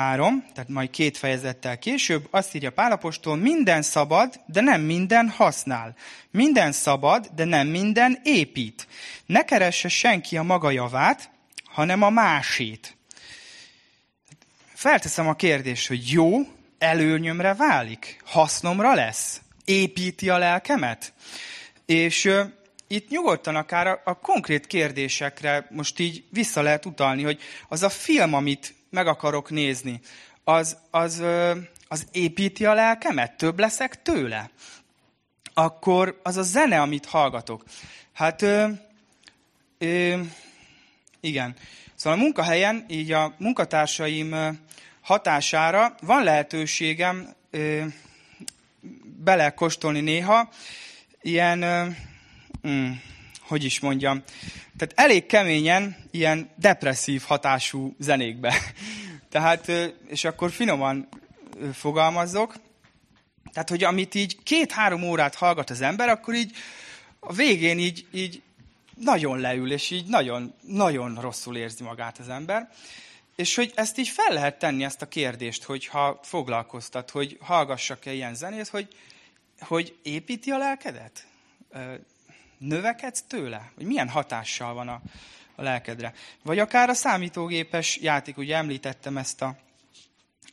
tehát 0.54 0.68
majd 0.68 0.90
két 0.90 1.18
fejezettel 1.18 1.80
később, 1.80 2.28
azt 2.32 2.56
írja 2.56 2.72
Pálapostól, 2.72 3.36
minden 3.36 3.82
szabad, 3.82 4.42
de 4.46 4.62
nem 4.62 4.82
minden 4.82 5.30
használ. 5.30 5.96
Minden 6.32 6.72
szabad, 6.72 7.30
de 7.36 7.46
nem 7.46 7.68
minden 7.68 8.20
épít. 8.24 8.88
Ne 9.26 9.44
keresse 9.44 9.88
senki 9.88 10.38
a 10.38 10.44
maga 10.44 10.72
javát, 10.72 11.30
hanem 11.66 12.02
a 12.02 12.10
másét. 12.10 12.98
Felteszem 14.74 15.28
a 15.28 15.36
kérdést, 15.36 15.88
hogy 15.88 16.12
jó, 16.12 16.40
előnyömre 16.78 17.54
válik, 17.54 18.22
hasznomra 18.26 18.94
lesz, 18.94 19.42
építi 19.66 20.30
a 20.30 20.38
lelkemet. 20.38 21.14
És 21.86 22.30
itt 22.88 23.10
nyugodtan 23.10 23.56
akár 23.56 23.88
a, 23.88 24.02
a 24.04 24.20
konkrét 24.20 24.68
kérdésekre 24.68 25.68
most 25.70 26.00
így 26.00 26.24
vissza 26.30 26.62
lehet 26.62 26.86
utalni, 26.86 27.24
hogy 27.24 27.40
az 27.68 27.84
a 27.84 27.90
film, 27.90 28.34
amit 28.34 28.76
meg 28.90 29.08
akarok 29.08 29.50
nézni, 29.50 30.00
az, 30.44 30.78
az, 30.92 31.24
az 31.88 32.08
építi 32.12 32.66
a 32.66 32.74
lelkemet? 32.74 33.38
Több 33.38 33.60
leszek 33.60 34.02
tőle? 34.02 34.50
Akkor 35.54 36.20
az 36.24 36.38
a 36.38 36.42
zene, 36.42 36.82
amit 36.82 37.06
hallgatok. 37.06 37.64
Hát, 38.14 38.42
ö, 38.42 38.68
ö, 39.78 40.20
igen. 41.20 41.56
Szóval 41.96 42.20
a 42.20 42.22
munkahelyen, 42.22 42.86
így 42.88 43.12
a 43.12 43.34
munkatársaim 43.38 44.60
hatására 45.02 45.96
van 46.02 46.24
lehetőségem 46.24 47.34
ö, 47.50 47.84
belekostolni 49.24 50.02
néha 50.02 50.50
ilyen 51.22 51.64
mm, 52.68 52.92
hogy 53.42 53.64
is 53.64 53.80
mondjam, 53.80 54.24
tehát 54.78 54.94
elég 54.96 55.26
keményen 55.26 55.98
ilyen 56.12 56.50
depresszív 56.56 57.22
hatású 57.22 57.96
zenékbe. 58.00 58.54
Tehát, 59.30 59.72
és 60.08 60.24
akkor 60.24 60.52
finoman 60.52 61.10
fogalmazok, 61.74 62.56
tehát, 63.54 63.70
hogy 63.70 63.84
amit 63.84 64.16
így 64.16 64.44
két-három 64.44 65.04
órát 65.04 65.36
hallgat 65.36 65.70
az 65.70 65.82
ember, 65.82 66.10
akkor 66.10 66.34
így 66.34 66.56
a 67.20 67.34
végén 67.34 67.80
így, 67.80 68.06
így 68.12 68.42
nagyon 68.96 69.40
leül, 69.40 69.72
és 69.72 69.90
így 69.90 70.06
nagyon, 70.06 70.54
nagyon 70.62 71.22
rosszul 71.22 71.58
érzi 71.58 71.84
magát 71.84 72.18
az 72.18 72.30
ember. 72.30 72.70
És 73.36 73.56
hogy 73.56 73.72
ezt 73.76 73.98
így 73.98 74.08
fel 74.08 74.34
lehet 74.34 74.60
tenni, 74.60 74.84
ezt 74.84 75.02
a 75.02 75.08
kérdést, 75.08 75.64
hogyha 75.64 76.20
foglalkoztat, 76.24 77.10
hogy 77.10 77.38
hallgassak-e 77.42 78.14
ilyen 78.14 78.36
zenét, 78.36 78.68
hogy, 78.68 78.88
hogy 79.60 79.96
építi 80.04 80.52
a 80.52 80.58
lelkedet? 80.58 81.28
Növekedsz 82.58 83.24
tőle? 83.28 83.72
Vagy 83.76 83.86
milyen 83.86 84.10
hatással 84.10 84.74
van 84.74 84.88
a, 84.88 85.02
a 85.56 85.62
lelkedre? 85.62 86.14
Vagy 86.44 86.60
akár 86.60 86.90
a 86.90 86.94
számítógépes 86.94 87.98
játék, 87.98 88.38
ugye 88.38 88.56
említettem 88.56 89.18
ezt 89.18 89.42
a 89.42 89.56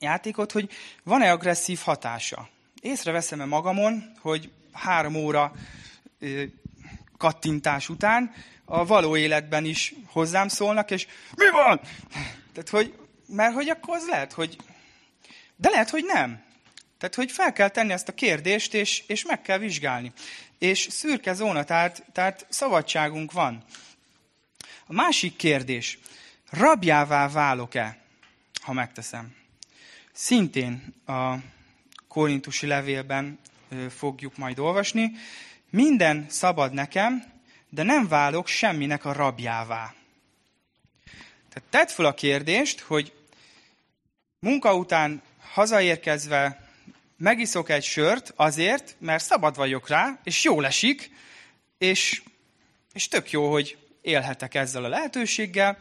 játékot, 0.00 0.52
hogy 0.52 0.70
van-e 1.02 1.32
agresszív 1.32 1.78
hatása? 1.78 2.48
Észreveszem-e 2.80 3.44
magamon, 3.44 4.12
hogy 4.20 4.50
három 4.72 5.14
óra 5.14 5.52
ö, 6.18 6.42
kattintás 7.16 7.88
után 7.88 8.34
a 8.64 8.86
való 8.86 9.16
életben 9.16 9.64
is 9.64 9.94
hozzám 10.06 10.48
szólnak, 10.48 10.90
és 10.90 11.06
mi 11.36 11.50
van? 11.50 11.80
Tehát, 12.52 12.68
hogy, 12.70 12.94
mert 13.26 13.54
hogy 13.54 13.68
akkor 13.68 13.96
az 13.96 14.06
lehet, 14.06 14.32
hogy 14.32 14.56
De 15.56 15.68
lehet, 15.68 15.90
hogy 15.90 16.04
nem. 16.04 16.42
Tehát, 16.98 17.14
hogy 17.14 17.32
fel 17.32 17.52
kell 17.52 17.68
tenni 17.68 17.92
ezt 17.92 18.08
a 18.08 18.14
kérdést, 18.14 18.74
és, 18.74 19.04
és 19.06 19.24
meg 19.24 19.42
kell 19.42 19.58
vizsgálni. 19.58 20.12
És 20.58 20.86
szürke 20.90 21.32
zóna, 21.32 21.64
tehát, 21.64 22.04
tehát 22.12 22.46
szabadságunk 22.48 23.32
van. 23.32 23.64
A 24.86 24.92
másik 24.92 25.36
kérdés, 25.36 25.98
rabjává 26.50 27.28
válok-e, 27.28 27.98
ha 28.62 28.72
megteszem? 28.72 29.34
Szintén 30.12 30.94
a 31.06 31.34
korintusi 32.08 32.66
levélben 32.66 33.38
fogjuk 33.90 34.36
majd 34.36 34.58
olvasni. 34.58 35.12
Minden 35.70 36.26
szabad 36.28 36.72
nekem, 36.72 37.24
de 37.68 37.82
nem 37.82 38.08
válok 38.08 38.46
semminek 38.46 39.04
a 39.04 39.12
rabjává. 39.12 39.94
Tehát 41.48 41.70
tedd 41.70 41.86
fel 41.86 42.04
a 42.04 42.14
kérdést, 42.14 42.80
hogy 42.80 43.12
munka 44.38 44.76
után 44.76 45.22
hazaérkezve 45.52 46.63
megiszok 47.16 47.68
egy 47.68 47.84
sört 47.84 48.32
azért, 48.36 48.96
mert 48.98 49.24
szabad 49.24 49.56
vagyok 49.56 49.88
rá, 49.88 50.18
és 50.24 50.44
jól 50.44 50.66
esik, 50.66 51.10
és, 51.78 52.22
és 52.92 53.08
tök 53.08 53.30
jó, 53.30 53.50
hogy 53.50 53.76
élhetek 54.02 54.54
ezzel 54.54 54.84
a 54.84 54.88
lehetőséggel, 54.88 55.78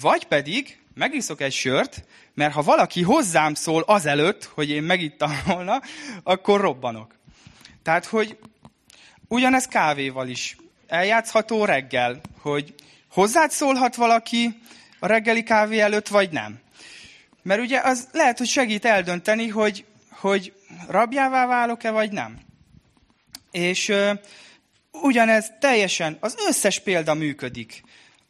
vagy 0.00 0.24
pedig 0.24 0.78
megiszok 0.94 1.40
egy 1.40 1.52
sört, 1.52 2.04
mert 2.34 2.52
ha 2.52 2.62
valaki 2.62 3.02
hozzám 3.02 3.54
szól 3.54 3.82
azelőtt, 3.82 4.44
hogy 4.44 4.70
én 4.70 4.82
megittam 4.82 5.32
volna, 5.46 5.80
akkor 6.22 6.60
robbanok. 6.60 7.14
Tehát, 7.82 8.04
hogy 8.04 8.38
ugyanez 9.28 9.66
kávéval 9.66 10.28
is 10.28 10.56
eljátszható 10.86 11.64
reggel, 11.64 12.20
hogy 12.40 12.74
hozzád 13.10 13.50
szólhat 13.50 13.94
valaki 13.94 14.60
a 14.98 15.06
reggeli 15.06 15.42
kávé 15.42 15.78
előtt, 15.78 16.08
vagy 16.08 16.30
nem. 16.30 16.60
Mert 17.42 17.60
ugye 17.60 17.80
az 17.80 18.08
lehet, 18.12 18.38
hogy 18.38 18.46
segít 18.46 18.84
eldönteni, 18.84 19.48
hogy, 19.48 19.84
hogy 20.10 20.52
rabjává 20.88 21.46
válok-e, 21.46 21.90
vagy 21.90 22.12
nem. 22.12 22.40
És 23.50 23.88
ö, 23.88 24.12
ugyanez 24.90 25.52
teljesen, 25.60 26.16
az 26.20 26.36
összes 26.48 26.80
példa 26.80 27.14
működik. 27.14 27.82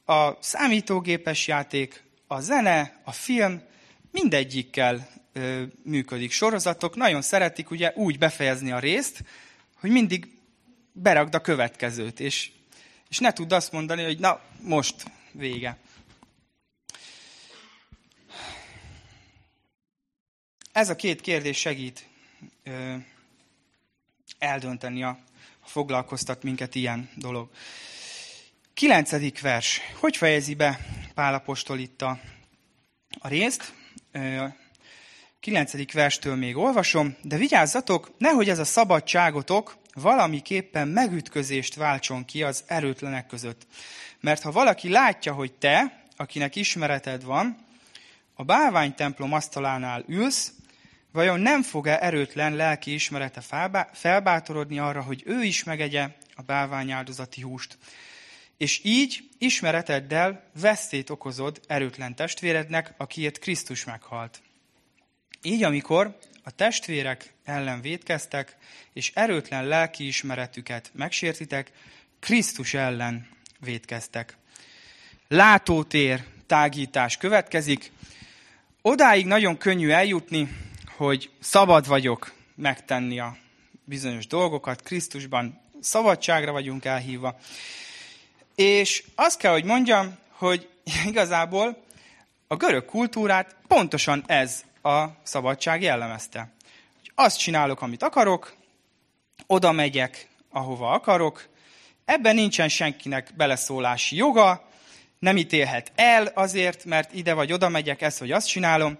A 0.04 0.42
számítógépes 0.42 1.46
játék, 1.46 2.02
a 2.26 2.40
zene, 2.40 3.00
a 3.04 3.12
film, 3.12 3.62
mindegyikkel 4.10 5.08
ö, 5.32 5.62
működik. 5.82 6.30
Sorozatok 6.30 6.96
nagyon 6.96 7.22
szeretik 7.22 7.70
ugye 7.70 7.92
úgy 7.94 8.18
befejezni 8.18 8.72
a 8.72 8.78
részt, 8.78 9.24
hogy 9.80 9.90
mindig 9.90 10.28
berakd 10.92 11.34
a 11.34 11.40
következőt, 11.40 12.20
és, 12.20 12.50
és 13.08 13.18
ne 13.18 13.32
tudd 13.32 13.52
azt 13.52 13.72
mondani, 13.72 14.02
hogy 14.02 14.18
na, 14.18 14.40
most 14.60 15.04
vége. 15.32 15.78
Ez 20.72 20.88
a 20.88 20.96
két 20.96 21.20
kérdés 21.20 21.58
segít 21.58 22.06
eldönteni, 24.38 25.02
a, 25.02 25.18
a 25.60 25.68
foglalkoztat 25.68 26.42
minket 26.42 26.74
ilyen 26.74 27.10
dolog. 27.16 27.50
Kilencedik 28.74 29.40
vers. 29.40 29.80
Hogy 30.00 30.16
fejezi 30.16 30.54
be 30.54 30.78
Pálapostól 31.14 31.78
itt 31.78 32.02
a, 32.02 32.20
a 33.18 33.28
részt? 33.28 33.74
Kilencedik 35.40 35.92
verstől 35.92 36.36
még 36.36 36.56
olvasom, 36.56 37.16
de 37.22 37.36
vigyázzatok, 37.36 38.10
nehogy 38.18 38.48
ez 38.48 38.58
a 38.58 38.64
szabadságotok 38.64 39.76
valamiképpen 39.94 40.88
megütközést 40.88 41.74
váltson 41.74 42.24
ki 42.24 42.42
az 42.42 42.64
erőtlenek 42.66 43.26
között. 43.26 43.66
Mert 44.20 44.42
ha 44.42 44.50
valaki 44.50 44.88
látja, 44.88 45.32
hogy 45.32 45.52
te, 45.52 46.02
akinek 46.16 46.56
ismereted 46.56 47.24
van, 47.24 47.56
a 48.34 48.42
bálványtemplom 48.42 49.32
asztalánál 49.32 50.04
ülsz, 50.06 50.52
vajon 51.14 51.40
nem 51.40 51.62
fog-e 51.62 51.98
erőtlen 52.00 52.54
lelki 52.54 52.92
ismerete 52.92 53.40
felbátorodni 53.92 54.78
arra, 54.78 55.02
hogy 55.02 55.22
ő 55.26 55.42
is 55.42 55.64
megegye 55.64 56.08
a 56.34 56.42
bálványáldozati 56.42 57.40
húst? 57.40 57.78
És 58.56 58.80
így 58.82 59.28
ismereteddel 59.38 60.50
vesztét 60.60 61.10
okozod 61.10 61.60
erőtlen 61.66 62.14
testvérednek, 62.14 62.94
akiért 62.96 63.38
Krisztus 63.38 63.84
meghalt. 63.84 64.40
Így, 65.42 65.62
amikor 65.62 66.18
a 66.42 66.50
testvérek 66.50 67.32
ellen 67.44 67.80
védkeztek, 67.80 68.56
és 68.92 69.12
erőtlen 69.14 69.66
lelki 69.66 70.06
ismeretüket 70.06 70.90
megsértitek, 70.94 71.70
Krisztus 72.20 72.74
ellen 72.74 73.28
védkeztek. 73.60 74.36
Látótér 75.28 76.24
tágítás 76.46 77.16
következik. 77.16 77.92
Odáig 78.82 79.26
nagyon 79.26 79.56
könnyű 79.56 79.90
eljutni, 79.90 80.48
hogy 80.96 81.30
szabad 81.40 81.86
vagyok 81.86 82.32
megtenni 82.54 83.18
a 83.18 83.36
bizonyos 83.84 84.26
dolgokat, 84.26 84.82
Krisztusban 84.82 85.60
szabadságra 85.80 86.52
vagyunk 86.52 86.84
elhívva. 86.84 87.38
És 88.54 89.04
azt 89.14 89.38
kell, 89.38 89.52
hogy 89.52 89.64
mondjam, 89.64 90.18
hogy 90.30 90.68
igazából 91.06 91.84
a 92.46 92.56
görög 92.56 92.84
kultúrát 92.84 93.56
pontosan 93.68 94.24
ez 94.26 94.64
a 94.82 95.04
szabadság 95.22 95.82
jellemezte. 95.82 96.52
Azt 97.14 97.38
csinálok, 97.38 97.82
amit 97.82 98.02
akarok, 98.02 98.54
oda 99.46 99.72
megyek, 99.72 100.28
ahova 100.50 100.90
akarok, 100.90 101.48
ebben 102.04 102.34
nincsen 102.34 102.68
senkinek 102.68 103.32
beleszólási 103.36 104.16
joga, 104.16 104.68
nem 105.18 105.36
ítélhet 105.36 105.92
el 105.94 106.26
azért, 106.26 106.84
mert 106.84 107.14
ide 107.14 107.34
vagy 107.34 107.52
oda 107.52 107.68
megyek, 107.68 108.02
ezt 108.02 108.18
vagy 108.18 108.32
azt 108.32 108.48
csinálom. 108.48 108.98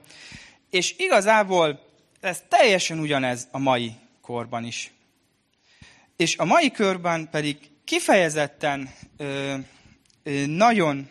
És 0.70 0.94
igazából 0.98 1.83
ez 2.24 2.42
teljesen 2.48 2.98
ugyanez 2.98 3.48
a 3.50 3.58
mai 3.58 3.92
korban 4.20 4.64
is. 4.64 4.92
És 6.16 6.36
a 6.36 6.44
mai 6.44 6.70
körben 6.70 7.28
pedig 7.30 7.56
kifejezetten 7.84 8.90
ö, 9.16 9.54
ö, 10.22 10.46
nagyon 10.46 11.08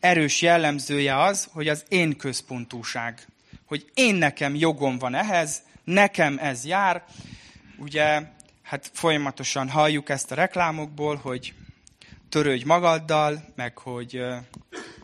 erős 0.00 0.42
jellemzője 0.42 1.22
az, 1.22 1.48
hogy 1.52 1.68
az 1.68 1.84
én 1.88 2.16
központúság. 2.16 3.26
Hogy 3.66 3.90
én 3.94 4.14
nekem 4.14 4.54
jogom 4.54 4.98
van 4.98 5.14
ehhez, 5.14 5.62
nekem 5.84 6.38
ez 6.38 6.64
jár. 6.64 7.04
Ugye, 7.78 8.22
hát 8.62 8.90
folyamatosan 8.92 9.68
halljuk 9.68 10.08
ezt 10.08 10.30
a 10.30 10.34
reklámokból, 10.34 11.16
hogy 11.16 11.54
törődj 12.28 12.64
magaddal, 12.64 13.52
meg 13.56 13.78
hogy, 13.78 14.22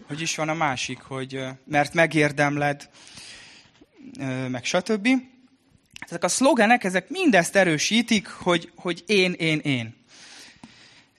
hogy 0.06 0.20
is 0.20 0.36
van 0.36 0.48
a 0.48 0.54
másik, 0.54 1.00
hogy 1.00 1.44
mert 1.64 1.94
megérdemled, 1.94 2.88
meg 4.48 4.64
stb. 4.64 5.08
Ezek 6.08 6.24
a 6.24 6.28
szlogenek, 6.28 6.84
ezek 6.84 7.08
mindezt 7.08 7.56
erősítik, 7.56 8.28
hogy, 8.28 8.72
hogy 8.76 9.04
én, 9.06 9.32
én, 9.32 9.58
én. 9.58 9.96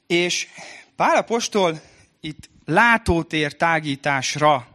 És 0.08 0.48
Pál 0.96 1.16
Apostol 1.16 1.82
itt 2.20 2.50
látótér 2.66 3.56
tágításra 3.56 4.68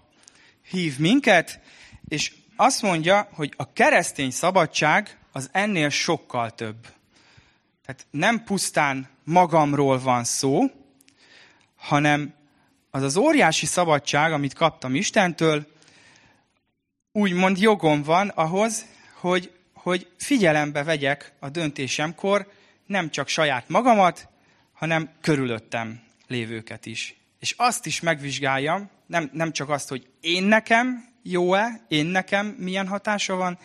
hív 0.71 0.99
minket, 0.99 1.61
és 2.09 2.33
azt 2.57 2.83
mondja, 2.83 3.29
hogy 3.33 3.53
a 3.57 3.73
keresztény 3.73 4.31
szabadság 4.31 5.19
az 5.33 5.49
ennél 5.53 5.89
sokkal 5.89 6.51
több. 6.51 6.87
Tehát 7.87 8.07
nem 8.11 8.45
pusztán 8.45 9.09
magamról 9.25 9.99
van 9.99 10.25
szó, 10.25 10.71
hanem 11.77 12.35
az 12.91 13.03
az 13.03 13.17
óriási 13.17 13.67
szabadság, 13.67 14.33
amit 14.33 14.55
kaptam 14.55 14.95
Istentől, 14.95 15.67
úgymond 17.13 17.59
jogom 17.59 18.03
van 18.03 18.29
ahhoz, 18.29 18.85
hogy, 19.21 19.53
hogy 19.85 20.11
figyelembe 20.17 20.83
vegyek 20.83 21.33
a 21.39 21.49
döntésemkor 21.49 22.53
nem 22.87 23.11
csak 23.11 23.29
saját 23.29 23.69
magamat, 23.69 24.29
hanem 24.73 25.11
körülöttem 25.21 26.03
lévőket 26.27 26.87
is. 26.87 27.17
És 27.41 27.55
azt 27.57 27.87
is 27.87 28.01
megvizsgáljam, 28.01 28.91
nem, 29.07 29.31
nem 29.33 29.53
csak 29.53 29.69
azt, 29.69 29.89
hogy 29.89 30.07
én 30.21 30.43
nekem 30.43 31.09
jó-e, 31.23 31.85
én 31.89 32.07
nekem 32.07 32.47
milyen 32.47 32.89
hatása 32.89 33.35
van, 33.35 33.59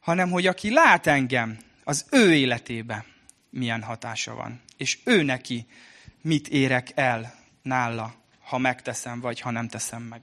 hanem 0.00 0.30
hogy 0.30 0.46
aki 0.46 0.72
lát 0.72 1.06
engem, 1.06 1.58
az 1.84 2.06
ő 2.10 2.34
életébe 2.34 3.04
milyen 3.50 3.82
hatása 3.82 4.34
van. 4.34 4.62
És 4.76 4.98
ő 5.04 5.22
neki 5.22 5.66
mit 6.22 6.48
érek 6.48 6.90
el 6.94 7.34
nála, 7.62 8.14
ha 8.40 8.58
megteszem, 8.58 9.20
vagy 9.20 9.40
ha 9.40 9.50
nem 9.50 9.68
teszem 9.68 10.02
meg. 10.02 10.20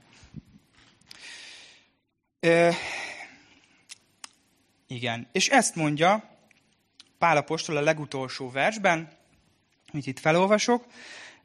Igen, 4.86 5.28
és 5.32 5.48
ezt 5.48 5.74
mondja 5.74 6.36
Pálapostól 7.18 7.76
a 7.76 7.80
legutolsó 7.80 8.50
versben, 8.50 9.10
amit 9.92 10.06
itt 10.06 10.18
felolvasok. 10.18 10.86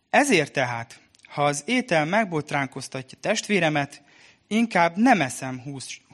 Ezért 0.10 0.54
tehát, 0.54 1.00
ha 1.28 1.46
az 1.46 1.64
étel 1.66 2.06
megbotránkoztatja 2.06 3.18
testvéremet, 3.22 4.02
inkább 4.48 4.98
nem 4.98 5.22
eszem 5.22 5.64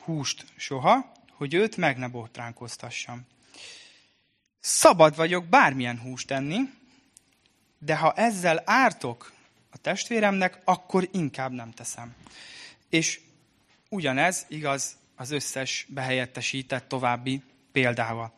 húst 0.04 0.46
soha, 0.56 1.12
hogy 1.32 1.54
őt 1.54 1.78
meg 1.78 1.98
ne 1.98 2.08
botránkoztassam. 2.08 3.26
Szabad 4.60 5.16
vagyok 5.16 5.46
bármilyen 5.46 6.00
húst 6.00 6.32
enni, 6.32 6.60
de 7.80 7.96
ha 7.96 8.14
ezzel 8.14 8.62
ártok 8.66 9.34
a 9.72 9.78
testvéremnek, 9.78 10.62
akkor 10.64 11.10
inkább 11.12 11.52
nem 11.52 11.72
teszem. 11.72 12.16
És 12.90 13.20
ugyanez 13.90 14.46
igaz 14.48 14.98
az 15.20 15.32
összes 15.32 15.86
behelyettesített 15.90 16.88
további 16.88 17.42
példával. 17.72 18.34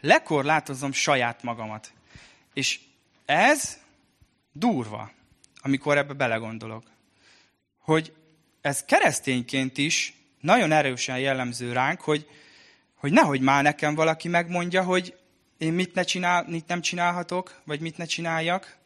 Lekorlátozom 0.00 0.92
saját 0.92 1.42
magamat. 1.42 1.92
És 2.52 2.80
ez 3.24 3.78
durva, 4.52 5.10
amikor 5.62 5.96
ebbe 5.96 6.12
belegondolok. 6.12 6.84
Hogy 7.78 8.12
ez 8.60 8.84
keresztényként 8.84 9.78
is 9.78 10.14
nagyon 10.40 10.72
erősen 10.72 11.18
jellemző 11.18 11.72
ránk, 11.72 12.00
hogy, 12.00 12.28
hogy 12.94 13.12
nehogy 13.12 13.40
már 13.40 13.62
nekem 13.62 13.94
valaki 13.94 14.28
megmondja, 14.28 14.82
hogy 14.82 15.16
én 15.58 15.72
mit, 15.72 15.94
ne 15.94 16.02
csinál, 16.02 16.44
mit 16.48 16.66
nem 16.66 16.80
csinálhatok, 16.80 17.60
vagy 17.64 17.80
mit 17.80 17.96
ne 17.96 18.04
csináljak. 18.04 18.76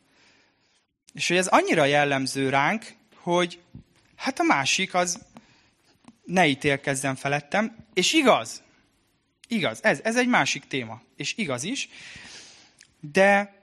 És 1.13 1.29
hogy 1.29 1.37
ez 1.37 1.47
annyira 1.47 1.85
jellemző 1.85 2.49
ránk, 2.49 2.87
hogy 3.15 3.61
hát 4.17 4.39
a 4.39 4.43
másik 4.43 4.95
az 4.95 5.19
ne 6.29 6.47
ítélkezzen 6.47 7.17
felettem, 7.17 7.77
és 7.95 8.13
igaz. 8.13 8.63
Igaz, 9.49 9.85
ez, 9.85 10.01
ez 10.03 10.17
egy 10.17 10.29
másik 10.29 10.67
téma, 10.67 11.03
és 11.17 11.35
igaz 11.37 11.63
is. 11.63 11.89
De 13.01 13.57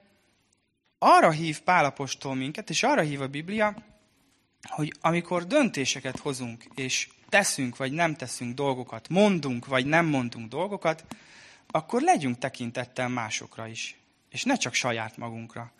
arra 0.97 1.31
hív 1.31 1.59
Pálapostól 1.59 2.35
minket, 2.35 2.69
és 2.69 2.83
arra 2.83 3.01
hív 3.01 3.21
a 3.21 3.27
Biblia, 3.27 3.75
hogy 4.61 4.93
amikor 5.01 5.47
döntéseket 5.47 6.19
hozunk, 6.19 6.65
és 6.75 7.09
teszünk, 7.29 7.77
vagy 7.77 7.91
nem 7.91 8.15
teszünk 8.15 8.55
dolgokat, 8.55 9.09
mondunk, 9.09 9.65
vagy 9.65 9.85
nem 9.85 10.05
mondunk 10.05 10.49
dolgokat, 10.49 11.05
akkor 11.67 12.01
legyünk 12.01 12.37
tekintettel 12.37 13.09
másokra 13.09 13.67
is, 13.67 13.97
és 14.29 14.43
ne 14.43 14.55
csak 14.55 14.73
saját 14.73 15.17
magunkra. 15.17 15.71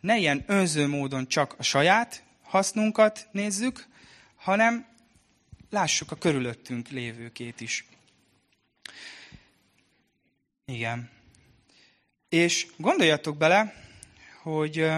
Ne 0.00 0.16
ilyen 0.16 0.44
önző 0.46 0.86
módon 0.86 1.28
csak 1.28 1.54
a 1.58 1.62
saját 1.62 2.22
hasznunkat 2.42 3.28
nézzük, 3.32 3.86
hanem 4.36 4.89
lássuk 5.70 6.10
a 6.10 6.16
körülöttünk 6.16 6.88
lévőkét 6.88 7.60
is. 7.60 7.84
Igen. 10.64 11.10
És 12.28 12.66
gondoljatok 12.76 13.36
bele, 13.36 13.74
hogy 14.42 14.90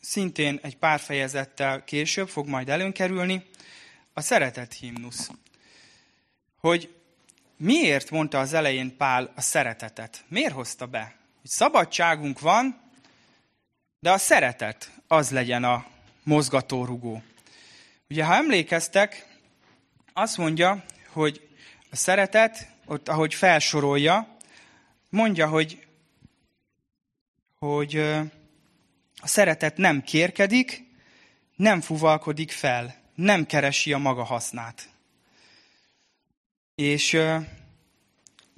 szintén 0.00 0.58
egy 0.62 0.76
pár 0.76 1.00
fejezettel 1.00 1.84
később 1.84 2.28
fog 2.28 2.46
majd 2.46 2.68
előnkerülni 2.68 3.44
a 4.12 4.20
szeretet 4.20 4.72
himnusz. 4.72 5.30
Hogy 6.56 6.94
miért 7.56 8.10
mondta 8.10 8.38
az 8.38 8.52
elején 8.52 8.96
Pál 8.96 9.32
a 9.36 9.40
szeretetet? 9.40 10.24
Miért 10.28 10.52
hozta 10.52 10.86
be? 10.86 11.16
Hogy 11.40 11.50
szabadságunk 11.50 12.40
van, 12.40 12.80
de 14.00 14.12
a 14.12 14.18
szeretet 14.18 14.90
az 15.06 15.30
legyen 15.30 15.64
a 15.64 15.86
mozgatórugó. 16.22 17.22
Ugye, 18.12 18.24
ha 18.24 18.34
emlékeztek, 18.34 19.26
azt 20.12 20.36
mondja, 20.36 20.84
hogy 21.08 21.48
a 21.90 21.96
szeretet, 21.96 22.68
ott 22.84 23.08
ahogy 23.08 23.34
felsorolja, 23.34 24.36
mondja, 25.08 25.48
hogy, 25.48 25.86
hogy 27.58 27.96
a 29.20 29.26
szeretet 29.26 29.76
nem 29.76 30.02
kérkedik, 30.02 30.84
nem 31.56 31.80
fuvalkodik 31.80 32.50
fel, 32.50 32.94
nem 33.14 33.46
keresi 33.46 33.92
a 33.92 33.98
maga 33.98 34.24
hasznát. 34.24 34.88
És, 36.74 37.18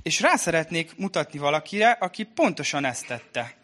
és 0.02 0.20
rá 0.20 0.36
szeretnék 0.36 0.96
mutatni 0.96 1.38
valakire, 1.38 1.90
aki 1.90 2.24
pontosan 2.24 2.84
ezt 2.84 3.06
tette, 3.06 3.54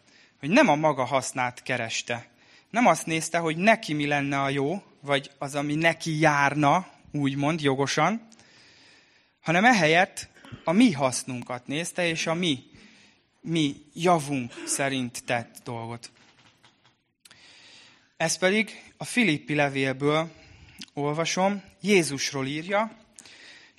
hogy 0.40 0.48
nem 0.50 0.68
a 0.68 0.74
maga 0.74 1.04
hasznát 1.04 1.62
kereste. 1.62 2.28
Nem 2.70 2.86
azt 2.86 3.06
nézte, 3.06 3.38
hogy 3.38 3.56
neki 3.56 3.92
mi 3.92 4.06
lenne 4.06 4.42
a 4.42 4.48
jó, 4.48 4.82
vagy 5.00 5.30
az, 5.38 5.54
ami 5.54 5.74
neki 5.74 6.18
járna, 6.18 6.86
úgymond 7.12 7.60
jogosan, 7.60 8.28
hanem 9.40 9.64
ehelyett 9.64 10.28
a 10.64 10.72
mi 10.72 10.92
hasznunkat 10.92 11.66
nézte, 11.66 12.06
és 12.06 12.26
a 12.26 12.34
mi, 12.34 12.62
mi 13.40 13.76
javunk 13.94 14.52
szerint 14.66 15.24
tett 15.24 15.60
dolgot. 15.64 16.10
Ez 18.16 18.38
pedig 18.38 18.82
a 18.96 19.04
Filippi 19.04 19.54
levélből 19.54 20.30
olvasom, 20.94 21.62
Jézusról 21.80 22.46
írja, 22.46 22.98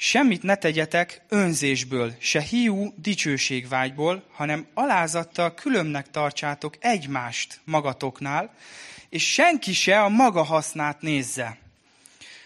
Semmit 0.03 0.43
ne 0.43 0.55
tegyetek 0.55 1.22
önzésből, 1.30 2.13
se 2.19 2.41
hiú 2.41 2.93
dicsőségvágyból, 2.95 4.24
hanem 4.32 4.67
alázattal 4.74 5.53
különnek 5.53 6.11
tartsátok 6.11 6.78
egymást 6.80 7.59
magatoknál, 7.63 8.53
és 9.12 9.34
senki 9.34 9.74
se 9.74 10.01
a 10.01 10.09
maga 10.09 10.43
hasznát 10.43 11.01
nézze, 11.01 11.57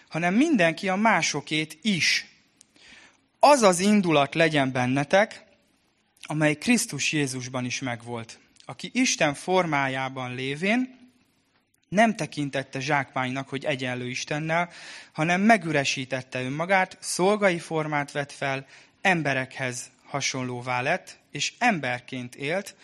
hanem 0.08 0.34
mindenki 0.34 0.88
a 0.88 0.96
másokét 0.96 1.78
is. 1.82 2.26
Az 3.38 3.62
az 3.62 3.78
indulat 3.78 4.34
legyen 4.34 4.72
bennetek, 4.72 5.44
amely 6.22 6.54
Krisztus 6.54 7.12
Jézusban 7.12 7.64
is 7.64 7.80
megvolt, 7.80 8.38
aki 8.64 8.90
Isten 8.94 9.34
formájában 9.34 10.34
lévén 10.34 11.10
nem 11.88 12.16
tekintette 12.16 12.80
zsákmánynak, 12.80 13.48
hogy 13.48 13.64
egyenlő 13.64 14.08
Istennel, 14.08 14.70
hanem 15.12 15.40
megüresítette 15.40 16.42
önmagát, 16.42 16.96
szolgai 17.00 17.58
formát 17.58 18.12
vett 18.12 18.32
fel, 18.32 18.66
emberekhez 19.00 19.90
hasonlóvá 20.04 20.80
lett, 20.80 21.18
és 21.30 21.52
emberként 21.58 22.34
élt, 22.34 22.74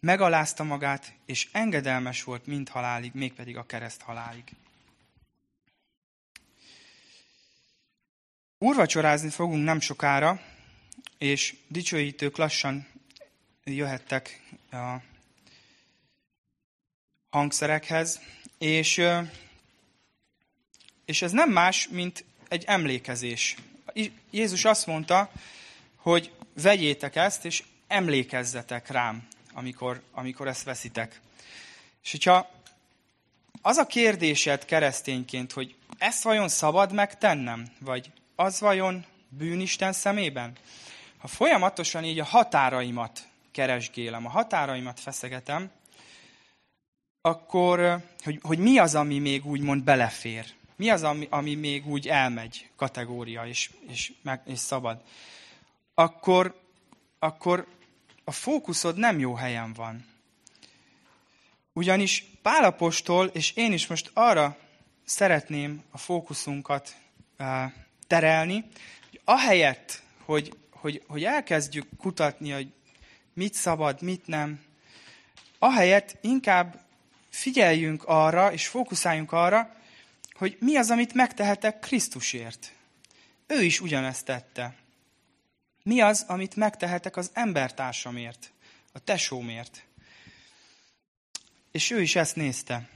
megalázta 0.00 0.62
magát, 0.64 1.12
és 1.26 1.48
engedelmes 1.52 2.24
volt 2.24 2.46
mind 2.46 2.68
halálig, 2.68 3.10
mégpedig 3.14 3.56
a 3.56 3.66
kereszt 3.66 4.00
halálig. 4.00 4.44
Úrvacsorázni 8.58 9.30
fogunk 9.30 9.64
nem 9.64 9.80
sokára, 9.80 10.40
és 11.18 11.56
dicsőítők 11.68 12.36
lassan 12.36 12.86
jöhettek 13.64 14.42
a 14.70 14.96
hangszerekhez, 17.30 18.20
és, 18.58 19.02
és 21.04 21.22
ez 21.22 21.32
nem 21.32 21.50
más, 21.50 21.88
mint 21.88 22.24
egy 22.48 22.64
emlékezés. 22.66 23.56
Jézus 24.30 24.64
azt 24.64 24.86
mondta, 24.86 25.32
hogy 25.96 26.32
vegyétek 26.54 27.16
ezt, 27.16 27.44
és 27.44 27.62
emlékezzetek 27.86 28.88
rám, 28.88 29.28
amikor, 29.52 30.02
amikor 30.12 30.48
ezt 30.48 30.64
veszitek. 30.64 31.20
És 32.02 32.10
hogyha 32.10 32.50
az 33.62 33.76
a 33.76 33.86
kérdésed 33.86 34.64
keresztényként, 34.64 35.52
hogy 35.52 35.74
ezt 35.98 36.22
vajon 36.22 36.48
szabad 36.48 36.92
megtennem, 36.92 37.66
vagy 37.80 38.10
az 38.36 38.60
vajon 38.60 39.04
bűnisten 39.28 39.92
szemében? 39.92 40.56
Ha 41.18 41.28
folyamatosan 41.28 42.04
így 42.04 42.18
a 42.18 42.24
határaimat 42.24 43.28
keresgélem, 43.50 44.26
a 44.26 44.30
határaimat 44.30 45.00
feszegetem, 45.00 45.70
akkor 47.20 48.04
hogy, 48.24 48.38
hogy 48.42 48.58
mi 48.58 48.78
az, 48.78 48.94
ami 48.94 49.18
még 49.18 49.46
úgymond 49.46 49.84
belefér? 49.84 50.46
Mi 50.76 50.90
az, 50.90 51.02
ami, 51.02 51.26
ami 51.30 51.54
még 51.54 51.86
úgy 51.86 52.08
elmegy 52.08 52.70
kategória 52.76 53.46
és, 53.46 53.70
és, 53.88 54.12
meg, 54.22 54.40
és 54.46 54.58
szabad? 54.58 55.02
Akkor, 55.94 56.60
akkor 57.18 57.66
a 58.24 58.32
fókuszod 58.32 58.96
nem 58.96 59.18
jó 59.18 59.34
helyen 59.34 59.72
van. 59.72 60.06
Ugyanis 61.72 62.24
Pálapostól, 62.42 63.26
és 63.26 63.52
én 63.56 63.72
is 63.72 63.86
most 63.86 64.10
arra 64.14 64.56
szeretném 65.04 65.82
a 65.90 65.98
fókuszunkat 65.98 66.96
uh, 67.38 67.46
terelni, 68.06 68.64
hogy 69.10 69.20
ahelyett, 69.24 70.02
hogy, 70.24 70.56
hogy, 70.70 71.02
hogy 71.06 71.24
elkezdjük 71.24 71.86
kutatni, 71.98 72.50
hogy 72.50 72.72
mit 73.32 73.54
szabad, 73.54 74.02
mit 74.02 74.26
nem, 74.26 74.64
ahelyett 75.58 76.16
inkább 76.20 76.80
figyeljünk 77.30 78.04
arra, 78.04 78.52
és 78.52 78.66
fókuszáljunk 78.66 79.32
arra, 79.32 79.76
hogy 80.32 80.56
mi 80.60 80.76
az, 80.76 80.90
amit 80.90 81.14
megtehetek 81.14 81.78
Krisztusért. 81.78 82.72
Ő 83.46 83.62
is 83.62 83.80
ugyanezt 83.80 84.24
tette. 84.24 84.74
Mi 85.82 86.00
az, 86.00 86.24
amit 86.28 86.56
megtehetek 86.56 87.16
az 87.16 87.30
embertársamért, 87.32 88.52
a 88.92 88.98
tesómért. 88.98 89.84
És 91.72 91.90
ő 91.90 92.00
is 92.00 92.16
ezt 92.16 92.36
nézte. 92.36 92.88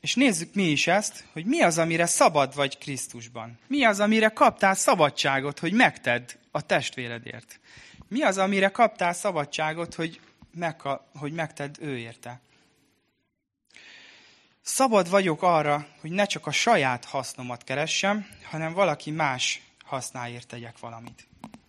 És 0.00 0.14
nézzük 0.14 0.54
mi 0.54 0.62
is 0.62 0.86
ezt, 0.86 1.24
hogy 1.32 1.44
mi 1.44 1.62
az, 1.62 1.78
amire 1.78 2.06
szabad 2.06 2.54
vagy 2.54 2.78
Krisztusban. 2.78 3.58
Mi 3.66 3.84
az, 3.84 4.00
amire 4.00 4.28
kaptál 4.28 4.74
szabadságot, 4.74 5.58
hogy 5.58 5.72
megtedd 5.72 6.30
a 6.50 6.66
testvéredért. 6.66 7.60
Mi 8.08 8.22
az, 8.22 8.38
amire 8.38 8.68
kaptál 8.68 9.12
szabadságot, 9.12 9.94
hogy, 9.94 10.20
meg, 10.54 10.80
hogy 11.14 11.32
megtedd 11.32 11.74
ő 11.80 11.98
érte. 11.98 12.40
Szabad 14.62 15.10
vagyok 15.10 15.42
arra, 15.42 15.86
hogy 16.00 16.10
ne 16.10 16.24
csak 16.24 16.46
a 16.46 16.52
saját 16.52 17.04
hasznomat 17.04 17.64
keressem, 17.64 18.26
hanem 18.42 18.72
valaki 18.72 19.10
más 19.10 19.62
hasznáért 19.84 20.46
tegyek 20.46 20.78
valamit. 20.78 21.29